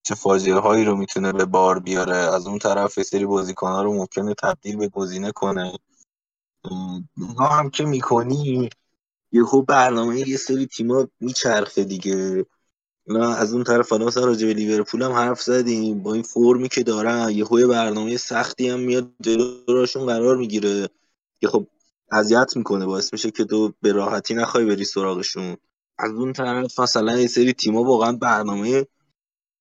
چه 0.06 0.16
فاجعه 0.16 0.84
رو 0.84 0.96
می‌تونه 0.96 1.32
به 1.32 1.46
بار 1.46 1.80
بیاره. 1.80 2.16
از 2.16 2.48
اون 2.48 2.60
طرف 2.60 3.02
سری 3.04 3.26
بازیکن 3.26 3.68
ها 3.68 3.84
رو 3.84 3.94
ممکنه 3.94 4.34
تبدیل 4.34 4.78
به 4.78 4.88
گزینه 4.88 5.32
کنه. 5.32 5.74
نگاه 7.18 7.54
هم 7.54 7.70
که 7.70 7.86
می‌کنی 7.86 8.70
یهو 9.32 9.62
برنامه 9.62 10.30
یه 10.30 10.38
سری 10.38 10.66
تیما 10.66 11.08
میچرخه 11.20 11.84
دیگه. 11.84 12.46
نه 13.08 13.38
از 13.38 13.54
اون 13.54 13.64
طرف 13.64 13.90
حالا 13.90 14.06
مثلا 14.06 14.26
راجع 14.26 14.48
به 14.48 14.54
لیورپول 14.54 15.02
هم 15.02 15.12
حرف 15.12 15.42
زدیم. 15.42 16.04
با 16.04 16.14
این 16.14 16.24
فرمی 16.24 16.70
که 16.70 16.84
دارن 16.84 17.30
یهو 17.30 17.68
برنامه 17.68 18.18
سختی 18.18 18.70
هم 18.70 18.80
میاد 18.80 19.12
جلوشون 19.22 20.06
قرار 20.06 20.38
می‌گیره. 20.38 20.90
که 21.42 21.48
خب 21.48 21.68
اذیت 22.12 22.58
می‌کنه 22.58 22.86
باعث 22.86 23.14
میشه 23.14 23.32
که 23.32 23.46
تو 23.46 23.74
به 23.82 23.92
راحتی 23.92 24.34
نخوای 24.34 24.66
بری 24.66 24.86
سراغشون. 24.86 25.58
از 25.98 26.12
اون 26.12 26.34
طرف 26.34 26.80
مثلا 26.80 27.20
یه 27.20 27.28
سری 27.28 27.54
تیما 27.54 27.84
واقعا 27.84 28.12
برنامه 28.12 28.88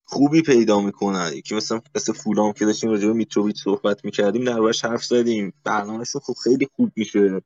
خوبی 0.05 0.43
پیدا 0.43 0.81
می‌کنن. 0.81 1.31
یکی 1.35 1.55
مثلا 1.55 1.81
مثل 1.95 2.13
فولام 2.13 2.53
که 2.53 2.65
داشتیم 2.65 2.91
راجع 2.91 3.07
به 3.07 3.13
میتروویچ 3.13 3.63
صحبت 3.63 4.05
می‌کردیم 4.05 4.45
در 4.45 4.73
حرف 4.83 5.05
زدیم. 5.05 5.53
برنامهشون 5.65 6.21
خب 6.25 6.35
خیلی 6.45 6.69
خوب 6.77 6.93
میشه. 6.97 7.43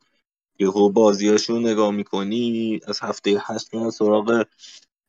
یهو 0.58 0.88
بازیاشون 0.88 1.66
نگاه 1.66 1.90
می‌کنی 1.90 2.80
از 2.86 3.00
هفته 3.00 3.42
هشت 3.46 3.74
میاد 3.74 3.90
سراغ 3.90 4.44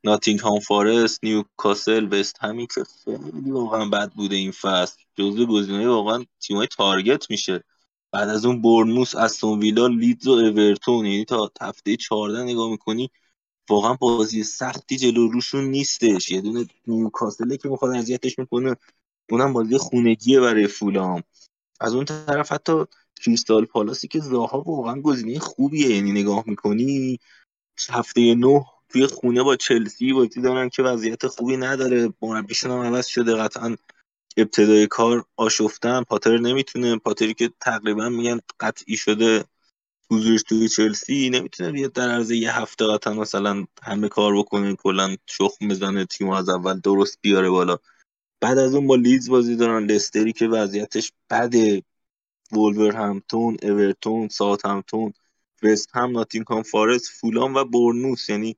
ناتینگهام 0.04 0.60
فارست 0.60 1.24
نیوکاسل 1.24 2.08
وست 2.14 2.38
همی 2.42 2.68
که 2.68 2.84
خیلی 3.06 3.52
واقعا 3.52 3.86
بد 3.86 4.12
بوده 4.12 4.36
این 4.36 4.52
فصل. 4.52 4.98
جزو 5.16 5.46
گزینه‌های 5.46 5.86
واقعا 5.86 6.26
تیمای 6.40 6.68
تارگت 6.68 7.30
میشه. 7.30 7.64
بعد 8.12 8.30
از 8.30 8.46
اون 8.46 8.62
برنموس 8.62 9.16
استون 9.16 9.60
ویلا 9.60 9.88
لیدز 9.88 10.28
و 10.28 10.32
اورتون. 10.32 11.06
یعنی 11.06 11.26
تا 11.26 11.52
هفته 11.62 11.96
14 11.96 12.44
نگاه 12.44 12.70
می‌کنی 12.72 13.10
واقعا 13.70 13.94
بازی 13.94 14.44
سختی 14.44 14.98
جلو 14.98 15.28
روشون 15.28 15.64
نیستش. 15.64 16.32
یه 16.32 16.42
دونه 16.42 16.66
نیوکاسله 16.88 17.58
که 17.58 17.70
می‌خواد 17.70 17.96
اذیتش 17.96 18.40
می‌کنه 18.40 18.76
اونم 19.30 19.54
بازی 19.54 19.78
خونگیه 19.78 20.40
برای 20.40 20.68
فولام. 20.68 21.24
از 21.82 21.94
اون 21.96 22.06
طرف 22.06 22.52
حتی 22.52 22.86
کریستال 23.22 23.66
پالاسی 23.66 24.08
که 24.08 24.20
زاها 24.20 24.62
واقعا 24.62 25.02
گزینه 25.02 25.40
خوبیه. 25.40 25.96
یعنی 25.96 26.12
نگاه 26.12 26.44
می‌کنی 26.48 27.20
هفته 27.90 28.36
نه 28.36 28.66
توی 28.90 29.08
خونه 29.08 29.44
با 29.44 29.56
چلسی 29.56 30.14
بازی 30.14 30.42
دارن 30.42 30.70
که 30.70 30.84
وضعیت 30.84 31.28
خوبی 31.28 31.58
نداره. 31.58 32.14
مربیشون 32.22 32.72
هم 32.72 32.80
عوض 32.80 33.08
شده. 33.08 33.36
قطعا 33.36 33.76
ابتدای 34.38 34.88
کار 34.88 35.26
آشفتن. 35.38 36.04
پاتر 36.04 36.38
نمی‌تونه. 36.38 36.98
پاتری 36.98 37.34
که 37.34 37.52
تقریبا 37.62 38.10
میگن 38.10 38.40
قطعی 38.60 38.98
شده. 38.98 39.46
حضورش 40.12 40.44
توی 40.44 40.70
چلسی 40.70 41.30
نمی‌تونه 41.30 41.72
بیاد 41.72 41.94
در 41.94 42.10
عرض 42.10 42.32
یه 42.32 42.58
هفته 42.60 42.86
قطعا 42.86 43.14
مثلا 43.14 43.66
همه 43.84 44.08
کار 44.08 44.38
بکنه 44.38 44.76
کلا 44.76 45.16
شخم 45.26 45.68
بزنه 45.68 46.06
تیم 46.06 46.30
از 46.30 46.50
اول 46.50 46.80
درست 46.80 47.20
بیاره 47.22 47.50
بالا. 47.50 47.78
بعد 48.42 48.58
از 48.58 48.76
اون 48.76 48.88
با 48.88 48.96
لیدز 48.96 49.30
بازی 49.30 49.56
دارن 49.56 49.86
لستری 49.86 50.34
که 50.34 50.48
وضعیتش 50.48 51.14
بده. 51.30 51.84
وولور 52.52 52.96
همتون 52.96 53.58
اورتون 53.62 54.28
ساعت 54.28 54.66
همتون 54.66 55.14
وست 55.64 55.90
هم 55.94 56.12
ناتینگهام 56.12 56.64
فارست 56.64 57.10
فولان 57.10 57.54
و 57.54 57.66
برنوس 57.66 58.30
یعنی 58.30 58.58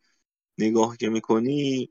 نگاه 0.58 0.98
که 0.98 1.10
می‌کنی 1.10 1.90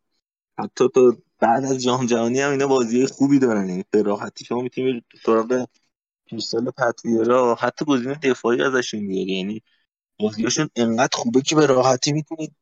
حتی 0.58 0.88
تو 0.94 1.16
بعد 1.38 1.64
از 1.64 1.82
جام 1.82 2.06
جهانی 2.06 2.40
هم 2.40 2.50
اینا 2.50 2.66
بازی 2.66 3.06
خوبی 3.06 3.38
دارن. 3.38 3.68
یعنی 3.68 3.84
به 3.90 4.02
راحتی 4.02 4.44
شما 4.44 4.61
می‌تونید 4.61 5.04
سراغ 5.26 5.66
کریستال 6.31 6.70
پتویرا 6.70 7.55
حتی 7.55 7.85
گزینه 7.85 8.14
دفاعی 8.14 8.62
ازشون 8.62 9.09
بیاری 9.09 9.33
یعنی 9.33 9.62
بازیاشون 10.20 10.70
انقدر 10.76 11.16
خوبه 11.16 11.41
که 11.41 11.57
به 11.57 11.66
راحتی 11.66 12.12
می‌تونید 12.12 12.55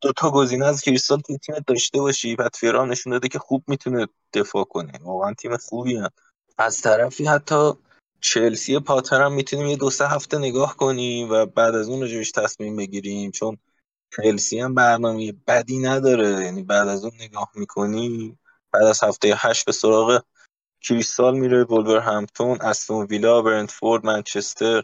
دو 0.00 0.12
تا 0.12 0.30
گزینه 0.30 0.66
از 0.66 0.80
کریستال 0.80 1.20
توی 1.20 1.38
تیم 1.38 1.54
داشته 1.66 2.00
باشی. 2.00 2.36
پتویرا 2.36 2.84
نشون 2.84 3.10
داده 3.10 3.28
که 3.28 3.38
خوب 3.38 3.64
می‌تونه 3.66 4.06
دفاع 4.32 4.64
کنه. 4.64 4.92
واقعا 5.02 5.34
تیم 5.34 5.56
خوبی 5.56 5.96
هم. 5.96 6.10
از 6.58 6.80
طرفی 6.80 7.24
حتی 7.24 7.72
چلسی 8.20 8.78
پاتر 8.78 9.22
هم 9.22 9.32
می‌تونیم 9.32 9.66
یه 9.66 9.76
دو 9.76 9.90
سه 9.90 10.08
هفته 10.08 10.38
نگاه 10.38 10.76
کنیم 10.76 11.30
و 11.30 11.46
بعد 11.46 11.74
از 11.74 11.88
اون 11.88 12.00
راجبش 12.00 12.30
تصمیم 12.30 12.76
بگیریم. 12.76 13.30
چون 13.30 13.58
چلسی 14.16 14.60
هم 14.60 14.74
برنامه 14.74 15.32
بدی 15.46 15.78
نداره. 15.78 16.44
یعنی 16.44 16.62
بعد 16.62 16.88
از 16.88 17.04
اون 17.04 17.12
نگاه 17.20 17.50
می‌کنی 17.54 18.38
بعد 18.72 18.82
از 18.82 19.02
هفته 19.02 19.34
هشت 19.36 19.66
به 19.66 19.72
سراغ 19.72 20.22
کریستال 20.80 21.38
میره 21.38 21.64
ولور 21.64 21.98
همتون 21.98 22.60
استون 22.60 23.06
ویلا 23.06 23.42
برنتفورد 23.42 24.06
منچستر 24.06 24.82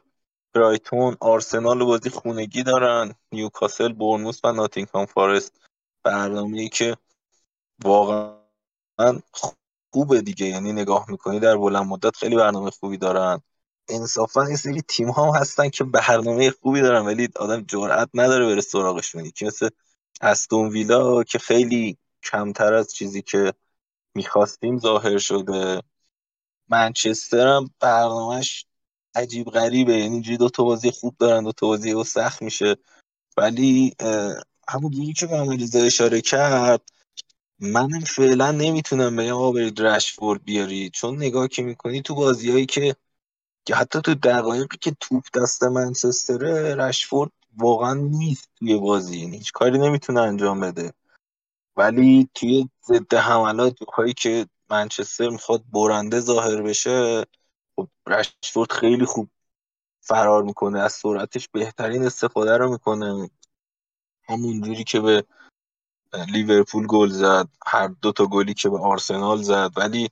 برایتون 0.54 1.16
آرسنال 1.20 1.84
بازی 1.84 2.10
خونگی 2.10 2.62
دارن 2.62 3.14
نیوکاسل 3.32 3.92
برنوس 3.92 4.40
و 4.44 4.52
ناتینگهام 4.52 5.06
فارست. 5.06 5.60
برنامه 6.02 6.60
ای 6.60 6.68
که 6.68 6.96
واقعا 7.84 8.36
خوبه 9.92 10.20
دیگه 10.20 10.46
یعنی 10.46 10.72
نگاه 10.72 11.10
می‌کنی 11.10 11.40
در 11.40 11.56
بلند 11.56 11.86
مدت 11.86 12.16
خیلی 12.16 12.36
برنامه 12.36 12.70
خوبی 12.70 12.96
دارن. 12.96 13.42
انصافا 13.88 14.50
یه 14.50 14.56
سری 14.56 14.82
تیم 14.82 15.10
ها 15.10 15.32
هستن 15.32 15.68
که 15.68 15.84
برنامه 15.84 16.50
خوبی 16.50 16.80
دارن 16.80 17.06
ولی 17.06 17.28
آدم 17.36 17.62
جرئت 17.62 18.08
نداره 18.14 18.46
بره 18.46 18.60
سراغشون. 18.60 19.24
یکی 19.24 19.46
مثل 19.46 19.68
استون 20.20 20.68
ویلا 20.68 21.22
که 21.22 21.38
خیلی 21.38 21.98
کمتر 22.22 22.74
از 22.74 22.94
چیزی 22.94 23.22
که 23.22 23.52
می‌خواستیم 24.16 24.78
ظاهر 24.78 25.18
شده. 25.18 25.82
منچستر 26.68 27.46
هم 27.46 27.70
برنامهش 27.80 28.66
عجیب 29.14 29.46
غریبه. 29.46 29.92
یعنی 29.92 30.12
اینجوری 30.12 30.36
دو 30.36 30.48
تا 30.48 30.64
بازی 30.64 30.90
خوب 30.90 31.16
دارن 31.18 31.44
دو 31.44 31.52
تا 31.52 31.66
بازی 31.66 31.92
و 31.92 32.04
سخت 32.04 32.42
میشه. 32.42 32.76
ولی 33.36 33.94
همون 34.68 34.90
دیگه 34.90 35.12
که 35.12 35.26
به 35.26 35.86
اشاره 35.86 36.20
کرد 36.20 36.82
منم 37.60 38.00
فعلا 38.00 38.50
نمی‌تونم 38.50 39.16
بگم 39.16 39.32
آقا 39.32 39.52
برید 39.52 39.82
رشفورد 39.82 40.44
بیاری. 40.44 40.90
چون 40.90 41.16
نگاه 41.16 41.48
که 41.48 41.62
می‌کنی 41.62 42.02
تو 42.02 42.14
بازیهایی 42.14 42.66
که 42.66 42.96
که 43.64 43.74
حتی 43.74 44.00
تو 44.00 44.14
دقایقی 44.14 44.76
که 44.80 44.96
توپ 45.00 45.24
دست 45.34 45.62
منچستره 45.64 46.74
رشفورد 46.74 47.30
واقعا 47.56 47.94
نیست 47.94 48.50
توی 48.58 48.76
بازی. 48.76 49.20
یعنی 49.20 49.36
هیچ 49.36 49.52
کاری 49.52 49.78
نمی‌تونه 49.78 50.20
انجام 50.20 50.60
بده. 50.60 50.92
ولی 51.76 52.30
توی 52.34 52.68
ضد 52.84 53.14
حملات 53.14 53.78
هایی 53.94 54.14
که 54.14 54.46
منچستر 54.70 55.28
می‌خواد 55.28 55.64
برنده 55.72 56.20
ظاهر 56.20 56.62
بشه 56.62 57.26
خب 57.76 57.88
رشفورد 58.06 58.72
خیلی 58.72 59.04
خوب 59.04 59.28
فرار 60.00 60.42
می‌کنه. 60.42 60.80
از 60.80 60.92
سرعتش 60.92 61.48
بهترین 61.48 62.02
استفاده 62.02 62.56
رو 62.56 62.70
می‌کنه. 62.72 63.30
همونجوری 64.28 64.84
که 64.84 65.00
به 65.00 65.24
لیورپول 66.28 66.86
گل 66.86 67.08
زد 67.08 67.48
هر 67.66 67.88
دو 67.88 68.12
تا 68.12 68.26
گلی 68.26 68.54
که 68.54 68.68
به 68.68 68.78
آرسنال 68.78 69.42
زد. 69.42 69.70
ولی 69.76 70.10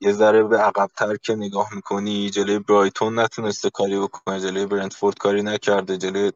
یه 0.00 0.12
ذره 0.12 0.42
به 0.42 0.58
عقبتر 0.58 1.16
که 1.16 1.34
نگاه 1.34 1.74
می‌کنی 1.74 2.30
جلوی 2.30 2.58
برایتون 2.58 3.18
نتونسته 3.18 3.70
کاری 3.70 4.00
بکنه 4.00 4.40
جلوی 4.40 4.66
برنتفورد 4.66 5.18
کاری 5.18 5.42
نکرده 5.42 5.96
جلوی 5.96 6.32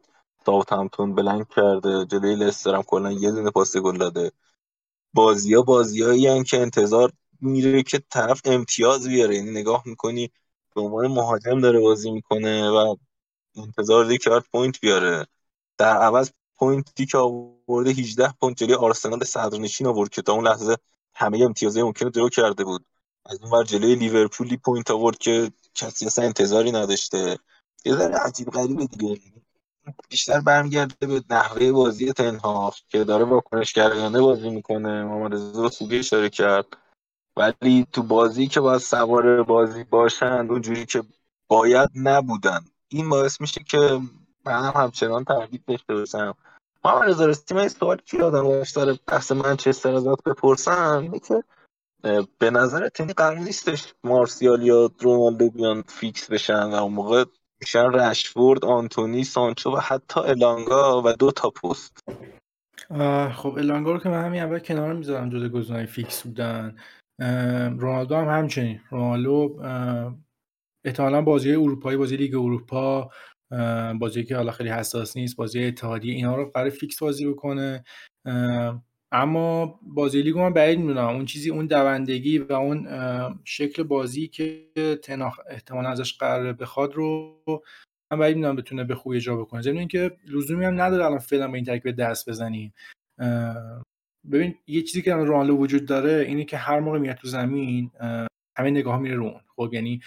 همتون 0.49 1.15
blank 1.15 1.45
کرده 1.55 2.05
جلوی 2.05 2.35
لستر 2.35 2.75
هم 2.75 2.83
کلا 2.83 3.11
یه 3.11 3.31
دونه 3.31 3.51
پاس 3.51 3.77
گل 3.77 3.97
داده. 3.97 4.31
بازی 5.13 5.53
ها 5.53 5.61
بازیایی 5.61 6.43
که 6.43 6.61
انتظار 6.61 7.11
میره 7.41 7.83
که 7.83 8.03
طرف 8.09 8.41
امتیاز 8.45 9.07
بیاره. 9.07 9.35
یعنی 9.35 9.51
نگاه 9.51 9.83
می‌کنی 9.85 10.31
به 10.75 10.81
عنوان 10.81 11.07
مهاجم 11.07 11.61
داره 11.61 11.79
بازی 11.79 12.11
می‌کنه 12.11 12.69
و 12.69 12.95
انتظار 13.55 14.03
داره 14.03 14.17
که 14.17 14.29
point 14.51 14.81
بیاره. 14.81 15.27
در 15.77 15.97
عوض 15.97 16.31
point 16.57 16.97
ی 16.97 17.05
که 17.05 17.17
آورده 17.17 17.89
18 17.89 18.33
point 18.41 18.57
جلوی 18.57 18.75
آرسنال 18.75 19.23
صدرنشین 19.23 19.87
آورد 19.87 20.09
که 20.09 20.21
تا 20.21 20.33
اون 20.33 20.47
لحظه 20.47 20.75
همه 21.15 21.39
امتیازهای 21.43 21.83
ممکن 21.83 22.09
درو 22.09 22.29
کرده 22.29 22.63
بود. 22.63 22.85
از 23.25 23.39
اون 23.41 23.51
ور 23.51 23.63
جلوی 23.63 23.95
لیورپولی 23.95 24.57
point 24.57 24.91
آورد 24.91 25.17
که 25.17 25.51
کسی 25.75 26.05
اصلا 26.05 26.25
انتظاری 26.25 26.71
نداشته. 26.71 27.37
یه 27.85 27.95
ذره 27.95 28.15
عجیب 28.15 28.49
غریبه 28.49 28.85
دیگه. 28.85 29.19
بیشتر 30.09 30.39
برمیگرده 30.39 31.07
به 31.07 31.23
نحوه 31.29 31.71
بازی 31.71 32.13
تنها 32.13 32.73
که 32.89 33.03
داره 33.03 33.25
واکنش 33.25 33.73
گرایانه 33.73 34.21
بازی 34.21 34.49
می‌کنه. 34.49 35.03
محمد 35.03 35.33
رضا 35.33 35.69
خوبی 35.69 35.99
اشاره 35.99 36.29
کرد. 36.29 36.65
ولی 37.37 37.87
تو 37.91 38.03
بازی 38.03 38.47
که 38.47 38.59
باید 38.59 38.81
سوار 38.81 39.43
بازی 39.43 39.83
باشن 39.83 40.47
اونجوری 40.49 40.85
که 40.85 41.03
باید 41.47 41.89
نبودن. 41.95 42.65
این 42.87 43.09
باعث 43.09 43.41
میشه 43.41 43.63
که 43.63 43.99
من 44.45 44.63
هم 44.63 44.73
همچنان 44.75 45.23
تردید 45.23 45.63
داشته 45.67 45.93
باشم. 45.95 46.35
محمد 46.85 47.09
رضا 47.09 47.25
راستی 47.25 47.55
من 47.55 47.67
سوال 47.67 47.97
که 48.05 48.17
یادم 48.17 48.63
سر 48.63 48.97
بحث 49.07 49.31
منچستر 49.31 49.95
ازت 49.95 50.23
بپرسم 50.23 51.11
که 51.27 51.43
به 52.39 52.49
نظر 52.49 52.89
این 52.99 53.07
قرار 53.07 53.39
نیستش 53.39 53.93
مارسیال 54.03 54.63
یا 54.63 54.91
رونالدو 54.99 55.49
بیان 55.49 55.81
فیکس 55.81 56.31
بشن 56.31 56.63
و 56.63 56.73
اون 56.73 56.93
موقع 56.93 57.25
میشن 57.61 57.91
رشفورد 57.91 58.65
آنتونی 58.65 59.23
سانچو 59.23 59.71
و 59.71 59.79
حتی 59.79 60.19
الانگا 60.19 61.01
و 61.05 61.13
دو 61.13 61.31
تا 61.31 61.49
پست. 61.49 61.99
خب 63.31 63.55
الانگا 63.57 63.91
رو 63.91 63.99
که 63.99 64.09
من 64.09 64.25
همین 64.25 64.41
اول 64.41 64.59
کنار 64.59 64.93
می‌ذارم 64.93 65.29
جز 65.29 65.51
گزینه‌های 65.51 65.85
فیکس 65.85 66.23
بودن. 66.23 66.75
رونالدو 67.79 68.15
هم 68.15 68.39
همچنین. 68.39 68.79
رونالدو 68.89 69.61
احتمالا 70.85 71.21
بازی 71.21 71.51
اروپایی 71.51 71.97
بازی 71.97 72.17
لیگ 72.17 72.35
اروپا 72.35 73.09
بازی 73.99 74.23
که 74.23 74.35
حالا 74.35 74.51
خیلی 74.51 74.69
حساس 74.69 75.17
نیست 75.17 75.35
بازی 75.35 75.63
اتحادیه 75.63 76.13
اینا 76.13 76.35
رو 76.35 76.51
برای 76.55 76.69
فیکس 76.69 76.99
بازی 76.99 77.27
بکنه. 77.27 77.83
اما 79.17 79.79
بازی 79.81 80.21
لیگو 80.21 80.39
من 80.39 80.53
بعید 80.53 80.79
می‌دونم. 80.79 81.07
اون 81.07 81.25
چیزی 81.25 81.49
اون 81.49 81.65
دوندگی 81.65 82.37
و 82.37 82.53
اون 82.53 82.87
شکل 83.43 83.83
بازی 83.83 84.27
که 84.27 84.69
تناخ 85.03 85.39
احتمال 85.49 85.85
ازش 85.85 86.17
قراره 86.17 86.53
بخواد 86.53 86.93
رو 86.93 87.41
من 88.11 88.19
بعید 88.19 88.35
می‌دونم 88.35 88.55
بتونه 88.55 88.83
به 88.83 88.95
خوبی 88.95 89.15
اجرا 89.15 89.37
بکنه. 89.37 89.61
ضمن 89.61 89.77
اینکه 89.77 90.11
لزومی 90.27 90.65
هم 90.65 90.81
نداره 90.81 91.05
الان 91.05 91.19
فعلا 91.19 91.47
به 91.47 91.55
این 91.55 91.65
ترکیب 91.65 91.95
دست 91.95 92.29
بزنیم 92.29 92.73
ببین 94.31 94.55
یه 94.67 94.81
چیزی 94.81 95.01
که 95.01 95.13
رونالدو 95.13 95.57
وجود 95.57 95.85
داره 95.85 96.25
اینه 96.27 96.45
که 96.45 96.57
هر 96.57 96.79
موقع 96.79 96.99
میاد 96.99 97.15
تو 97.15 97.27
زمین 97.27 97.91
همه 98.57 98.69
نگاه 98.69 98.99
میره 98.99 99.15
رو 99.15 99.41
خب 99.55 99.69
یعنی 99.73 100.01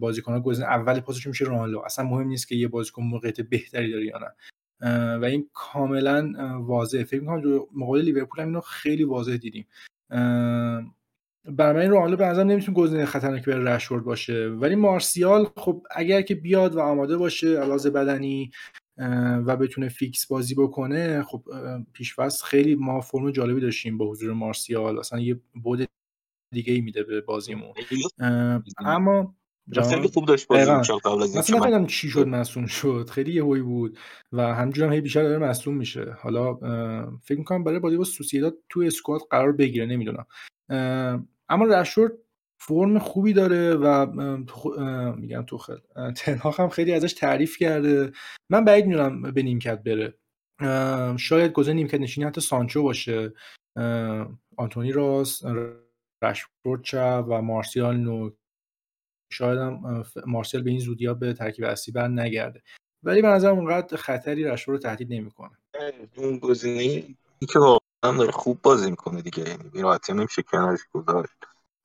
بازیکن 0.00 0.40
گزینه 0.40 0.68
اول 0.68 1.00
پاسش 1.00 1.26
میشه 1.26 1.44
رونالدو. 1.44 1.78
اصلا 1.78 2.04
مهم 2.04 2.26
نیست 2.26 2.48
که 2.48 2.54
یه 2.54 2.68
بازیکن 2.68 3.02
موقعیت 3.02 3.40
بهتری 3.40 3.92
داره 3.92 4.04
یا 4.06 4.18
نه. 4.18 4.34
و 5.20 5.24
این 5.24 5.50
کاملا 5.52 6.32
واضحه. 6.60 7.04
فکر 7.04 7.20
می‌کنم 7.20 7.60
مقابل 7.74 8.00
لیورپول 8.00 8.40
هم 8.40 8.46
اینو 8.46 8.60
خیلی 8.60 9.04
واضح 9.04 9.36
دیدیم. 9.36 9.66
بنابراین 11.44 11.90
رونالدو 11.90 12.16
به 12.16 12.26
نظرم 12.26 12.46
نمی‌تونه 12.46 12.76
گزینه 12.78 13.04
خطرناکی 13.04 13.50
برای 13.50 13.64
رشورد 13.64 14.04
باشه. 14.04 14.48
ولی 14.48 14.74
مارسیال 14.74 15.46
خب 15.56 15.82
اگر 15.90 16.22
که 16.22 16.34
بیاد 16.34 16.74
و 16.74 16.80
آماده 16.80 17.16
باشه 17.16 17.48
علاوه 17.48 17.90
بدنی 17.90 18.50
و 19.46 19.56
بتونه 19.56 19.88
فیکس 19.88 20.26
بازی 20.26 20.54
بکنه 20.54 21.22
خب 21.22 21.42
پیشفرض 21.92 22.42
خیلی 22.42 22.74
ما 22.74 23.00
فرم 23.00 23.30
جالبی 23.30 23.60
داشتیم 23.60 23.98
با 23.98 24.10
حضور 24.10 24.32
مارسیال. 24.32 24.98
اصلا 24.98 25.20
یه 25.20 25.40
بود 25.62 25.88
دیگه 26.54 26.72
ای 26.72 26.80
میده 26.80 27.02
به 27.02 27.20
بازیمون. 27.20 27.72
اما 28.78 29.34
خیلی 29.74 30.08
خوب 30.08 30.24
داشت 30.26 30.48
بازی 30.48 30.92
قبل 31.04 31.22
از 31.22 31.36
مثلا 31.36 31.58
نفهمیدم 31.58 31.86
چی 31.86 32.08
شد 32.08 32.28
مصوم 32.28 32.66
شد. 32.66 33.10
خیلی 33.12 33.32
یهویی 33.32 33.62
بود 33.62 33.98
و 34.32 34.54
همینجوری 34.54 34.86
هم 34.86 34.92
هی 34.92 35.00
بیشتر 35.00 35.22
داره 35.22 35.38
مصوم 35.38 35.76
میشه. 35.76 36.16
حالا 36.20 36.54
فکر 37.22 37.38
می‌کنم 37.38 37.64
برای 37.64 37.78
بازی 37.78 37.96
با 37.96 38.04
سوسیداد 38.04 38.54
تو 38.68 38.80
اسکواد 38.80 39.20
قرار 39.30 39.52
بگیره 39.52 39.86
نمی‌دونم. 39.86 40.26
اما 41.48 41.64
رشورد 41.64 42.12
فرم 42.62 42.98
خوبی 42.98 43.32
داره 43.32 43.74
و 43.74 44.06
میگم 45.16 45.42
تو 45.42 45.58
خیلی 45.58 45.78
تنهاخ 46.16 46.60
هم 46.60 46.68
خیلی 46.68 46.92
ازش 46.92 47.12
تعریف 47.12 47.56
کرده. 47.56 48.12
من 48.50 48.64
بعید 48.64 48.86
می‌دونم 48.86 49.22
به 49.22 49.42
نیمکت 49.42 49.82
بره. 49.82 50.14
شاید 51.16 51.52
گزینه 51.52 51.76
نیمکت 51.76 52.00
نشینی 52.00 52.26
حتی 52.26 52.40
سانچو 52.40 52.82
باشه. 52.82 53.32
آنتونی 54.56 54.92
راست 54.92 55.44
رشفورد 56.22 56.82
چپ 56.82 57.24
و 57.28 57.42
مارسیال 57.42 57.96
نو 57.96 58.30
شاید 59.32 59.58
هم 59.58 60.04
مارسیال 60.26 60.62
به 60.62 60.70
این 60.70 60.80
زودی 60.80 61.06
ها 61.06 61.14
به 61.14 61.32
ترکیب 61.32 61.64
اصلی 61.64 61.92
بر 61.92 62.08
نگرده. 62.08 62.62
ولی 63.02 63.22
به 63.22 63.28
نظر 63.28 63.50
اونقدر 63.50 63.96
خطری 63.96 64.44
رشفورد 64.44 64.76
رو 64.76 64.90
تهدید 64.90 65.12
نمی‌کنه. 65.12 65.50
اون 66.16 66.38
گزینه 66.38 67.16
که 67.52 67.58
واقعا 67.58 68.18
داره 68.18 68.32
خوب 68.32 68.58
بازی 68.62 68.90
می‌کنه 68.90 69.22
دیگه. 69.22 69.48
یعنی 69.48 69.82
راحتی 69.82 70.12
نمیشه 70.12 70.42
کنارش 70.42 70.80
گذاشت. 70.92 71.32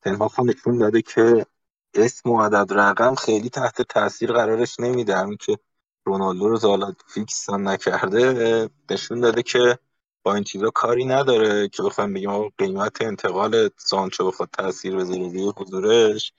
تنها 0.02 0.30
هم 0.38 0.50
نشون 0.50 0.78
داده 0.78 1.02
که 1.02 1.46
اسم 1.94 2.30
و 2.30 2.42
عدد 2.42 2.72
رقم 2.72 3.14
خیلی 3.14 3.48
تحت 3.48 3.82
تاثیر 3.82 4.32
قرارش 4.32 4.80
نمیده. 4.80 5.16
همین 5.16 5.36
که 5.40 5.58
رونالدو 6.04 6.48
رو 6.48 6.56
زالت 6.56 6.96
فیکس 7.06 7.50
نکرده 7.50 8.68
نشون 8.90 9.20
داده 9.20 9.42
که 9.42 9.78
با 10.22 10.34
این 10.34 10.44
چیزا 10.44 10.70
کاری 10.70 11.04
نداره 11.04 11.68
که 11.68 11.82
بخوایم 11.82 12.12
بگیم 12.12 12.48
قیمت 12.48 13.02
انتقال 13.02 13.70
سانچو 13.76 14.26
بخواد 14.26 14.48
تاثیر 14.52 14.96
بذاره 14.96 15.28
روی 15.28 15.52
حضورش. 15.56 16.32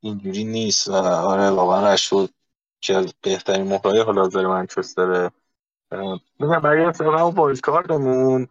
اینجوری 0.00 0.44
نیست 0.44 0.88
و 0.88 0.92
آره 0.92 1.50
واقعا 1.50 1.92
رشفورد 1.92 2.30
که 2.80 2.96
از 2.96 3.14
بهترین 3.22 3.66
مهرهای 3.66 4.00
حال 4.00 4.18
حاضر 4.18 4.46
منچستره. 4.46 5.30
میگم 6.38 6.60
برای 6.60 6.84
اون 6.84 7.34
وایلد 7.34 7.60
کاردمون 7.60 8.48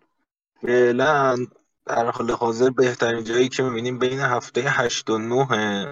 فعلا 0.61 1.37
در 1.85 2.11
حال 2.11 2.31
حاضر 2.31 2.69
بهترین 2.69 3.23
جایی 3.23 3.49
که 3.49 3.63
می‌بینیم 3.63 3.99
بین 3.99 4.19
هفته 4.19 4.61
هشت 4.61 5.09
و 5.09 5.17
نوه. 5.17 5.91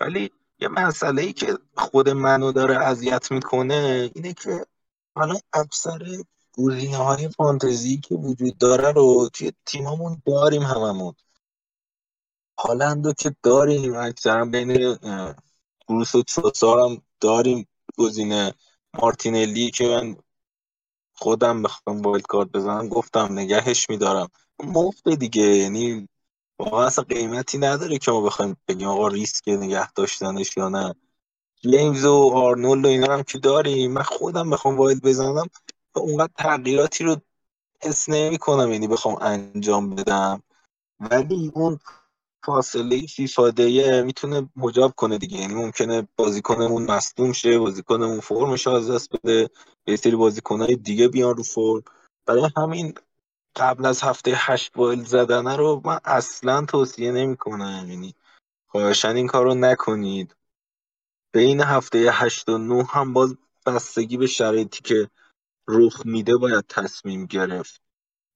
ولی 0.00 0.30
یه 0.60 0.68
مسئله 0.68 1.22
ای 1.22 1.32
که 1.32 1.58
خود 1.76 2.08
منو 2.08 2.52
داره 2.52 2.76
اذیت 2.76 3.32
می‌کنه 3.32 4.10
اینه 4.14 4.32
که 4.32 4.66
حالا 5.14 5.34
اکثر 5.52 5.98
گزینه 6.58 6.96
های 6.96 7.28
فانتزی 7.28 7.96
که 7.98 8.14
وجود 8.14 8.58
داره 8.58 8.92
رو 8.92 9.28
توی 9.32 9.52
تیممون 9.66 10.22
داریم 10.26 10.62
هممون. 10.62 11.14
هالندو 12.60 13.12
که 13.12 13.34
داریم 13.42 13.96
اکثرا 13.96 14.44
بین 14.44 14.96
گروس 15.88 16.14
و 16.14 16.22
تروسار 16.22 16.78
هم 16.80 17.02
داریم 17.20 17.68
گزینه. 17.98 18.54
مارتینلی 18.94 19.70
که 19.70 19.88
من 19.88 20.16
خودم 21.14 21.62
بخوام 21.62 22.02
wildcard 22.02 22.48
بزنم 22.48 22.88
گفتم 22.88 23.28
نگهش 23.32 23.90
میدارم. 23.90 24.28
مفت 24.64 25.08
دیگه 25.08 25.42
یعنی 25.42 26.08
واقعا 26.58 26.86
اصلا 26.86 27.04
قیمتی 27.04 27.58
نداره 27.58 27.98
که 27.98 28.10
ما 28.10 28.20
بخوایم 28.20 28.56
بگیم 28.68 28.88
آقا 28.88 29.08
ریسک 29.08 29.48
نگه 29.48 29.92
داشتنش 29.92 30.56
یا 30.56 30.68
نه. 30.68 30.94
جیمز 31.62 32.04
و 32.04 32.30
آرنولد 32.34 32.84
و 32.84 32.88
اینا 32.88 33.12
هم 33.14 33.22
که 33.22 33.38
داریم 33.38 33.92
من 33.92 34.02
خودم 34.02 34.50
بخوام 34.50 34.76
wild 34.76 35.02
بزنم 35.02 35.46
اونقدر 35.94 36.32
تغییراتی 36.38 37.04
رو 37.04 37.16
حس 37.82 38.08
نمی 38.08 38.38
کنم 38.38 38.72
یعنی 38.72 38.88
بخوام 38.88 39.16
انجام 39.20 39.90
بدم. 39.90 40.42
ولی 41.00 41.52
اون 41.54 41.78
فاصله 42.44 43.06
فیفاده 43.06 44.02
می‌تونه 44.02 44.48
مجاب 44.56 44.94
کنه 44.94 45.18
دیگه. 45.18 45.38
یعنی 45.38 45.54
ممکنه 45.54 46.08
بازیکنمون 46.16 46.90
مصدوم 46.90 47.32
شه 47.32 47.58
بازیکنمون 47.58 48.20
فرمش 48.20 48.66
از 48.66 48.90
دست 48.90 49.16
بده 49.16 49.50
به 49.84 49.96
سری 49.96 50.16
بازیکنهای 50.16 50.76
دیگه 50.76 51.08
بیان 51.08 51.36
رو 51.36 51.42
فرم. 51.42 51.82
برای 52.26 52.50
همین 52.56 52.94
قبل 53.56 53.86
از 53.86 54.02
هفته 54.02 54.32
هشت 54.34 54.76
وایل 54.76 55.04
زدنه 55.04 55.56
رو 55.56 55.82
من 55.84 56.00
اصلا 56.04 56.66
توصیه 56.66 57.12
نمی 57.12 57.36
کنم 57.36 57.86
یعنی 57.88 58.14
خواهشن 58.66 59.16
این 59.16 59.26
کار 59.26 59.44
رو 59.44 59.54
نکنید. 59.54 60.36
بین 61.32 61.60
هفته 61.60 62.10
هشت 62.12 62.48
و 62.48 62.58
نه 62.58 62.84
هم 62.84 63.12
باز 63.12 63.36
بستگی 63.66 64.16
به 64.16 64.26
شرایطی 64.26 64.82
که 64.82 65.10
رخ 65.68 66.06
میده 66.06 66.36
باید 66.36 66.64
تصمیم 66.68 67.26
گرفت. 67.26 67.82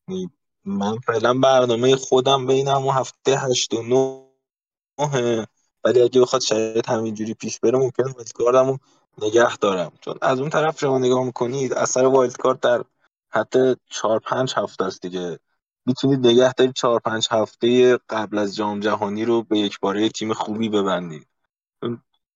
یعنی 0.09 0.30
من 0.64 0.98
فعلا 0.98 1.34
برنامه 1.34 1.96
خودم 1.96 2.46
بین 2.46 2.68
همون 2.68 2.94
هفته 2.94 3.38
هشت 3.38 3.74
و 3.74 3.82
نه 3.82 5.46
ولی 5.84 6.02
اگه 6.02 6.20
بخواد 6.20 6.42
شرایط 6.42 6.88
همینجوری 6.88 7.34
پیش 7.34 7.60
بره 7.60 7.78
ممکن 7.78 8.02
wildcard 8.02 8.32
مو 8.32 8.78
نگه 9.22 9.56
دارم. 9.56 9.92
چون 10.00 10.14
از 10.22 10.40
اون 10.40 10.50
طرف 10.50 10.80
شما 10.80 10.98
نگاه 10.98 11.24
می‌کنید 11.24 11.72
اثر 11.72 12.04
wildcard 12.05 12.61
در 12.60 12.84
حتی 13.30 13.76
چهار 13.90 14.18
پنج 14.18 14.54
هفته 14.56 14.84
است 14.84 15.02
دیگه. 15.02 15.38
می‌تونید 15.86 16.26
نگه 16.26 16.52
دارید 16.52 16.74
چهار 16.74 17.00
پنج 17.00 17.28
هفته 17.30 17.96
قبل 18.08 18.38
از 18.38 18.56
جام 18.56 18.80
جهانی 18.80 19.24
رو 19.24 19.42
به 19.42 19.58
یک 19.58 19.80
باره 19.80 20.08
تیم 20.08 20.32
خوبی 20.32 20.68
ببندید. 20.68 21.26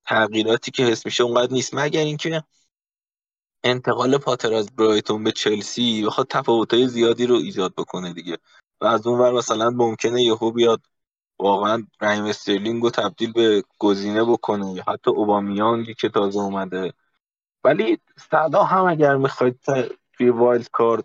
تغییراتی 0.07 0.71
که 0.71 0.83
حس 0.83 1.07
میشه 1.07 1.23
اونقدر 1.23 1.53
نیست. 1.53 1.75
مگر 1.75 2.01
اینکه 2.01 2.43
انتقال 3.71 4.19
پاتر 4.19 4.55
از 4.55 4.77
برایتون 4.77 5.25
به 5.25 5.33
چلسی 5.33 6.05
بخواد 6.07 6.27
تفاوت‌های 6.31 6.89
زیادی 6.89 7.27
رو 7.27 7.35
ایجاد 7.35 7.75
بکنه 7.75 8.13
دیگه. 8.13 8.39
و 8.81 8.87
از 8.87 9.07
اون 9.07 9.19
ور 9.19 9.33
مثلا 9.33 9.71
ممکنه 9.71 10.23
یهو 10.23 10.51
بیاد 10.51 10.81
واقعا 11.39 11.87
رحیم 12.01 12.25
استرلینگ 12.25 12.83
رو 12.83 12.91
تبدیل 12.91 13.33
به 13.33 13.63
گزینه 13.79 14.25
بکنه 14.25 14.73
یا 14.73 14.85
حتی 14.89 15.11
اوبامیانگی 15.11 15.95
که 15.95 16.09
تازه 16.09 16.39
اومده. 16.39 16.93
ولی 17.65 17.99
صلاح 18.31 18.63
هم 18.63 18.85
اگر 18.85 19.17
می‌خواید 19.17 19.61
توی 20.13 20.31
wildcard 20.31 21.05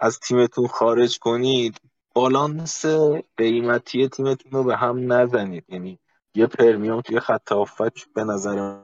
از 0.00 0.20
تیمتون 0.20 0.66
خارج 0.66 1.18
کنید 1.18 1.80
بالانس 2.14 2.86
قیمتی 3.36 4.08
تیمتون 4.08 4.52
رو 4.52 4.64
به 4.64 4.76
هم 4.76 5.12
نزنید. 5.12 5.64
یعنی 5.68 5.98
یه 6.34 6.46
premium 6.46 7.00
توی 7.00 7.20
خط 7.20 7.52
به 8.14 8.24
نظر 8.24 8.76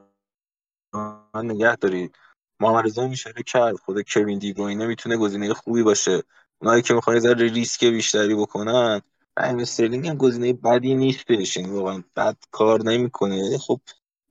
من 0.93 1.45
نگه 1.45 1.75
دارید. 1.75 2.15
محمد 2.63 2.85
رضا 2.85 3.07
هم 3.07 3.19
اشاره 3.19 3.43
کرد 3.43 3.75
خود 3.75 4.01
کوین 4.01 4.39
دیبروینه 4.39 4.87
می‌تونه 4.87 5.17
گزینه 5.17 5.53
خوبی 5.53 5.83
باشه. 5.83 6.23
اونایی 6.61 6.81
که 6.81 6.93
می‌خوان 6.93 7.19
ذره 7.19 7.47
ریسک 7.47 7.85
بیشتری 7.85 8.35
بکنن 8.35 9.01
رحیم 9.37 9.59
استرلینگ 9.59 10.07
هم 10.07 10.17
گزینه 10.17 10.53
بدی 10.53 10.95
نیستش 10.95 11.57
یعنی 11.57 11.69
واقعا 11.69 12.03
بد 12.15 12.37
کار 12.51 12.83
نمی‌کنه. 12.83 13.57
خب 13.57 13.79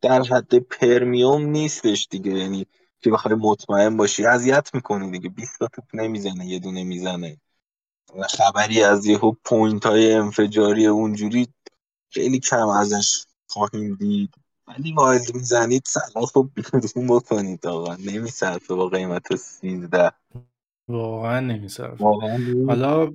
در 0.01 0.23
حد 0.23 0.59
premium 0.59 1.43
نیستش 1.47 2.09
دیگه. 2.11 2.33
یعنی 2.33 2.67
که 3.01 3.11
بخوای 3.11 3.35
مطمئن 3.35 3.97
باشی. 3.97 4.27
اذیت 4.27 4.75
می‌کنه 4.75 5.11
دیگه. 5.11 5.29
20 5.29 5.59
تا 5.59 5.67
توپ 5.67 5.85
نمی‌زنه 5.95 6.47
یه 6.47 6.59
دونه 6.59 6.85
می‌زنه. 6.85 7.37
خبری 8.31 8.83
از 8.83 9.07
یهو 9.07 9.33
point 9.45 9.87
های 9.87 10.13
انفجاری 10.13 10.87
اونجوری 10.87 11.49
خیلی 12.11 12.41
کم 12.41 12.69
ازش 12.69 13.25
خواهیم 13.47 13.95
دید. 13.95 14.35
ولی 14.79 14.93
wild 14.93 15.35
می‌زنید 15.35 15.83
صلاحم 15.87 16.27
خب 16.27 16.49
بیرون 16.55 17.07
بکنید 17.17 17.67
آقا. 17.67 17.97
نمیصرفه 17.97 18.75
با 18.75 18.89
قیمت 18.89 19.37
13 19.37 20.11
واقعا 20.89 21.41
نمیصرفه 21.41 22.05
حالا 22.67 23.13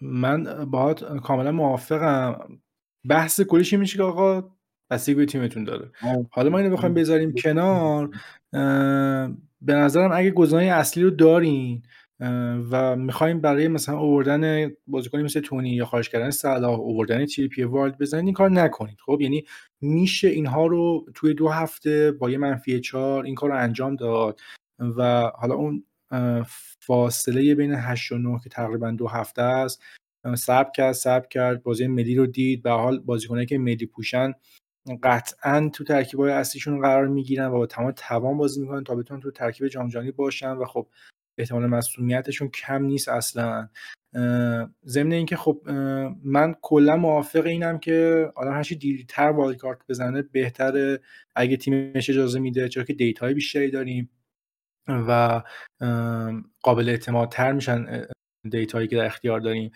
من 0.00 0.64
باهات 0.70 1.16
کاملا 1.18 1.52
موافقم. 1.52 2.58
بحث 3.08 3.40
کلیشه 3.40 3.72
میشه 3.72 3.96
که 3.96 4.02
آقا 4.02 4.50
بستگی 4.90 5.14
به 5.14 5.26
تیمتون 5.26 5.64
داره. 5.64 5.90
حالا 6.30 6.50
ما 6.50 6.58
اینو 6.58 6.76
بخوایم 6.76 6.94
بذاریم 6.94 7.32
کنار. 7.32 8.10
به 9.62 9.74
نظرم 9.74 10.10
اگه 10.12 10.30
گزینه 10.30 10.62
اصلی 10.62 11.02
رو 11.02 11.10
دارین 11.10 11.82
و 12.70 12.96
می‌خوایم 12.96 13.40
برای 13.40 13.68
مثلا 13.68 13.98
اووردن 13.98 14.70
بازیکنی 14.86 15.22
مثل 15.22 15.40
تونی 15.40 15.70
یا 15.70 15.84
خارج 15.84 16.08
کردن 16.08 16.30
صلاح 16.30 16.80
اووردن 16.80 17.26
تیر 17.26 17.48
پی 17.48 17.62
والد 17.62 17.98
بزنید 17.98 18.24
این 18.24 18.34
کار 18.34 18.50
نکنید. 18.50 18.98
خب؟ 19.06 19.18
یعنی 19.20 19.44
میشه 19.80 20.28
اینها 20.28 20.66
رو 20.66 21.06
توی 21.14 21.34
دو 21.34 21.48
هفته 21.48 22.12
با 22.12 22.30
یه 22.30 22.38
منفی 22.38 22.80
چهار 22.80 23.24
این 23.24 23.34
کار 23.34 23.50
رو 23.50 23.56
انجام 23.56 23.96
داد 23.96 24.40
و 24.78 25.30
حالا 25.34 25.54
اون 25.54 25.84
فاصله 26.80 27.54
بین 27.54 27.74
8 27.74 28.12
و 28.12 28.18
9 28.18 28.40
که 28.44 28.50
تقریبا 28.50 28.90
دو 28.90 29.08
هفته 29.08 29.42
است 29.42 29.82
سب 30.36 30.72
کرد 30.72 30.92
سب 30.92 31.28
کرد 31.28 31.62
بازی 31.62 31.86
ملی 31.86 32.16
رو 32.16 32.26
دید. 32.26 32.62
به 32.62 32.70
حال 32.70 32.98
بازیکنایی 32.98 33.46
که 33.46 33.58
ملی 33.58 33.86
پوشن 33.86 34.34
قطعا 35.02 35.70
تو 35.74 35.84
ترکیبای 35.84 36.32
اصلیشون 36.32 36.80
قرار 36.80 37.08
می‌گیرن 37.08 37.46
و 37.46 37.50
با 37.50 37.66
تمام 37.66 37.92
توان 37.96 38.36
بازی 38.36 38.60
می‌کنن 38.60 38.84
تا 38.84 38.94
بتونن 38.94 39.20
تو 39.20 39.30
ترکیب 39.30 39.68
جام 39.68 39.90
باشن 40.16 40.52
و 40.52 40.64
خب 40.64 40.86
احتمال 41.38 41.66
مصدومیتشون 41.66 42.48
کم 42.48 42.82
نیست 42.84 43.08
اصلا. 43.08 43.68
ضمن 44.86 45.12
اینکه 45.12 45.36
خب 45.36 45.62
من 46.24 46.54
کلا 46.62 46.96
موافق 46.96 47.46
اینم 47.46 47.78
که 47.78 48.28
آدم 48.36 48.52
هرچی 48.52 48.76
دیرتر 48.76 49.30
wildcard 49.30 49.78
بزنه 49.88 50.22
بهتره 50.22 51.00
اگه 51.36 51.56
تیمش 51.56 52.10
اجازه 52.10 52.40
میده 52.40 52.68
چرا 52.68 52.84
که 52.84 52.92
data 52.92 53.26
ی 53.26 53.34
بیشتری 53.34 53.70
داریم 53.70 54.10
و 54.88 55.42
قابل 56.62 56.88
اعتمادتر 56.88 57.52
میشن 57.52 58.06
data 58.50 58.75
یی 58.75 58.88
که 58.88 58.96
در 58.96 59.06
اختیار 59.06 59.40
داریم. 59.40 59.70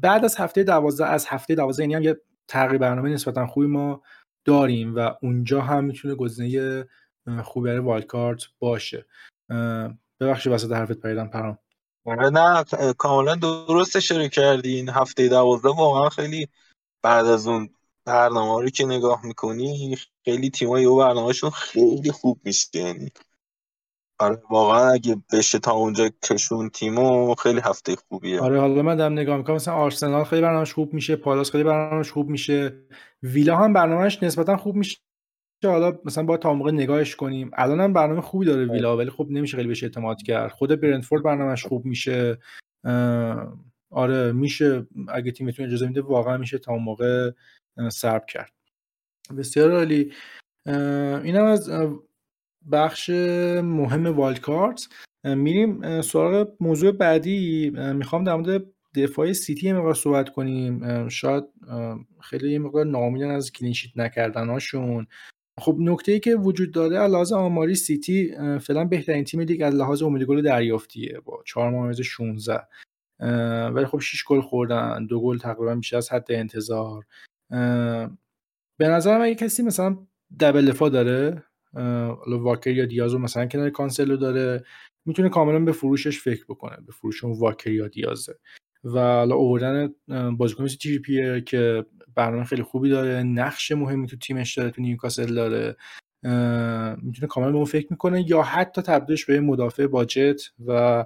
بعد 0.00 0.24
از 0.24 0.36
هفته 0.36 0.62
دوازده 0.62 1.06
از 1.06 1.26
هفته 1.26 1.54
دوازده 1.54 1.82
یعنی 1.82 1.94
هم 1.94 2.02
یه 2.02 2.20
تغییر 2.48 2.78
برنامه 2.78 3.10
نسبتا 3.10 3.46
خوبی 3.46 3.66
ما 3.66 4.02
داریم 4.44 4.94
و 4.94 5.10
اونجا 5.22 5.60
هم 5.60 5.84
می‌تونه 5.84 6.14
گزینه 6.14 6.84
خوبی 7.42 7.68
برای 7.68 7.78
والکارت 7.78 8.42
باشه. 8.58 9.06
ببخشید 10.20 10.52
وسط 10.52 10.72
حرفت 10.72 11.00
پریدم 11.00 11.28
پرام. 11.28 11.58
آره 12.04 12.30
نه 12.30 12.64
کاملا 12.98 13.34
درست 13.34 13.96
اشاره 13.96 14.28
کردی. 14.28 14.76
این 14.76 14.88
هفته 14.88 15.28
دوازده 15.28 15.68
واقعا 15.68 16.08
خیلی 16.08 16.48
بعد 17.02 17.26
از 17.26 17.46
اون 17.46 17.70
برنامه 18.04 18.62
رو 18.62 18.70
که 18.70 18.86
نگاه 18.86 19.26
می‌کنی 19.26 19.96
خیلی 20.24 20.50
تیمایی 20.50 20.86
و 20.86 20.96
برنامهشون 20.96 21.50
خیلی 21.50 22.12
خوب 22.12 22.40
میشه 22.44 22.68
یعنی 22.78 23.10
آره 24.20 24.42
واقعا 24.50 24.92
اگه 24.92 25.22
بشه 25.32 25.58
تا 25.58 25.72
اونجا 25.72 26.10
کشون 26.24 26.68
تیمو 26.68 27.34
خیلی 27.34 27.60
هفته 27.60 27.96
خوبیه. 27.96 28.40
آره 28.40 28.60
حالا 28.60 28.82
من 28.82 28.96
دارم 28.96 29.12
نگاه 29.12 29.36
می‌کنم 29.36 29.56
مثلا 29.56 29.74
آرسنال 29.74 30.24
خیلی 30.24 30.42
برنامهش 30.42 30.72
خوب 30.72 30.94
میشه 30.94 31.16
پالاس 31.16 31.50
خیلی 31.50 31.64
برنامهش 31.64 32.12
خوب 32.12 32.28
میشه. 32.28 32.82
ویلا 33.22 33.56
هم 33.56 33.72
برنامهش 33.72 34.22
نسبتا 34.22 34.56
خوب 34.56 34.76
میشه. 34.76 34.98
حالا 35.64 35.98
مثلا 36.04 36.24
با 36.24 36.36
تا 36.36 36.54
موقع 36.54 36.70
نگاهش 36.70 37.16
کنیم. 37.16 37.50
الان 37.52 37.80
هم 37.80 37.92
برنامه 37.92 38.20
خوبی 38.20 38.46
داره 38.46 38.62
آره. 38.62 38.72
ویلا 38.72 38.96
ولی 38.96 39.10
خب 39.10 39.26
نمیشه 39.30 39.56
خیلی 39.56 39.68
بهش 39.68 39.82
اعتماد 39.82 40.22
کرد. 40.22 40.50
خود 40.50 40.80
برنتفورد 40.80 41.22
برنامهش 41.22 41.66
خوب 41.66 41.84
میشه. 41.84 42.38
آره 43.90 44.32
میشه. 44.32 44.86
اگه 45.08 45.32
تیمتون 45.32 45.66
اجازه 45.66 45.86
میده 45.86 46.00
واقعا 46.00 46.36
میشه 46.36 46.58
تا 46.58 46.76
موقع 46.76 47.30
سرب 47.88 48.26
کرد. 48.26 48.52
بسیار 49.38 49.72
عالی. 49.72 50.12
اینم 51.24 51.44
از 51.44 51.70
بخش 52.72 53.10
مهم 53.62 54.06
wildcard 54.06 54.88
میریم 55.24 56.00
سراغ 56.02 56.48
موضوع 56.60 56.92
بعدی. 56.92 57.70
می‌خوام 57.70 58.24
در 58.24 58.34
مورد 58.34 58.64
دفاع 58.94 59.32
سیتی 59.32 59.72
مقدار 59.72 59.94
صحبت 59.94 60.28
کنیم. 60.28 61.08
شاید 61.08 61.44
خیلی 62.20 62.52
یه 62.52 62.58
مقدار 62.58 62.84
ناامیدن 62.84 63.30
از 63.30 63.52
clean 63.52 63.72
sheet 63.72 63.92
نکردناشون 63.96 65.06
خب 65.60 65.76
نکته 65.80 66.18
که 66.18 66.36
وجود 66.36 66.72
داره 66.72 67.06
لحاظ 67.06 67.32
آماری 67.32 67.74
سیتی 67.74 68.32
فعلا 68.58 68.84
بهترین 68.84 69.24
تیم 69.24 69.40
لیگ 69.40 69.62
از 69.62 69.74
لحاظ 69.74 70.02
امید 70.02 70.22
گل 70.22 70.42
دریافتیه 70.42 71.20
با 71.24 71.42
4 71.46 71.70
ممیز 71.70 72.00
16 72.00 72.60
ولی 73.70 73.86
خب 73.86 73.98
6 73.98 74.24
گل 74.24 74.40
خوردن 74.40 75.06
دو 75.06 75.20
گل 75.20 75.38
تقریبا 75.38 75.74
بیشتر 75.74 75.96
از 75.96 76.12
حد 76.12 76.32
انتظار. 76.32 77.06
به 78.78 78.88
نظرم 78.88 79.22
اگه 79.22 79.34
کسی 79.34 79.62
مثلا 79.62 79.98
دبل 80.40 80.70
دفاع 80.70 80.90
داره 80.90 81.44
واکر 82.26 82.70
یا 82.70 82.86
دیازو 82.86 83.18
مثلا 83.18 83.46
کنار 83.46 83.70
کانسلو 83.70 84.16
داره 84.16 84.64
می‌تونه 85.06 85.28
کاملا 85.28 85.58
به 85.58 85.72
فروشش 85.72 86.20
فکر 86.20 86.44
بکنه 86.48 86.76
به 86.86 86.92
فروش 86.92 87.24
اون 87.24 87.38
واکر 87.38 87.70
یا 87.70 87.88
دیازه. 87.88 88.38
و 88.84 88.98
حالا 89.00 89.34
اووردن 89.34 89.94
بازیکن 90.36 90.64
مثل 90.64 90.76
تی 90.76 90.98
پیه 90.98 91.40
که 91.40 91.84
برنامه 92.14 92.44
خیلی 92.44 92.62
خوبی 92.62 92.90
داره 92.90 93.22
نقش 93.22 93.72
مهمی 93.72 94.06
تو 94.06 94.16
تیمش 94.16 94.58
داره 94.58 94.70
تو 94.70 94.82
نیوکاسل 94.82 95.34
داره 95.34 95.76
می‌تونه 97.02 97.26
کاملا 97.28 97.50
به 97.50 97.56
اون 97.56 97.64
فکر 97.64 97.86
می‌کنه 97.90 98.30
یا 98.30 98.42
حتی 98.42 98.82
تبدیلش 98.82 99.24
به 99.24 99.40
مدافع 99.40 99.86
باجت 99.86 100.42
و 100.66 101.04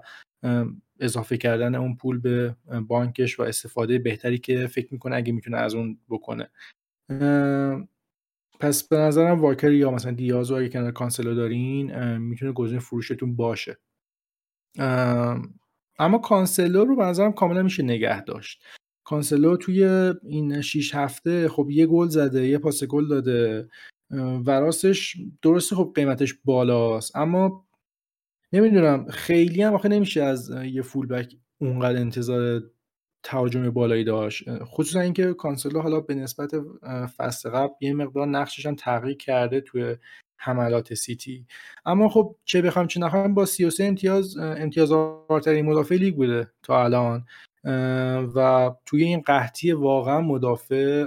اضافه 1.01 1.37
کردن 1.37 1.75
اون 1.75 1.97
پول 1.97 2.19
به 2.19 2.57
بانکش 2.89 3.41
و 3.41 3.43
استفاده 3.43 3.99
بهتری 3.99 4.39
که 4.39 4.67
فکر 4.67 4.89
می‌کنه 4.93 5.17
اگه 5.17 5.33
می‌تونه 5.33 5.57
از 5.57 5.75
اون 5.75 5.99
بکنه. 6.11 6.51
پس 8.61 8.83
به 8.89 8.97
نظرم 8.97 9.41
واکر 9.41 9.73
یا 9.73 9.91
مثلا 9.91 10.13
دیاز 10.13 10.51
رو 10.51 10.57
اگه 10.57 10.69
کنار 10.69 10.93
کانسلو 10.93 11.35
دارین 11.35 12.17
می‌تونه 12.19 12.53
گزینه 12.53 12.81
فروشتون 12.81 13.37
باشه. 13.37 13.79
اما 15.99 16.19
کانسلو 16.19 16.85
رو 16.85 16.97
به 16.97 17.05
نظرم 17.05 17.33
کاملا 17.33 17.63
میشه 17.63 17.83
نگه 17.83 18.25
داشت. 18.25 18.65
کانسلو 19.05 19.57
توی 19.57 19.85
این 20.23 20.61
6 20.61 20.95
هفته 20.95 21.49
خب 21.49 21.71
یه 21.71 21.87
گل 21.87 22.09
زده 22.09 22.49
یه 22.49 22.59
پاس 22.59 22.85
گل 22.85 23.09
داده 23.09 23.69
و 24.47 24.51
راستش 24.51 25.17
درسته 25.43 25.77
خب 25.77 25.93
قیمتش 25.95 26.35
بالاست 26.45 27.17
اما 27.17 27.67
نمی‌دونم 28.53 29.07
خیلی 29.11 29.63
هم 29.63 29.75
آخه 29.75 29.89
نمیشه 29.89 30.23
از 30.23 30.51
یه 30.65 30.83
full-back 30.83 31.37
اونقدر 31.59 32.01
انتظار 32.01 32.63
تهاجم 33.23 33.71
بالایی 33.71 34.05
داشت. 34.05 34.45
خصوصا 34.65 35.01
اینکه 35.01 35.35
کانسلو 35.35 35.81
حالا 35.81 36.01
به 36.01 36.15
نسبت 36.15 36.51
فصل 37.17 37.51
قبل 37.51 37.75
یه 37.81 37.93
مقدار 37.93 38.27
نقشش 38.27 38.67
هم 38.67 38.75
تغییر 38.75 39.17
کرده 39.17 39.61
توی 39.61 39.97
حملات 40.43 40.95
سیتی. 40.95 41.47
اما 41.87 42.09
خب 42.09 42.37
چه 42.45 42.63
بخوام 42.63 42.87
چه 42.87 43.01
نخواهم 43.01 43.35
با 43.35 43.45
33 43.45 43.85
امتیاز 43.85 44.37
امتیاز 44.39 44.93
آورترین 45.29 45.67
مدافع 45.67 45.95
لیگ 45.95 46.17
بوده 46.17 46.51
تا 46.63 46.85
الان. 46.85 47.25
و 48.35 48.71
توی 48.87 49.05
این 49.05 49.21
قحطی 49.21 49.73
واقعا 49.73 50.21
مدافع 50.21 51.07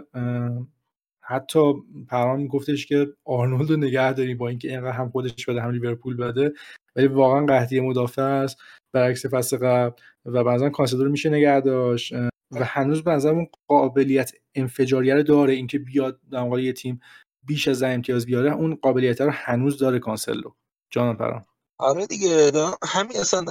حتی 1.21 1.59
پران 2.07 2.47
گفتش 2.47 2.86
که 2.86 3.07
آرنولد 3.25 3.69
رو 3.69 3.77
نگه 3.77 4.13
داریم 4.13 4.38
با 4.38 4.47
اینکه 4.47 4.69
اینقدر 4.69 4.91
هم 4.91 5.09
خودش 5.09 5.45
بده 5.45 5.61
هم 5.61 5.71
لیورپول 5.71 6.17
بده 6.17 6.53
ولی 6.95 7.07
واقعا 7.07 7.45
قحطی 7.45 7.79
مدافع 7.79 8.21
است. 8.21 8.57
برعکس 8.93 9.25
فصل 9.25 9.57
قبل 9.57 10.01
و 10.25 10.43
بعضا 10.43 10.69
کانسلو 10.69 11.03
رو 11.03 11.11
میشه 11.11 11.29
نگه 11.29 11.59
داشت. 11.59 12.13
و 12.51 12.63
هنوز 12.63 13.03
به 13.03 13.25
اون 13.25 13.47
قابلیت 13.67 14.31
انفجاریه 14.55 15.15
رو 15.15 15.23
داره 15.23 15.53
اینکه 15.53 15.79
بیاد 15.79 16.19
در 16.31 16.59
یه 16.59 16.73
تیم 16.73 16.99
بیش 17.46 17.68
از 17.68 17.84
امتیاز 17.84 18.26
بیاره 18.26 18.54
اون 18.54 18.76
قابلیت 18.82 19.22
رو 19.22 19.32
هنوز 19.34 19.78
داره 19.78 20.00
کانسلو. 20.00 20.52
جان 20.89 21.18
پرام. 21.18 21.46
آره 21.78 22.08
دیگه 22.08 22.52
همین 22.84 23.18
اصلا 23.18 23.43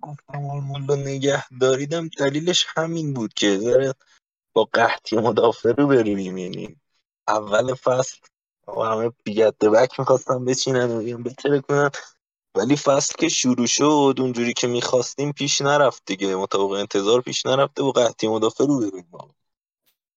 گفتم 0.00 0.86
رو 0.88 0.96
نگه 0.96 1.44
داریدم 1.60 2.08
دلیلش 2.08 2.66
همین 2.76 3.14
بود 3.14 3.34
که 3.34 3.56
داره 3.56 3.94
با 4.52 4.64
قحطی 4.72 5.16
مدافع 5.16 5.72
رو 5.72 5.86
بریم 5.86 6.38
یعنی 6.38 6.76
اول 7.28 7.74
فصل 7.74 8.16
همه 8.68 9.12
big 9.24 9.44
at 9.44 9.58
back 9.58 10.00
می‌خواستم 10.00 10.44
بچینن 10.44 10.90
و 10.90 11.18
بتره 11.18 11.60
کنن 11.60 11.90
ولی 12.56 12.76
فصل 12.76 13.14
که 13.18 13.28
شروع 13.28 13.66
شد 13.66 14.14
اونجوری 14.18 14.52
که 14.52 14.66
می‌خواستیم 14.66 15.32
پیش 15.32 15.60
نرفت 15.60 16.02
دیگه 16.06 16.36
مطابق 16.36 16.72
انتظار 16.72 17.20
پیش 17.20 17.46
نرفته 17.46 17.82
و 17.82 17.92
قحطی 17.92 18.28
مدافع 18.28 18.64
روبروییم. 18.64 19.08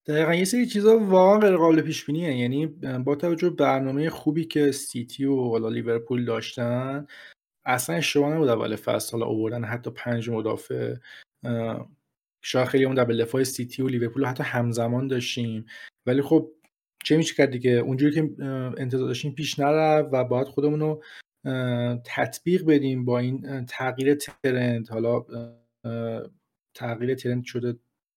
دقیقا 0.08 0.36
یه 0.36 0.46
سری 0.46 0.66
چیزا 0.66 1.00
واقعا 1.00 1.40
غیر 1.40 1.58
قابل 1.58 1.82
پیش 1.82 2.06
بینیه 2.06 2.38
یعنی 2.38 2.66
با 3.06 3.16
توجه 3.16 3.50
برنامه 3.50 4.10
خوبی 4.10 4.46
که 4.46 4.72
سیتی 4.72 5.26
و 5.26 5.50
حالا 5.50 5.70
لیورپول 5.70 6.26
داشتن 6.26 7.08
اصلا 7.66 7.96
اشتباه 7.96 8.34
نبود 8.34 8.50
اول 8.50 8.76
فصل 8.76 9.12
حالا 9.12 9.26
آوردن 9.26 9.64
حتی 9.64 9.92
پنج 9.92 10.30
مدافع. 10.30 10.96
شاید 12.42 12.68
خیلی 12.68 12.86
اون 12.86 12.96
double 12.96 13.24
دفاع 13.24 13.44
سیتی 13.44 13.82
و 13.82 13.88
لیورپول 13.88 14.26
حتی 14.26 14.44
همزمان 14.44 15.08
داشتیم. 15.08 15.66
ولی 16.06 16.22
خب 16.22 16.52
چه 17.04 17.18
میشه 17.18 17.36
کرد 17.36 17.52
دیگه؟ 17.52 17.72
اونجوری 17.72 18.16
که 18.16 18.44
انتظار 18.78 19.08
داشتیم 19.08 19.32
پیش 19.32 19.60
نرفت 19.60 20.10
و 20.12 20.24
باید 20.24 20.48
خودمون 20.48 20.80
رو 20.80 21.04
تطبیق 22.06 22.66
بدیم 22.66 23.06
با 23.06 23.20
این 23.20 23.66
تغییر 23.66 24.16
ترند. 24.16 24.90
حالا 24.90 25.26
تغییر 26.74 27.16
ترند 27.16 27.44
شده 27.44 27.76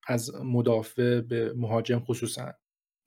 از 0.08 0.34
مدافع 0.44 1.20
به 1.20 1.52
مهاجم 1.56 1.98
خصوصا. 1.98 2.52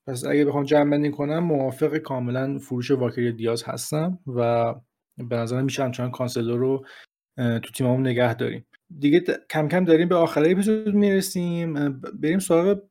پس 0.08 0.26
اگه 0.26 0.46
بخوام 0.46 0.64
جمع 0.64 0.92
بندی 0.92 1.12
کنم 1.12 1.40
موافق 1.40 1.98
کاملا 1.98 2.58
فروش 2.58 2.92
واکری 2.92 3.32
دیاز 3.32 3.64
هستم 3.64 4.20
و 4.28 4.74
به 5.18 5.36
نظرم 5.36 5.64
میشه 5.64 5.84
همچنان 5.84 6.12
کانسلو 6.12 6.58
رو 6.58 6.86
تو 7.38 7.72
تیممون 7.76 8.08
نگه 8.08 8.34
داریم. 8.34 8.66
دیگه 9.00 9.24
کم 9.50 9.68
کم 9.68 9.86
داریم 9.86 10.10
به 10.10 10.16
آخر 10.16 10.52
اپیزود 10.52 10.96
می‌رسیم. 10.96 12.00
بریم 12.00 12.40
سراغ 12.40 12.82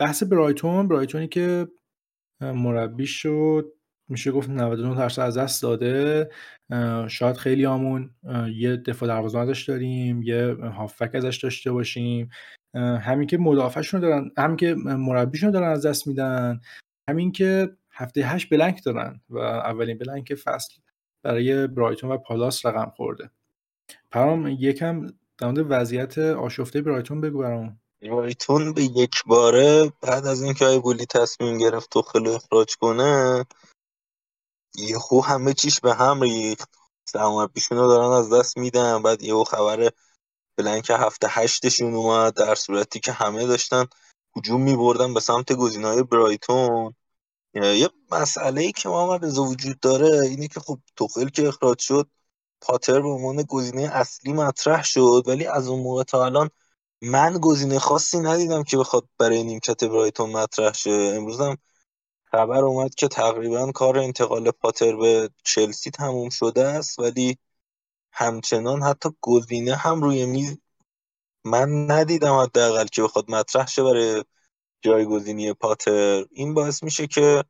بحث 0.00 0.22
برایتون. 0.22 0.88
برایتونی 0.88 1.28
که 1.28 1.68
مربی 2.42 3.06
شد. 3.06 3.72
میشه 4.08 4.32
گفت 4.32 4.50
99 4.50 4.96
درصد 4.96 5.22
از 5.22 5.38
دست 5.38 5.62
داده. 5.62 6.30
شاید 7.08 7.36
خیلی 7.36 7.64
همون 7.64 8.10
یه 8.54 8.76
دفاع 8.76 9.08
دروازه 9.08 9.38
ازش 9.38 9.68
داریم 9.68 10.22
یه 10.22 10.54
هافک 10.54 11.14
ازش 11.14 11.36
داشته 11.42 11.72
باشیم. 11.72 12.30
همین 12.74 13.26
که 13.26 13.38
مدافعشون 13.38 14.00
دارن 14.00 14.30
همین 14.38 14.56
که 14.56 14.74
مربیشون 14.84 15.50
دارن 15.50 15.68
از 15.68 15.86
دست 15.86 16.06
میدن 16.06 16.60
همین 17.08 17.32
که 17.32 17.76
هفته 17.92 18.20
هشت 18.20 18.50
بلنک 18.50 18.84
دارن 18.84 19.20
و 19.30 19.38
اولین 19.38 19.98
بلنک 19.98 20.34
فصل 20.34 20.74
برای 21.22 21.66
برایتون 21.66 22.10
و 22.10 22.16
پالاس 22.18 22.66
رقم 22.66 22.92
خورده. 22.96 23.30
پرام 24.10 24.46
یکم 24.46 25.06
در 25.38 25.64
وضعیت 25.68 26.18
آشفته 26.18 26.82
برایتون 26.82 27.20
بگو 27.20 27.38
برام 27.38 27.80
برایتون 28.02 28.72
به 28.72 28.82
یک 28.82 29.24
باره 29.26 29.92
بعد 30.02 30.26
از 30.26 30.42
اینکه 30.42 30.64
ای 30.64 30.78
بولی 30.78 31.06
تصمیم 31.06 31.58
گرفت 31.58 31.90
تو 31.90 32.02
خیلی 32.02 32.34
اخراج 32.34 32.76
کنه 32.76 33.44
یهو 34.74 35.20
همه 35.20 35.54
چیش 35.54 35.80
به 35.80 35.94
هم 35.94 36.20
ریخت. 36.20 36.68
سرمربیشون 37.04 37.78
رو 37.78 37.88
دارن 37.88 38.12
از 38.12 38.32
دست 38.32 38.58
میدن. 38.58 39.02
بعد 39.02 39.22
یهو 39.22 39.44
خبر 39.44 39.90
بلنک 40.56 40.90
هفته 40.90 41.28
هشتشون 41.30 41.94
اومد. 41.94 42.34
در 42.34 42.54
صورتی 42.54 43.00
که 43.00 43.12
همه 43.12 43.46
داشتن 43.46 43.86
هجوم 44.36 44.62
میبردن 44.62 45.14
به 45.14 45.20
سمت 45.20 45.52
گزینه‌های 45.52 46.02
برایتون. 46.02 46.94
یه 47.54 47.90
مسئله 48.10 48.60
ای 48.60 48.72
که 48.72 48.88
ما 48.88 49.18
وجود 49.18 49.80
داره 49.80 50.20
اینه 50.20 50.48
که 50.48 50.60
خب 50.60 50.78
توخل 50.96 51.28
که 51.28 51.48
اخراج 51.48 51.78
شد 51.78 52.10
پاتر 52.60 53.00
به 53.00 53.08
عنوان 53.08 53.42
گزینه 53.42 53.82
اصلی 53.82 54.32
مطرح 54.32 54.84
شد. 54.84 55.22
ولی 55.26 55.46
از 55.46 55.68
اون 55.68 55.82
موقع 55.82 56.02
تا 56.02 56.24
الان 56.24 56.50
من 57.02 57.38
گزینه 57.42 57.78
خاصی 57.78 58.20
ندیدم 58.20 58.62
که 58.64 58.76
بخواد 58.76 59.08
برای 59.18 59.42
نیمکت 59.42 59.84
برایتون 59.84 60.30
مطرح 60.30 60.72
شه. 60.72 60.90
امروز 60.90 61.40
هم 61.40 61.56
خبر 62.32 62.64
اومد 62.64 62.94
که 62.94 63.08
تقریبا 63.08 63.72
کار 63.72 63.98
انتقال 63.98 64.50
پاتر 64.50 64.96
به 64.96 65.30
چلسی 65.44 65.90
تموم 65.90 66.28
شده 66.28 66.64
است 66.64 66.98
ولی 66.98 67.38
همچنان 68.12 68.82
حتی 68.82 69.08
گزینه 69.20 69.74
هم 69.74 70.02
روی 70.02 70.26
میز 70.26 70.58
من 71.44 71.90
ندیدم 71.90 72.34
حداقل 72.34 72.86
که 72.86 73.02
بخواد 73.02 73.30
مطرح 73.30 73.66
شه 73.66 73.82
برای 73.82 74.24
جایگزینی 74.82 75.52
پاتر. 75.52 76.24
این 76.30 76.54
باعث 76.54 76.82
میشه 76.82 77.06
که 77.06 77.44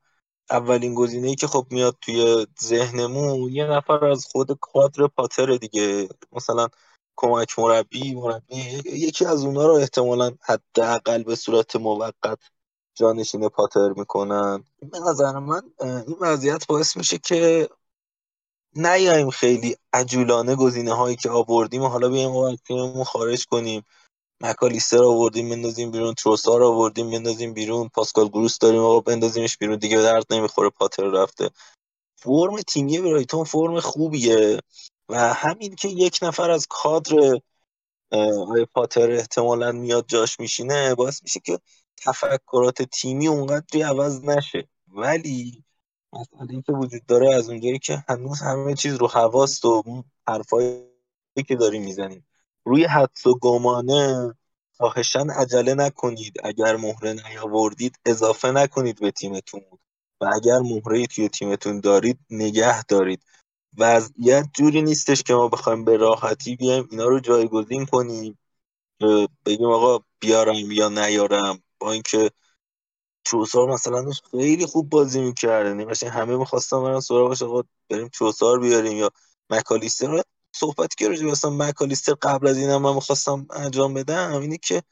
اولین 0.50 0.94
گزینه 0.94 1.28
ای 1.28 1.34
که 1.34 1.46
خب 1.46 1.66
میاد 1.70 1.96
توی 2.00 2.46
ذهنمون 2.62 3.52
یه 3.52 3.64
نفر 3.66 4.04
از 4.04 4.26
خود 4.26 4.58
کادر 4.60 5.06
پاتر 5.06 5.56
دیگه 5.56 6.08
مثلا 6.32 6.68
کمک 7.16 7.58
مربی 7.58 8.14
مربی 8.14 8.56
یکی 8.84 9.24
از 9.26 9.44
اونا 9.44 9.66
رو 9.66 9.74
احتمالا 9.74 10.30
حداقل 10.42 11.22
به 11.22 11.36
صورت 11.36 11.76
موقت 11.76 12.38
جانشین 13.00 13.48
پاتر 13.48 13.88
می‌کنن. 13.96 14.64
به 14.92 14.98
نظر 14.98 15.38
من 15.38 15.62
این 15.80 16.16
وضعیت 16.20 16.66
باعث 16.66 16.96
میشه 16.96 17.18
که 17.18 17.68
نیایم 18.74 19.30
خیلی 19.30 19.76
عجولانه 19.92 20.56
گزینه 20.56 20.92
هایی 20.92 21.16
که 21.16 21.30
آوردیم 21.30 21.82
و 21.82 21.88
حالا 21.88 22.08
بیایم 22.08 22.30
و 22.30 22.56
تیممون 22.56 23.04
خارج 23.04 23.46
کنیم. 23.46 23.82
مکالیستر 24.40 25.02
آوردیم 25.02 25.50
بندازیم 25.50 25.90
بیرون. 25.90 26.14
تروسار 26.14 26.62
آوردیم 26.62 27.10
بندازیم 27.10 27.54
بیرون. 27.54 27.88
پاسکال 27.88 28.28
گروس 28.28 28.58
داریم 28.58 28.80
آقا 28.80 29.00
بندازیمش 29.00 29.58
بیرون. 29.58 29.78
دیگه 29.78 29.96
به 29.96 30.02
درد 30.02 30.24
نمی‌خوره 30.30 30.70
پاتر 30.70 31.02
رفته. 31.02 31.50
فرم 32.16 32.60
تیمی 32.60 32.98
برایتون 32.98 33.44
فرم 33.44 33.80
خوبیه 33.80 34.60
و 35.08 35.34
همین 35.34 35.74
که 35.74 35.88
یک 35.88 36.18
نفر 36.22 36.50
از 36.50 36.66
کادر 36.70 37.40
پاتر 38.74 39.10
احتمالا 39.10 39.72
میاد 39.72 40.04
جاش 40.08 40.40
میشینه 40.40 40.94
باعث 40.94 41.22
میشه 41.22 41.40
که 41.40 41.58
تفکرات 42.04 42.82
تیمی 42.82 43.28
اونقدری 43.28 43.82
عوض 43.82 44.24
نشه. 44.24 44.68
ولی 44.88 45.64
مسئله 46.12 46.62
که 46.62 46.72
وجود 46.72 47.06
داره 47.06 47.34
از 47.34 47.48
اونجایی 47.48 47.78
که 47.78 48.04
هنوز 48.08 48.40
همه 48.40 48.74
چیز 48.74 48.94
رو 48.94 49.08
حواست 49.08 49.64
و 49.64 50.04
حرفایی 50.28 50.84
که 51.48 51.56
داریم 51.56 51.82
می‌زنیم. 51.82 52.26
روی 52.64 52.84
حدس 52.84 53.26
و 53.26 53.38
گمانه 53.38 54.34
خواهشن 54.76 55.30
عجله 55.30 55.74
نکنید. 55.74 56.34
اگر 56.44 56.76
مهره 56.76 57.12
نیاوردید 57.12 57.98
اضافه 58.04 58.50
نکنید 58.50 59.00
به 59.00 59.10
تیمتون. 59.10 59.60
و 60.20 60.30
اگر 60.34 60.58
مهره 60.58 61.06
توی 61.06 61.28
تیمتون 61.28 61.80
دارید 61.80 62.18
نگه 62.30 62.82
دارید. 62.82 63.22
وضعیت 63.78 64.46
جوری 64.54 64.82
نیستش 64.82 65.22
که 65.22 65.34
ما 65.34 65.48
بخوایم 65.48 65.84
به 65.84 65.96
راحتی 65.96 66.56
بیایم 66.56 66.88
اینا 66.90 67.04
رو 67.04 67.20
جایگزین 67.20 67.86
کنیم. 67.86 68.38
بگیم 69.46 69.66
آقا 69.66 70.04
بیارم 70.20 70.70
یا 70.70 70.88
نیارم. 70.88 71.62
با 71.80 71.92
اینکه 71.92 72.30
چوسار 73.24 73.70
مثلا 73.72 74.10
خیلی 74.30 74.66
خوب 74.66 74.90
بازی 74.90 75.20
می‌کرده 75.20 75.68
یعنی 75.68 76.08
همه 76.10 76.36
می‌خواستم 76.36 76.82
برن 76.82 77.00
سراغش 77.00 77.42
آقا 77.42 77.62
بریم 77.90 78.08
چوسار 78.08 78.60
بیاریم 78.60 78.96
یا 78.98 79.10
مکالیستر 79.50 80.22
صحبت 80.56 81.02
راجع 81.02 81.26
مثلا 81.26 81.50
مکالیستر 81.50 82.14
قبل 82.22 82.46
از 82.48 82.58
اینم 82.58 82.82
من 82.82 82.94
می‌خواستم 82.94 83.46
انجام 83.50 83.94
بدم 83.94 84.32
اینه 84.40 84.58
که 84.58 84.82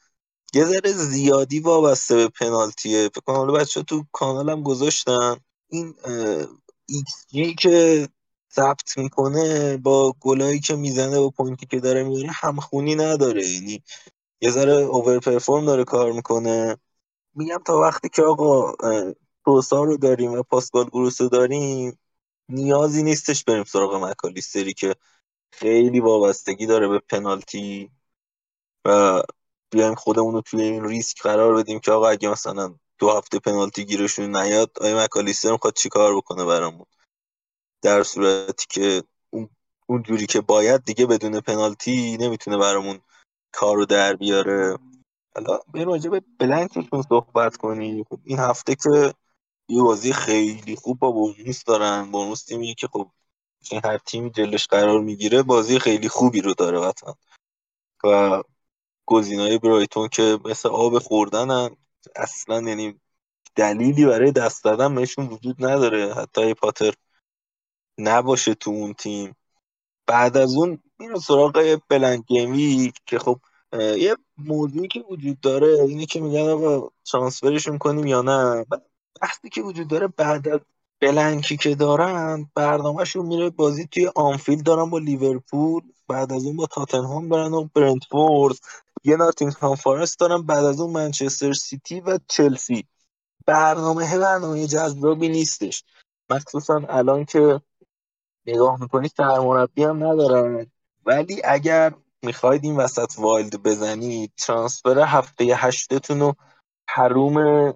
یه 0.53 0.65
ذره 0.65 0.91
زیادی 0.93 1.59
وابسته 1.59 2.15
به 2.15 2.27
پنالتیه. 2.29 3.09
فکر 3.09 3.21
کنم 3.21 3.35
حالا 3.35 3.53
بچه‌ها 3.53 3.83
تو 3.83 4.05
کانالم 4.11 4.63
گذاشتن. 4.63 5.37
این 5.69 5.95
ایکس 6.87 7.25
جی 7.29 7.55
که 7.55 8.09
ثبت 8.55 8.97
می‌کنه 8.97 9.77
با 9.77 10.15
گلایی 10.19 10.59
که 10.59 10.75
می‌زنه 10.75 11.19
با 11.19 11.29
point 11.29 11.59
ی 11.59 11.65
که 11.65 11.79
داره 11.79 12.03
میاره 12.03 12.29
همخونی 12.33 12.95
نداره. 12.95 13.47
یعنی 13.47 13.83
یه 14.41 14.51
ذره 14.51 14.73
over 14.73 15.19
perform 15.19 15.65
داره 15.65 15.83
کار 15.83 16.11
می‌کنه. 16.11 16.77
میگم 17.35 17.61
تا 17.65 17.79
وقتی 17.79 18.09
که 18.09 18.21
آقا 18.21 18.73
تروسارد 19.45 19.83
رو 19.83 19.97
داریم 19.97 20.31
و 20.31 20.43
پاسکال 20.43 20.85
گروس 20.85 21.21
رو 21.21 21.29
داریم 21.29 21.99
نیازی 22.49 23.03
نیستش 23.03 23.43
بریم 23.43 23.63
سراغ 23.63 23.95
مکالیستری 23.95 24.73
که 24.73 24.95
خیلی 25.51 25.99
وابستگی 25.99 26.65
داره 26.65 26.87
به 26.87 26.99
پنالتی 26.99 27.91
و 28.85 29.21
بیایم 29.71 29.95
خودمون 29.95 30.33
رو 30.33 30.41
توی 30.41 30.61
این 30.61 30.85
ریسک 30.85 31.21
قرار 31.21 31.55
بدیم 31.55 31.79
که 31.79 31.91
آقا 31.91 32.07
اگه 32.07 32.29
مثلا 32.29 32.75
دو 32.97 33.09
هفته 33.09 33.39
پنالتی 33.39 33.85
گیرشون 33.85 34.35
نیاد 34.35 34.71
آیا 34.81 35.03
مکالیستر 35.03 35.51
می‌خواد 35.51 35.73
چیکار 35.73 36.15
بکنه 36.15 36.45
برامون؟ 36.45 36.85
در 37.81 38.03
صورتی 38.03 38.65
که 38.69 39.03
اون 39.87 40.03
جوری 40.03 40.25
که 40.25 40.41
باید 40.41 40.85
دیگه 40.85 41.05
بدون 41.05 41.39
پنالتی 41.39 42.17
نمی‌تونه 42.17 42.57
برامون 42.57 42.99
کار 43.51 43.75
رو 43.75 43.85
در 43.85 44.15
بیاره. 44.15 44.77
حالا 45.35 45.59
به 45.73 45.83
راجع 45.83 46.09
به 46.09 46.21
بلنکشون 46.39 47.01
صحبت 47.09 47.57
کنی 47.57 48.05
خب 48.09 48.19
این 48.23 48.39
هفته 48.39 48.75
که 48.75 49.13
یه 49.69 49.81
بازی 49.81 50.13
خیلی 50.13 50.75
خوب 50.75 50.99
با 50.99 51.11
بورنوس 51.11 51.63
دارن. 51.63 52.11
بورنوس 52.11 52.43
تیمیه 52.45 52.73
که 52.73 52.87
خب 52.87 53.11
هر 53.83 53.97
تیمی 53.97 54.31
جلش 54.31 54.67
قرار 54.67 55.01
می‌گیره 55.01 55.43
بازی 55.43 55.79
خیلی 55.79 56.09
خوبی 56.09 56.41
رو 56.41 56.53
داره 56.53 56.79
قطعا 56.79 57.13
و 58.03 58.43
گزینای 59.05 59.57
برایتون 59.57 60.07
که 60.07 60.39
مثل 60.45 60.69
آب 60.69 60.99
خوردنن 60.99 61.75
اصلا 62.15 62.61
یعنی 62.61 62.99
دلیلی 63.55 64.05
برای 64.05 64.31
دست 64.31 64.63
دادن 64.63 64.95
بهشون 64.95 65.27
وجود 65.27 65.65
نداره. 65.65 66.13
حتی 66.13 66.53
پاتر 66.53 66.93
نباشه 67.97 68.53
تو 68.53 68.71
اون 68.71 68.93
تیم. 68.93 69.35
بعد 70.07 70.37
از 70.37 70.55
اون 70.55 70.83
میره 70.99 71.19
سراغ 71.19 71.79
بلنگیمی 71.89 72.93
که 73.05 73.19
خب 73.19 73.39
یه 73.73 74.15
موضوعی 74.37 74.87
که 74.87 74.99
وجود 75.09 75.39
داره 75.39 75.67
اینه 75.67 76.05
که 76.05 76.21
میگن 76.21 76.49
آقا 76.49 76.89
ترانسفرشون 77.11 77.77
کنیم 77.77 78.07
یا 78.07 78.21
نه؟ 78.21 78.65
وقتی 79.21 79.49
که 79.49 79.61
وجود 79.61 79.87
داره 79.87 80.07
بعد 80.07 80.47
از 80.47 80.59
بلنکی 81.01 81.57
که 81.57 81.75
دارن 81.75 82.49
برنامهشون 82.55 83.25
میره 83.25 83.49
بازی 83.49 83.87
توی 83.87 84.11
آنفیلد 84.15 84.63
دارن 84.63 84.89
با 84.89 84.99
لیورپول 84.99 85.83
بعد 86.07 86.33
از 86.33 86.45
اون 86.45 86.55
با 86.55 86.65
تاتنهام 86.65 87.29
برن 87.29 87.53
و 87.53 87.69
برنتفورد 87.75 88.55
یه 89.03 89.15
ناتینگهام 89.15 89.75
فارست 89.75 90.19
دارن 90.19 90.41
بعد 90.41 90.65
از 90.65 90.79
اون 90.79 90.91
منچستر 90.91 91.53
سیتی 91.53 92.01
و 92.01 92.19
چلسی 92.27 92.85
برنامه 93.45 94.17
برنامه 94.17 94.67
جذابی 94.67 95.29
نیستش. 95.29 95.83
مخصوصا 96.29 96.81
الان 96.89 97.25
که 97.25 97.61
نگاه 98.45 98.81
می‌کنی 98.81 99.07
سرمربی 99.07 99.83
هم 99.83 100.03
ندارن. 100.03 100.71
ولی 101.09 101.41
اگر 101.43 101.93
می‌خواید 102.23 102.63
این 102.63 102.77
وسط 102.77 103.13
wild 103.17 103.63
بزنید 103.63 104.31
transfer 104.37 104.99
هفته 104.99 105.43
هشتتون 105.43 106.19
رو 106.19 106.35
حروم 106.89 107.73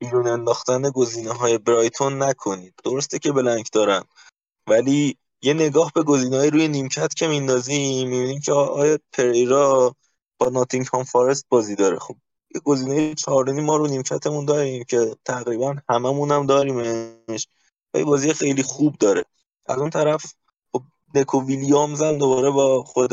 بیرون 0.00 0.26
انداختن 0.26 0.82
گزینه 0.82 1.32
های 1.32 1.58
برایتون 1.58 2.22
نکنید. 2.22 2.74
درسته 2.84 3.18
که 3.18 3.32
blank 3.32 3.72
دارن 3.72 4.02
ولی 4.68 5.16
یه 5.42 5.54
نگاه 5.54 5.92
به 5.94 6.02
گزینه 6.02 6.36
های 6.36 6.50
روی 6.50 6.68
نیمکت 6.68 7.14
که 7.14 7.28
میندازیم 7.28 8.08
می‌بینیم 8.08 8.40
که 8.40 8.52
آندریاس 8.52 8.98
پریرا 9.12 9.94
با 10.38 10.48
ناتینگهام 10.48 11.04
فارست 11.04 11.46
بازی 11.48 11.74
داره. 11.74 11.98
خب 11.98 12.16
یه 12.54 12.60
گزینه 12.60 13.14
چهارونی 13.14 13.60
ما 13.60 13.76
رو 13.76 13.86
نیمکتمون 13.86 14.44
داریم 14.44 14.84
که 14.84 15.16
تقریبا 15.24 15.76
هممون 15.88 16.30
هم 16.30 16.46
داریمش 16.46 17.48
و 17.94 18.04
بازی 18.04 18.32
خیلی 18.32 18.62
خوب 18.62 18.96
داره. 18.98 19.24
از 19.66 19.78
اون 19.78 19.90
طرف 19.90 20.34
نکو 21.16 21.42
ویلیامز 21.42 22.02
هم 22.02 22.18
دوباره 22.18 22.50
با 22.50 22.82
خود 22.82 23.12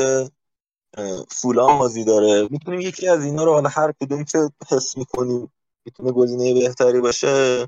فولان 1.29 1.79
بازی 1.79 2.03
داره. 2.03 2.47
می‌تونیم 2.51 2.79
یکی 2.79 3.07
از 3.07 3.23
اینا 3.23 3.43
رو 3.43 3.53
حالا 3.53 3.69
هر 3.69 3.91
کدوم 4.01 4.23
که 4.23 4.49
حس 4.71 4.97
می‌کنیم 4.97 5.53
می‌تونه 5.85 6.11
گزینه 6.11 6.53
بهتری 6.53 7.01
باشه 7.01 7.67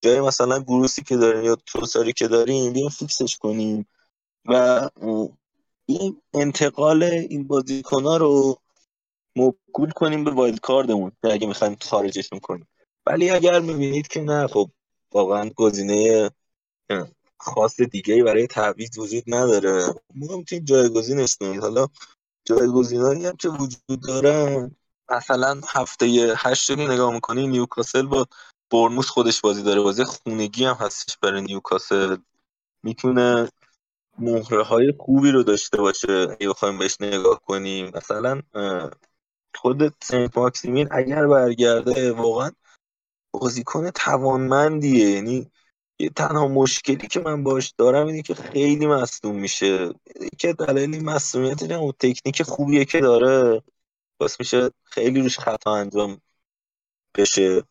جای 0.00 0.20
مثلا 0.20 0.58
گروسی 0.58 1.02
که 1.02 1.16
داریم 1.16 1.44
یا 1.44 1.56
توساری 1.66 2.12
که 2.12 2.28
داریم 2.28 2.72
بیایم 2.72 2.88
فیکسش 2.88 3.36
کنیم. 3.36 3.86
و 4.44 4.88
این 5.86 6.22
انتقال 6.34 7.02
این 7.02 7.46
بازیکن 7.46 8.04
رو 8.04 8.58
موکول 9.36 9.90
کنیم 9.90 10.24
به 10.24 10.30
wild 10.30 10.60
card 10.60 10.90
مون 10.90 11.12
اگه 11.22 11.46
می‌خوایم 11.46 11.76
خارجشون 11.80 12.38
کنیم 12.38 12.68
ولی 13.06 13.30
اگر 13.30 13.60
می‌بینید 13.60 14.08
که 14.08 14.20
نه 14.20 14.46
خب 14.46 14.70
واقعا 15.12 15.50
گزینه 15.56 16.30
خاص 17.40 17.80
دیگه 17.80 18.24
برای 18.24 18.46
تعویض 18.46 18.98
وجود 18.98 19.24
نداره. 19.26 19.84
ما 20.14 20.36
می‌تونیم 20.36 20.64
جایگزینش 20.64 21.36
کنید 21.36 21.60
حالا 21.60 21.86
جایگزینایی 22.44 23.26
هم 23.26 23.36
که 23.36 23.48
وجود 23.48 24.00
دارن. 24.08 24.76
مثلا 25.10 25.60
هفته 25.68 26.34
هشت 26.36 26.70
رو 26.70 26.92
نگاه 26.92 27.12
می‌کنی 27.14 27.46
نیوکاسل 27.46 28.06
با 28.06 28.26
بورنموث 28.70 29.08
خودش 29.08 29.40
بازی 29.40 29.62
داره. 29.62 29.80
بازی 29.80 30.04
خونگی 30.04 30.64
هم 30.64 30.74
هستش 30.74 31.18
برای 31.18 31.42
نیوکاسل. 31.42 32.16
می‌تونه 32.82 33.48
مهره 34.18 34.62
های 34.62 34.94
خوبی 34.98 35.30
رو 35.30 35.42
داشته 35.42 35.76
باشه 35.76 36.26
اگه 36.30 36.48
بخوایم 36.48 36.78
بهش 36.78 36.96
نگاه 37.00 37.40
کنیم. 37.40 37.92
مثلا 37.94 38.42
خود 39.54 39.94
سنت 40.02 40.38
ماکسیمین 40.38 40.88
اگر 40.90 41.26
برگرده 41.26 42.12
واقعا 42.12 42.50
بازیکن 43.32 43.90
توانمندیه. 43.90 45.10
یعنی 45.10 45.50
یه 45.98 46.08
تنها 46.08 46.48
مشکلی 46.48 47.08
که 47.08 47.20
من 47.20 47.44
باش 47.44 47.74
دارم 47.78 48.06
اینه 48.06 48.22
که 48.22 48.34
خیلی 48.34 48.86
مصدوم 48.86 49.36
میشه. 49.36 49.94
که 50.38 50.52
دلیل 50.52 51.04
مصدومیت 51.04 51.62
اینه 51.62 51.74
اون 51.74 51.92
تکنیک 51.92 52.42
خوبیه 52.42 52.84
که 52.84 53.00
داره. 53.00 53.62
باعث 54.18 54.40
میشه 54.40 54.70
خیلی 54.84 55.20
روش 55.20 55.38
خطا 55.38 55.74
انجام 55.74 56.20
بشه. 57.14 57.62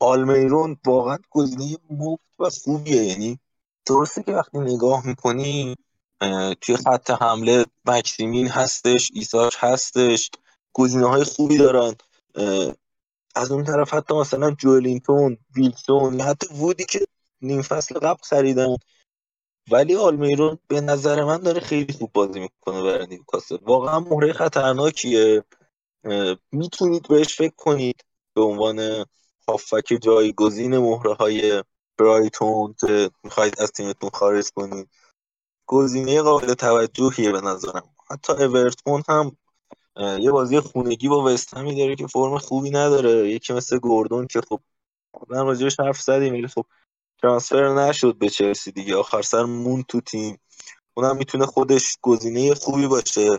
آلمیرون 0.00 0.76
واقعا 0.86 1.18
گزینه 1.30 1.76
مفت 1.90 2.22
و 2.38 2.50
خوبیه. 2.50 3.04
یعنی 3.04 3.38
درسته 3.86 4.22
که 4.22 4.32
وقتی 4.32 4.58
نگاه 4.58 5.06
می‌کنی 5.06 5.76
توی 6.60 6.76
خط 6.76 7.10
حمله 7.10 7.64
مکسیمین 7.84 8.48
هستش 8.48 9.10
ایساش 9.14 9.56
هستش 9.58 10.30
گزینه 10.72 11.06
های 11.06 11.24
خوبی 11.24 11.56
دارن. 11.56 11.94
از 13.38 13.52
اون 13.52 13.64
طرف 13.64 13.94
حتی 13.94 14.14
مثلا 14.14 14.50
جولینتون 14.50 15.38
ویلسون 15.56 16.14
یا 16.14 16.24
حتی 16.24 16.54
وودی 16.54 16.84
که 16.84 17.06
نیم 17.42 17.62
فصل 17.62 17.98
قبل 17.98 18.22
خریدن 18.22 18.76
ولی 19.70 19.96
آلمیرون 19.96 20.58
به 20.68 20.80
نظر 20.80 21.24
من 21.24 21.38
داره 21.38 21.60
خیلی 21.60 21.92
خوب 21.92 22.12
بازی 22.12 22.40
می‌کنه 22.40 22.82
برای 22.82 23.06
نیوکاسل. 23.06 23.58
واقعا 23.62 24.00
مهره 24.00 24.32
خطرناکیه. 24.32 25.44
می‌تونید 26.52 27.08
بهش 27.08 27.36
فکر 27.36 27.54
کنید 27.56 28.04
به 28.34 28.42
عنوان 28.42 29.04
هافک 29.48 29.98
جایگزین 30.02 30.78
مهره 30.78 31.14
های 31.14 31.64
برایتون 31.98 32.74
که 32.80 33.10
می‌خواید 33.24 33.60
از 33.60 33.72
تیمتون 33.72 34.10
خارج 34.10 34.50
کنید. 34.54 34.88
گزینه 35.66 36.22
قابل 36.22 36.54
توجهیه 36.54 37.32
به 37.32 37.40
نظرم. 37.40 37.94
حتی 38.10 38.32
اورتون 38.32 39.02
هم 39.08 39.36
یه 39.98 40.30
بازی 40.30 40.60
خونگی 40.60 41.08
با 41.08 41.24
وستهمی 41.24 41.76
داره 41.76 41.96
که 41.96 42.06
فرم 42.06 42.38
خوبی 42.38 42.70
نداره. 42.70 43.30
یکی 43.30 43.52
مثل 43.52 43.78
گوردون 43.78 44.26
که 44.26 44.40
خب 44.48 44.60
من 45.28 45.46
راجبش 45.46 45.80
حرف 45.80 46.00
زدیم 46.00 46.34
ولی 46.34 46.48
خب 46.48 46.66
ترانسفر 47.22 47.74
نشد 47.74 48.18
به 48.18 48.28
چلسی 48.30 48.72
دیگه. 48.72 48.96
آخر 48.96 49.22
سر 49.22 49.44
مون 49.44 49.82
تو 49.88 50.00
تیم. 50.00 50.40
اونم 50.94 51.16
می‌تونه 51.16 51.46
خودش 51.46 51.98
گزینه 52.02 52.54
خوبی 52.54 52.86
باشه. 52.86 53.38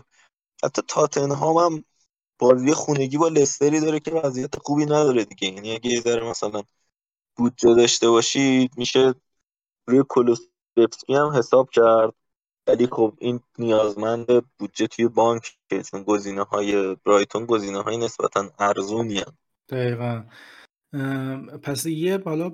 حتی 0.64 0.82
تاتنهام 0.88 1.58
هم 1.58 1.84
بازی 2.38 2.72
خونگی 2.74 3.18
با 3.18 3.28
لستری 3.28 3.80
داره 3.80 4.00
که 4.00 4.10
وضعیت 4.12 4.56
خوبی 4.58 4.84
نداره 4.84 5.24
دیگه. 5.24 5.48
یعنی 5.48 5.72
اگه 5.72 5.90
یه 5.90 6.00
ذره 6.00 6.30
مثلا 6.30 6.62
بودجه 7.36 7.74
داشته 7.74 8.10
باشید 8.10 8.78
میشه 8.78 9.14
روی 9.88 10.04
کلوسفسکی 10.08 11.14
هم 11.14 11.30
حساب 11.36 11.70
کرد. 11.70 12.14
ولی 12.70 12.86
خب 12.86 13.12
این 13.18 13.40
نیازمند 13.58 14.26
بودجه 14.58 14.86
توی 14.86 15.08
بانک 15.08 15.56
چون 15.90 16.02
گزینه 16.02 16.42
های 16.42 16.96
برایتون 17.06 17.46
گزینه 17.46 17.82
های 17.82 17.96
نسبتا 17.96 18.50
ارزونی 18.58 19.18
هم. 19.18 19.32
دقیقا 19.68 20.24
پس 21.62 21.86
یه 21.86 22.18
بالا 22.18 22.52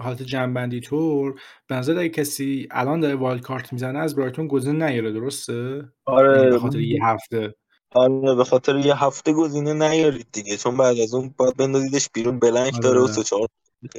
حالت 0.00 0.22
جنبندی 0.22 0.80
طور 0.80 1.40
به 1.68 1.74
نظر 1.74 1.98
اگه 1.98 2.08
کسی 2.08 2.68
الان 2.70 3.00
داره 3.00 3.14
وایلد 3.14 3.40
کارت 3.40 3.72
می‌زنه 3.72 3.98
از 3.98 4.16
برایتون 4.16 4.48
گزینه 4.48 4.86
نیاره 4.86 5.12
درسته 5.12 5.88
آره 6.04 6.38
یعنی 6.38 6.50
به 6.50 6.58
خاطر 6.58 6.80
یه 6.80 7.04
هفته 7.04 7.54
آره 7.90 8.34
به 8.34 8.44
خاطر 8.44 8.76
یه 8.76 9.04
هفته 9.04 9.32
گزینه 9.32 9.72
نیارید 9.72 10.26
دیگه 10.32 10.56
چون 10.56 10.76
بعد 10.76 11.00
از 11.00 11.14
اون 11.14 11.34
باید 11.36 11.56
بندازیدش 11.56 12.08
بیرون 12.14 12.38
blank 12.38 12.74
آره. 12.74 12.82
داره 12.82 13.00
و 13.00 13.06
سه 13.06 13.22
چهار 13.22 13.48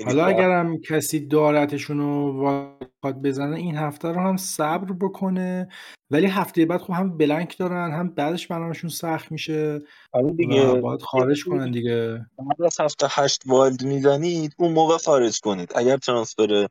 حالا 0.05 0.25
اگرم 0.25 0.77
کسی 0.77 1.27
دارتشون 1.27 1.97
رو 1.97 2.41
wild 2.41 3.21
بزنه 3.21 3.55
این 3.55 3.77
هفته 3.77 4.07
رو 4.07 4.21
هم 4.21 4.37
صبر 4.37 4.93
بکنه. 4.93 5.69
ولی 6.11 6.27
هفته 6.27 6.65
بعد 6.65 6.81
خب 6.81 6.93
هم 6.93 7.17
blank 7.17 7.57
دارن 7.57 7.91
هم 7.91 8.09
بعدش 8.09 8.47
برنامهشون 8.47 8.89
سخت 8.89 9.31
میشه. 9.31 9.81
آره 10.11 10.31
دیگه. 10.31 10.73
باید 10.73 11.01
خارج 11.01 11.45
کنن 11.45 11.71
دیگه. 11.71 12.25
بعد 12.37 12.61
از 12.65 12.79
هفته 12.79 13.07
هشت 13.09 13.43
wild 13.45 13.83
می‌زنید 13.83 14.55
اون 14.57 14.73
موقع 14.73 14.97
خارج 14.97 15.39
کنید. 15.39 15.71
اگر 15.75 15.97
transfer 15.97 16.67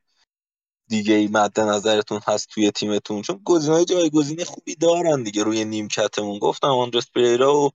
دیگه 0.89 1.15
ای 1.15 1.29
مد 1.33 1.61
نظرتون 1.61 2.21
هست 2.27 2.49
توی 2.49 2.71
تیمتون 2.71 3.23
چون 3.23 3.41
گزینه‌های 3.45 3.85
جایگزین 3.85 4.45
خوبی 4.45 4.75
دارن 4.75 5.23
دیگه 5.23 5.43
روی 5.43 5.65
نیمکتمون. 5.65 6.39
گفتم 6.39 6.69
آندریاس 6.69 7.11
پریرا 7.11 7.57
و 7.57 7.71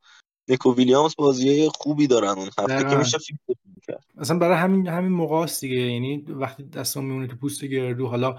نیکو 0.51 0.75
ویلیامز 0.75 1.15
بازی 1.17 1.69
خوبی 1.75 2.07
دارن 2.07 2.27
اون 2.27 2.49
هفته 2.57 2.89
که 2.89 2.95
میشه 2.95 3.17
fix 3.17 3.39
کرد. 3.87 4.05
اصلا 4.17 4.39
برای 4.39 4.57
همین 4.57 4.87
همین 4.87 5.11
موقع 5.11 5.35
است 5.35 5.61
دیگه. 5.61 5.75
یعنی 5.75 6.25
وقتی 6.29 6.63
دستم 6.63 7.03
میمونه 7.03 7.27
تو 7.27 7.35
پوست 7.35 7.65
گردو 7.65 8.07
حالا 8.07 8.37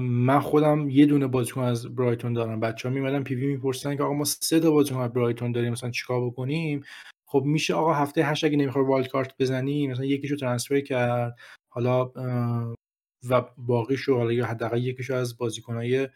من 0.00 0.40
خودم 0.40 0.88
یه 0.88 1.06
دونه 1.06 1.26
بازیکن 1.26 1.60
از 1.60 1.94
برایتون 1.94 2.32
دارم. 2.32 2.60
بچه‌ها 2.60 2.94
میمدن 2.94 3.22
PV 3.22 3.46
می‌پرسن 3.46 3.96
که 3.96 4.02
آقا 4.02 4.12
ما 4.12 4.24
سه 4.24 4.60
تا 4.60 4.70
بازیکن 4.70 5.00
از 5.00 5.12
برایتون 5.12 5.52
داریم 5.52 5.72
مثلا 5.72 5.90
چیکار 5.90 6.26
بکنیم؟ 6.26 6.84
خب 7.26 7.42
میشه 7.46 7.74
آقا 7.74 7.94
هفته 7.94 8.24
هشت 8.24 8.44
اگه 8.44 8.56
نمی‌خوای 8.56 8.84
wild 8.84 9.08
card 9.08 9.34
بزنی 9.38 9.86
مثلا 9.86 10.04
یکیشو 10.04 10.36
transfer 10.36 10.80
کرد. 10.80 11.36
حالا 11.68 12.12
و 13.30 13.42
باقیشو 13.56 14.16
حالا 14.16 14.32
یا 14.32 14.46
حداقل 14.46 14.84
یکیشو 14.84 15.14
از 15.14 15.38
بازیکنهای 15.38 16.08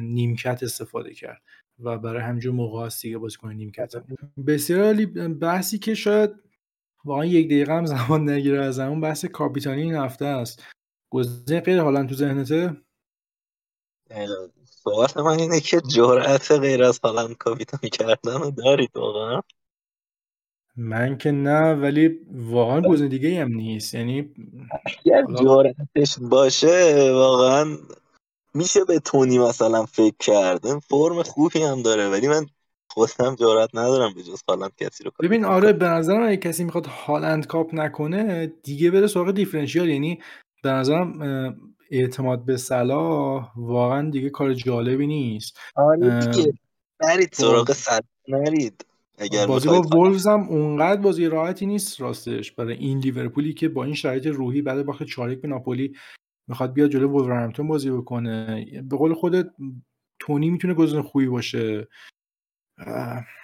نیمکت 0.00 0.62
استفاده 0.62 1.14
کرد. 1.14 1.42
و 1.78 1.98
برای 1.98 2.22
همجور 2.22 2.54
موقع 2.54 2.86
هست 2.86 3.02
دیگه 3.02 3.18
بازیکن 3.18 3.52
نیمکت 3.52 3.92
بسیار 4.46 4.84
عالی. 4.84 5.06
بحثی 5.06 5.78
که 5.78 5.94
شاید 5.94 6.30
واقعا 7.04 7.24
یک 7.24 7.46
دقیقه 7.46 7.72
هم 7.72 7.86
زمان 7.86 8.30
نگیره 8.30 8.64
از 8.64 8.78
همون 8.78 9.00
بحث 9.00 9.24
کاپیتانی 9.24 9.82
این 9.82 9.94
هفته 9.94 10.24
است. 10.24 10.62
گزینه 11.10 11.60
غیر 11.60 11.80
حالا 11.80 12.06
تو 12.06 12.14
ذهنته؟ 12.14 12.76
صحبت 14.64 15.16
من 15.16 15.38
اینه 15.38 15.60
که 15.60 15.80
جرأت 15.80 16.52
غیر 16.52 16.82
از 16.82 17.00
حالا 17.02 17.34
کاپیتانی 17.34 17.90
کردن 17.90 18.38
رو 18.40 18.50
دارید 18.50 18.96
واقعا؟ 18.96 19.40
من 20.76 21.18
که 21.18 21.30
نه 21.30 21.74
ولی 21.74 22.20
واقعا 22.32 22.80
گزینه 22.80 23.08
دیگه 23.08 23.40
هم 23.40 23.48
نیست. 23.48 23.94
یعنی 23.94 24.34
اگر 24.84 25.24
جرأتش 25.42 26.18
باشه 26.18 27.10
واقعا 27.12 27.76
میشه 28.54 28.84
به 28.84 28.98
تونی 28.98 29.38
مثلا 29.38 29.86
فکر 29.86 30.14
کرد؟ 30.18 30.78
فرم 30.78 31.22
خوبی 31.22 31.62
هم 31.62 31.82
داره 31.82 32.08
ولی 32.08 32.28
من 32.28 32.46
خودم 32.90 33.34
جارت 33.34 33.70
ندارم 33.74 34.14
به 34.14 34.22
جز 34.22 34.42
هالند 34.48 34.72
کسی 34.76 35.04
رو 35.04 35.10
ببین 35.22 35.44
آره 35.44 35.72
به 35.72 35.86
نظرم 35.86 36.22
اگه 36.26 36.36
کسی 36.36 36.64
می‌خواد 36.64 36.86
هالند 36.86 37.46
کاپ 37.46 37.74
نکنه 37.74 38.46
دیگه 38.62 38.90
بره 38.90 39.06
سراغ 39.06 39.30
دیفرنشیال 39.30 39.88
یعنی 39.88 40.18
به 40.62 40.70
نظرم 40.70 41.22
اعتماد 41.90 42.44
به 42.44 42.56
صلاح 42.56 43.52
واقعا 43.56 44.10
دیگه 44.10 44.30
کار 44.30 44.54
جالبی 44.54 45.06
نیست. 45.06 45.58
آره 45.76 46.26
دیگه 46.26 46.52
نرید 47.04 47.32
سراغ 47.32 47.72
صلاح 47.72 48.00
نرید. 48.28 48.86
اگر 49.18 49.46
بازی 49.46 49.68
با 49.68 49.80
وولفز 49.80 50.26
هم 50.26 50.48
اونقدر 50.48 51.00
بازی 51.00 51.26
راحتی 51.26 51.66
نیست 51.66 52.00
راستش. 52.00 52.52
برای 52.52 52.76
این 52.76 52.98
لیورپولی 52.98 53.54
که 53.54 53.68
با 53.68 53.84
این 53.84 53.94
شرایط 53.94 54.26
روحی 54.26 54.62
بعد 54.62 54.86
باخت 54.86 55.02
چارک 55.02 55.40
به 55.40 55.48
ناپولی 55.48 55.94
می‌خواد 56.48 56.72
بیاد 56.72 56.90
جلو 56.90 57.08
وولورهمپتون 57.08 57.68
بازی 57.68 57.90
بکنه. 57.90 58.66
به 58.90 58.96
قول 58.96 59.14
خودت 59.14 59.46
تونی 60.18 60.50
می‌تونه 60.50 60.74
گزینه 60.74 61.02
خوبی 61.02 61.26
باشه. 61.26 61.88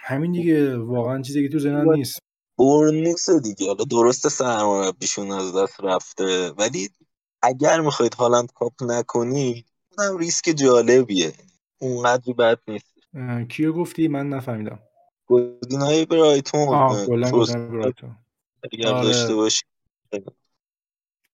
همین 0.03 0.31
دیگه. 0.31 0.77
واقعا 0.77 1.21
چیزی 1.21 1.43
که 1.43 1.49
تو 1.49 1.59
ذهنم 1.59 1.91
نیست. 1.91 2.19
بورنموث 2.57 3.29
دیگه. 3.29 3.67
حالا 3.67 3.83
درسته 3.83 4.29
سرمربیشون 4.29 5.31
از 5.31 5.55
دست 5.55 5.83
رفته. 5.83 6.51
ولی 6.51 6.89
اگر 7.41 7.81
می‌خواید 7.81 8.13
هالند 8.13 8.51
cap 8.51 8.73
نکنید 8.81 9.65
اونم 9.97 10.17
ریسک 10.17 10.53
جالبیه. 10.57 11.33
اونقدر 11.81 12.33
بد 12.33 12.59
نیست. 12.67 12.93
کیو 13.49 13.73
گفتی؟ 13.73 14.07
من 14.07 14.29
نفهمیدم. 14.29 14.79
گزینه‌های 15.27 16.05
برایتون 16.05 16.67
برایتون. 16.67 18.15
اگر 18.73 18.87
آره. 18.87 19.07
داشته 19.07 19.35
باشید 19.35 19.67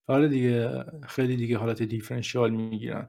آره 0.07 0.27
دیگه 0.27 0.85
خیلی 1.07 1.35
دیگه 1.35 1.57
حالت 1.57 1.83
دیفرنشیال 1.83 2.49
می‌گیرن. 2.49 3.07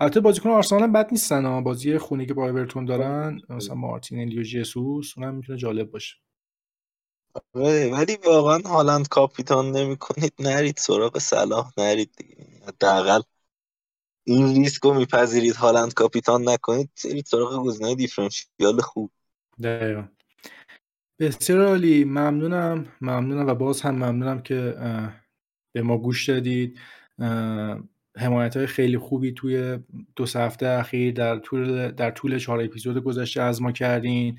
البته 0.00 0.20
بازیکن 0.20 0.50
آرسنال 0.50 0.82
هم 0.82 0.92
بد 0.92 1.08
نیستن 1.12 1.44
ها. 1.44 1.60
بازی 1.60 1.98
خونی 1.98 2.26
که 2.26 2.34
با 2.34 2.48
اورتون 2.48 2.84
دارن 2.84 3.40
مثلا 3.48 3.74
مارتینلی 3.74 4.38
و 4.38 4.42
جسوس 4.42 5.18
اونم 5.18 5.34
می‌تونه 5.34 5.58
جالب 5.58 5.90
باشه. 5.90 6.16
آره، 7.54 7.92
ولی 7.92 8.18
واقعا 8.26 8.58
هالند 8.58 9.08
کاپیتان 9.08 9.70
نمی‌کنید. 9.70 10.32
نرید 10.38 10.76
سراغ 10.76 11.18
صلاح 11.18 11.72
نرید 11.78 12.10
دیگه. 12.16 12.46
حداقل 12.66 13.20
این 14.24 14.54
ریسک 14.54 14.82
رو 14.82 14.94
میپذیرید. 14.94 15.54
هالند 15.54 15.94
کاپیتان 15.94 16.48
نکنید 16.48 16.90
سرید 16.94 17.26
سراغ 17.26 17.64
گزینه 17.64 17.94
دیفرنشیال 17.94 18.80
خوب. 18.80 19.10
دقیقا. 19.62 20.08
بسیار 21.18 21.66
عالی. 21.66 22.04
ممنونم. 22.04 22.86
ممنونم 23.00 23.46
و 23.46 23.54
باز 23.54 23.80
هم 23.80 23.94
ممنونم 23.94 24.42
که 24.42 24.76
به 25.74 25.82
ما 25.82 25.98
گوش 25.98 26.28
دادید. 26.28 26.78
حمایت 28.16 28.56
های 28.56 28.66
خیلی 28.66 28.98
خوبی 28.98 29.32
توی 29.32 29.78
دو 30.16 30.24
هفته 30.34 30.66
اخیر 30.66 31.14
در 31.14 31.38
طول 31.38 31.90
در 31.90 32.10
طول 32.10 32.38
چهار 32.38 32.60
اپیزود 32.60 33.04
گذشته 33.04 33.42
از 33.42 33.62
ما 33.62 33.72
کردین. 33.72 34.38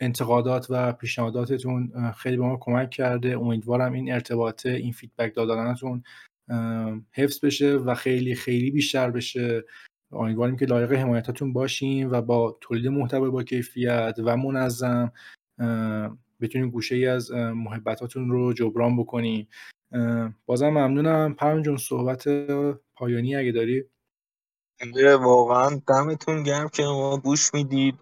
انتقادات 0.00 0.66
و 0.70 0.92
پیشنهاداتتون 0.92 1.92
خیلی 2.16 2.36
به 2.36 2.42
ما 2.42 2.56
کمک 2.60 2.90
کرده. 2.90 3.38
امیدوارم 3.38 3.92
این 3.92 4.12
ارتباط 4.12 4.66
این 4.66 4.92
فیدبک 4.92 5.34
دادنتون 5.34 6.02
حفظ 7.12 7.44
بشه 7.44 7.72
و 7.76 7.94
خیلی 7.94 8.34
خیلی 8.34 8.70
بیشتر 8.70 9.10
بشه. 9.10 9.64
امیدواریم 10.12 10.56
که 10.56 10.66
لایق 10.66 10.92
حمایتاتون 10.92 11.52
باشیم 11.52 12.10
و 12.10 12.22
با 12.22 12.58
تولید 12.60 12.88
محتوا 12.88 13.30
با 13.30 13.42
کیفیت 13.42 14.14
و 14.24 14.36
منظم 14.36 15.12
بتونیم 16.40 16.70
گوشه 16.70 16.94
ای 16.94 17.06
از 17.06 17.32
محبتاتون 17.32 18.30
رو 18.30 18.52
جبران 18.52 18.96
بکنیم 18.96 19.48
بازم 20.46 20.68
ممنونم. 20.68 21.34
پرم 21.34 21.62
جون 21.62 21.76
صحبت 21.76 22.28
پایانی 22.96 23.36
اگه 23.36 23.52
داری؟ 23.52 23.84
واقعا 25.20 25.80
دمتون 25.88 26.42
گرم 26.42 26.68
که 26.68 26.82
ما 26.82 27.16
گوش 27.16 27.54
می‌دید 27.54 27.98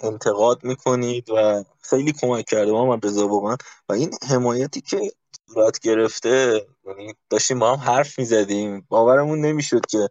انتقاد 0.00 0.64
می‌کنید 0.64 1.30
و 1.30 1.64
خیلی 1.80 2.12
کمک 2.12 2.44
کرده 2.44 2.72
ما 2.72 2.86
من 2.86 3.00
رضا 3.04 3.28
واقعا. 3.28 3.56
و 3.88 3.92
این 3.92 4.10
حمایتی 4.28 4.80
که 4.80 5.10
صورت 5.54 5.78
گرفته 5.78 6.66
یعنی 6.86 7.14
داشتیم 7.30 7.58
با 7.58 7.76
هم 7.76 7.90
حرف 7.92 8.18
می‌زدیم. 8.18 8.86
باورمون 8.88 9.40
نمی‌شد 9.40 9.86
که 9.86 10.08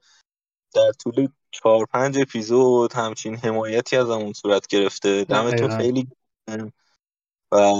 در 0.73 0.91
طول 1.03 1.27
چهار 1.51 1.85
پنج 1.85 2.19
اپیزود 2.19 2.93
همچین 2.93 3.35
حمایتی 3.35 3.97
از 3.97 4.09
همون 4.09 4.33
صورت 4.33 4.67
گرفته. 4.67 5.23
دمتون 5.23 5.77
خیلی 5.77 6.07
و 7.51 7.73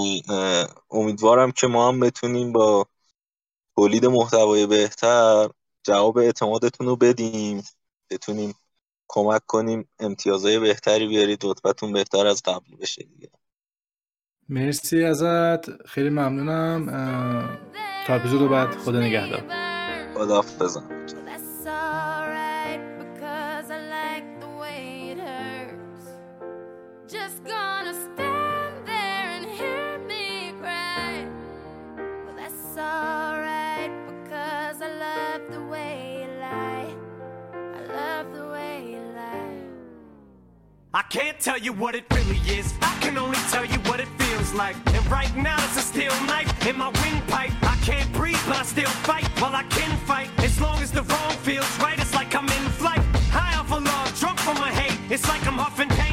امیدوارم 0.90 1.52
که 1.52 1.66
ما 1.66 1.88
هم 1.88 2.00
بتونیم 2.00 2.52
با 2.52 2.86
تولید 3.78 4.06
محتوای 4.06 4.66
بهتر 4.66 5.48
جواب 5.82 6.18
اعتمادتون 6.18 6.86
رو 6.86 6.96
بدیم. 6.96 7.62
بتونیم 8.10 8.54
کمک 9.08 9.42
کنیم 9.46 9.88
امتیازهای 10.00 10.58
بهتری 10.58 11.06
بیارید 11.06 11.44
رتبتون 11.44 11.92
بهتر 11.92 12.26
از 12.26 12.42
قبل 12.42 12.76
بشه 12.80 13.02
دیگه. 13.02 13.30
مرسی 14.48 15.04
ازت. 15.04 15.86
خیلی 15.86 16.10
ممنونم. 16.10 16.86
تا 18.06 18.14
اپیزود 18.14 18.50
بعد 18.50 18.76
خدا 18.76 19.00
نگهدار. 19.00 19.42
خدا 20.14 20.42
I 40.98 41.02
can't 41.02 41.38
tell 41.38 41.56
you 41.56 41.72
what 41.72 41.94
it 41.94 42.06
really 42.12 42.40
is. 42.50 42.74
I 42.82 42.92
can 43.00 43.16
only 43.18 43.38
tell 43.52 43.64
you 43.64 43.78
what 43.88 44.00
it 44.00 44.08
feels 44.18 44.52
like. 44.52 44.74
And 44.92 45.06
right 45.08 45.32
now 45.36 45.54
it's 45.66 45.76
a 45.76 45.80
steel 45.80 46.10
knife 46.26 46.66
in 46.66 46.76
my 46.76 46.88
windpipe. 46.88 47.52
I 47.62 47.76
can't 47.84 48.12
breathe, 48.12 48.42
but 48.48 48.56
I 48.56 48.64
still 48.64 48.90
fight. 49.06 49.24
Well, 49.40 49.54
I 49.54 49.62
can 49.70 49.96
fight 49.98 50.28
as 50.38 50.60
long 50.60 50.80
as 50.80 50.90
the 50.90 51.04
wrong 51.04 51.30
feels 51.46 51.70
right. 51.78 51.96
It's 52.00 52.14
like 52.16 52.34
I'm 52.34 52.46
in 52.46 52.64
flight, 52.80 52.98
high 53.30 53.56
off 53.60 53.70
of 53.70 53.84
love, 53.84 54.18
drunk 54.18 54.40
from 54.40 54.56
my 54.56 54.72
hate. 54.72 54.98
It's 55.08 55.28
like 55.28 55.46
I'm 55.46 55.58
huffing 55.58 55.88
pain. 55.88 56.07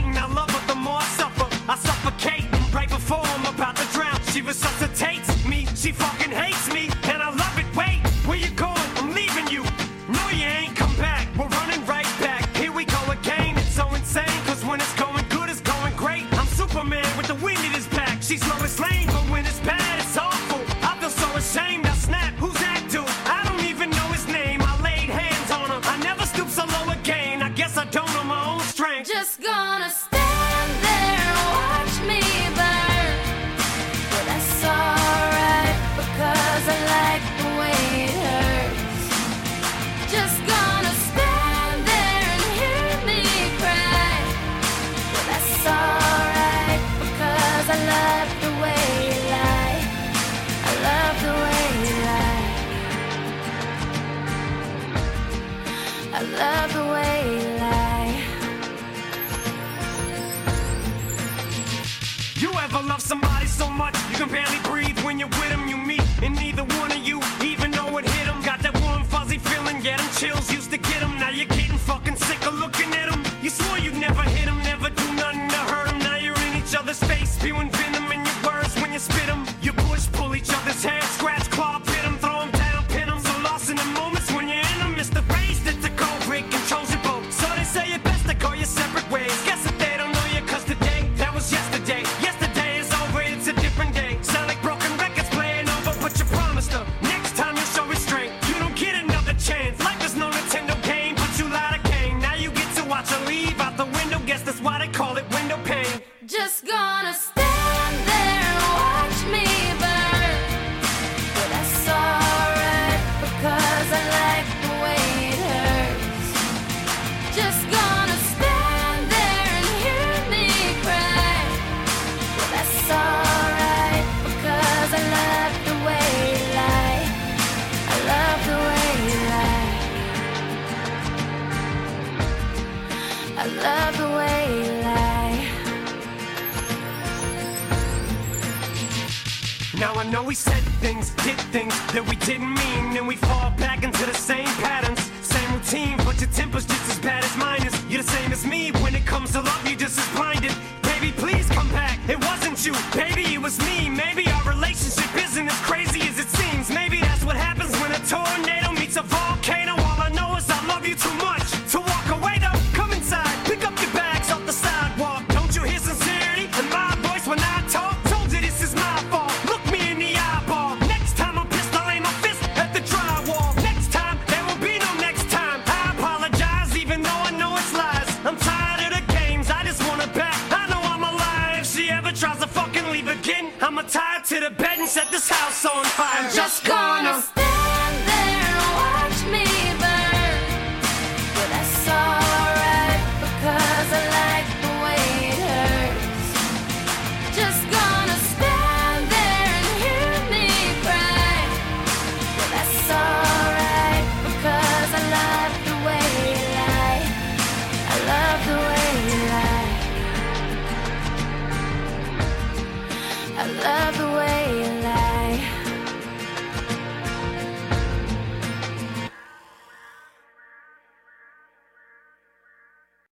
did 141.23 141.39
things 141.51 141.73
that 141.93 142.05
we 142.07 142.15
didn't 142.17 142.53
mean, 142.53 142.97
and 142.97 143.07
we 143.07 143.15
fall 143.15 143.51
back 143.57 143.83
into 143.83 144.05
the 144.05 144.13
same 144.13 144.47
patterns, 144.63 144.99
same 145.21 145.53
routine. 145.53 145.97
But 145.97 146.19
your 146.21 146.29
temper's 146.31 146.65
just 146.65 146.89
as 146.89 146.99
bad 146.99 147.23
as 147.23 147.35
mine 147.37 147.65
is. 147.65 147.73
You're 147.89 148.03
the 148.03 148.09
same 148.09 148.31
as 148.31 148.45
me. 148.45 148.71
When 148.83 148.95
it 148.95 149.05
comes 149.05 149.31
to 149.33 149.41
love, 149.41 149.67
you're 149.67 149.79
just 149.79 149.97
as 149.99 150.07
blinded. 150.15 150.53
Baby, 150.81 151.11
please 151.11 151.47
come 151.49 151.69
back. 151.69 151.99
It 152.07 152.19
wasn't 152.19 152.65
you, 152.65 152.73
baby, 152.93 153.35
it 153.35 153.41
was 153.41 153.59
me. 153.59 153.94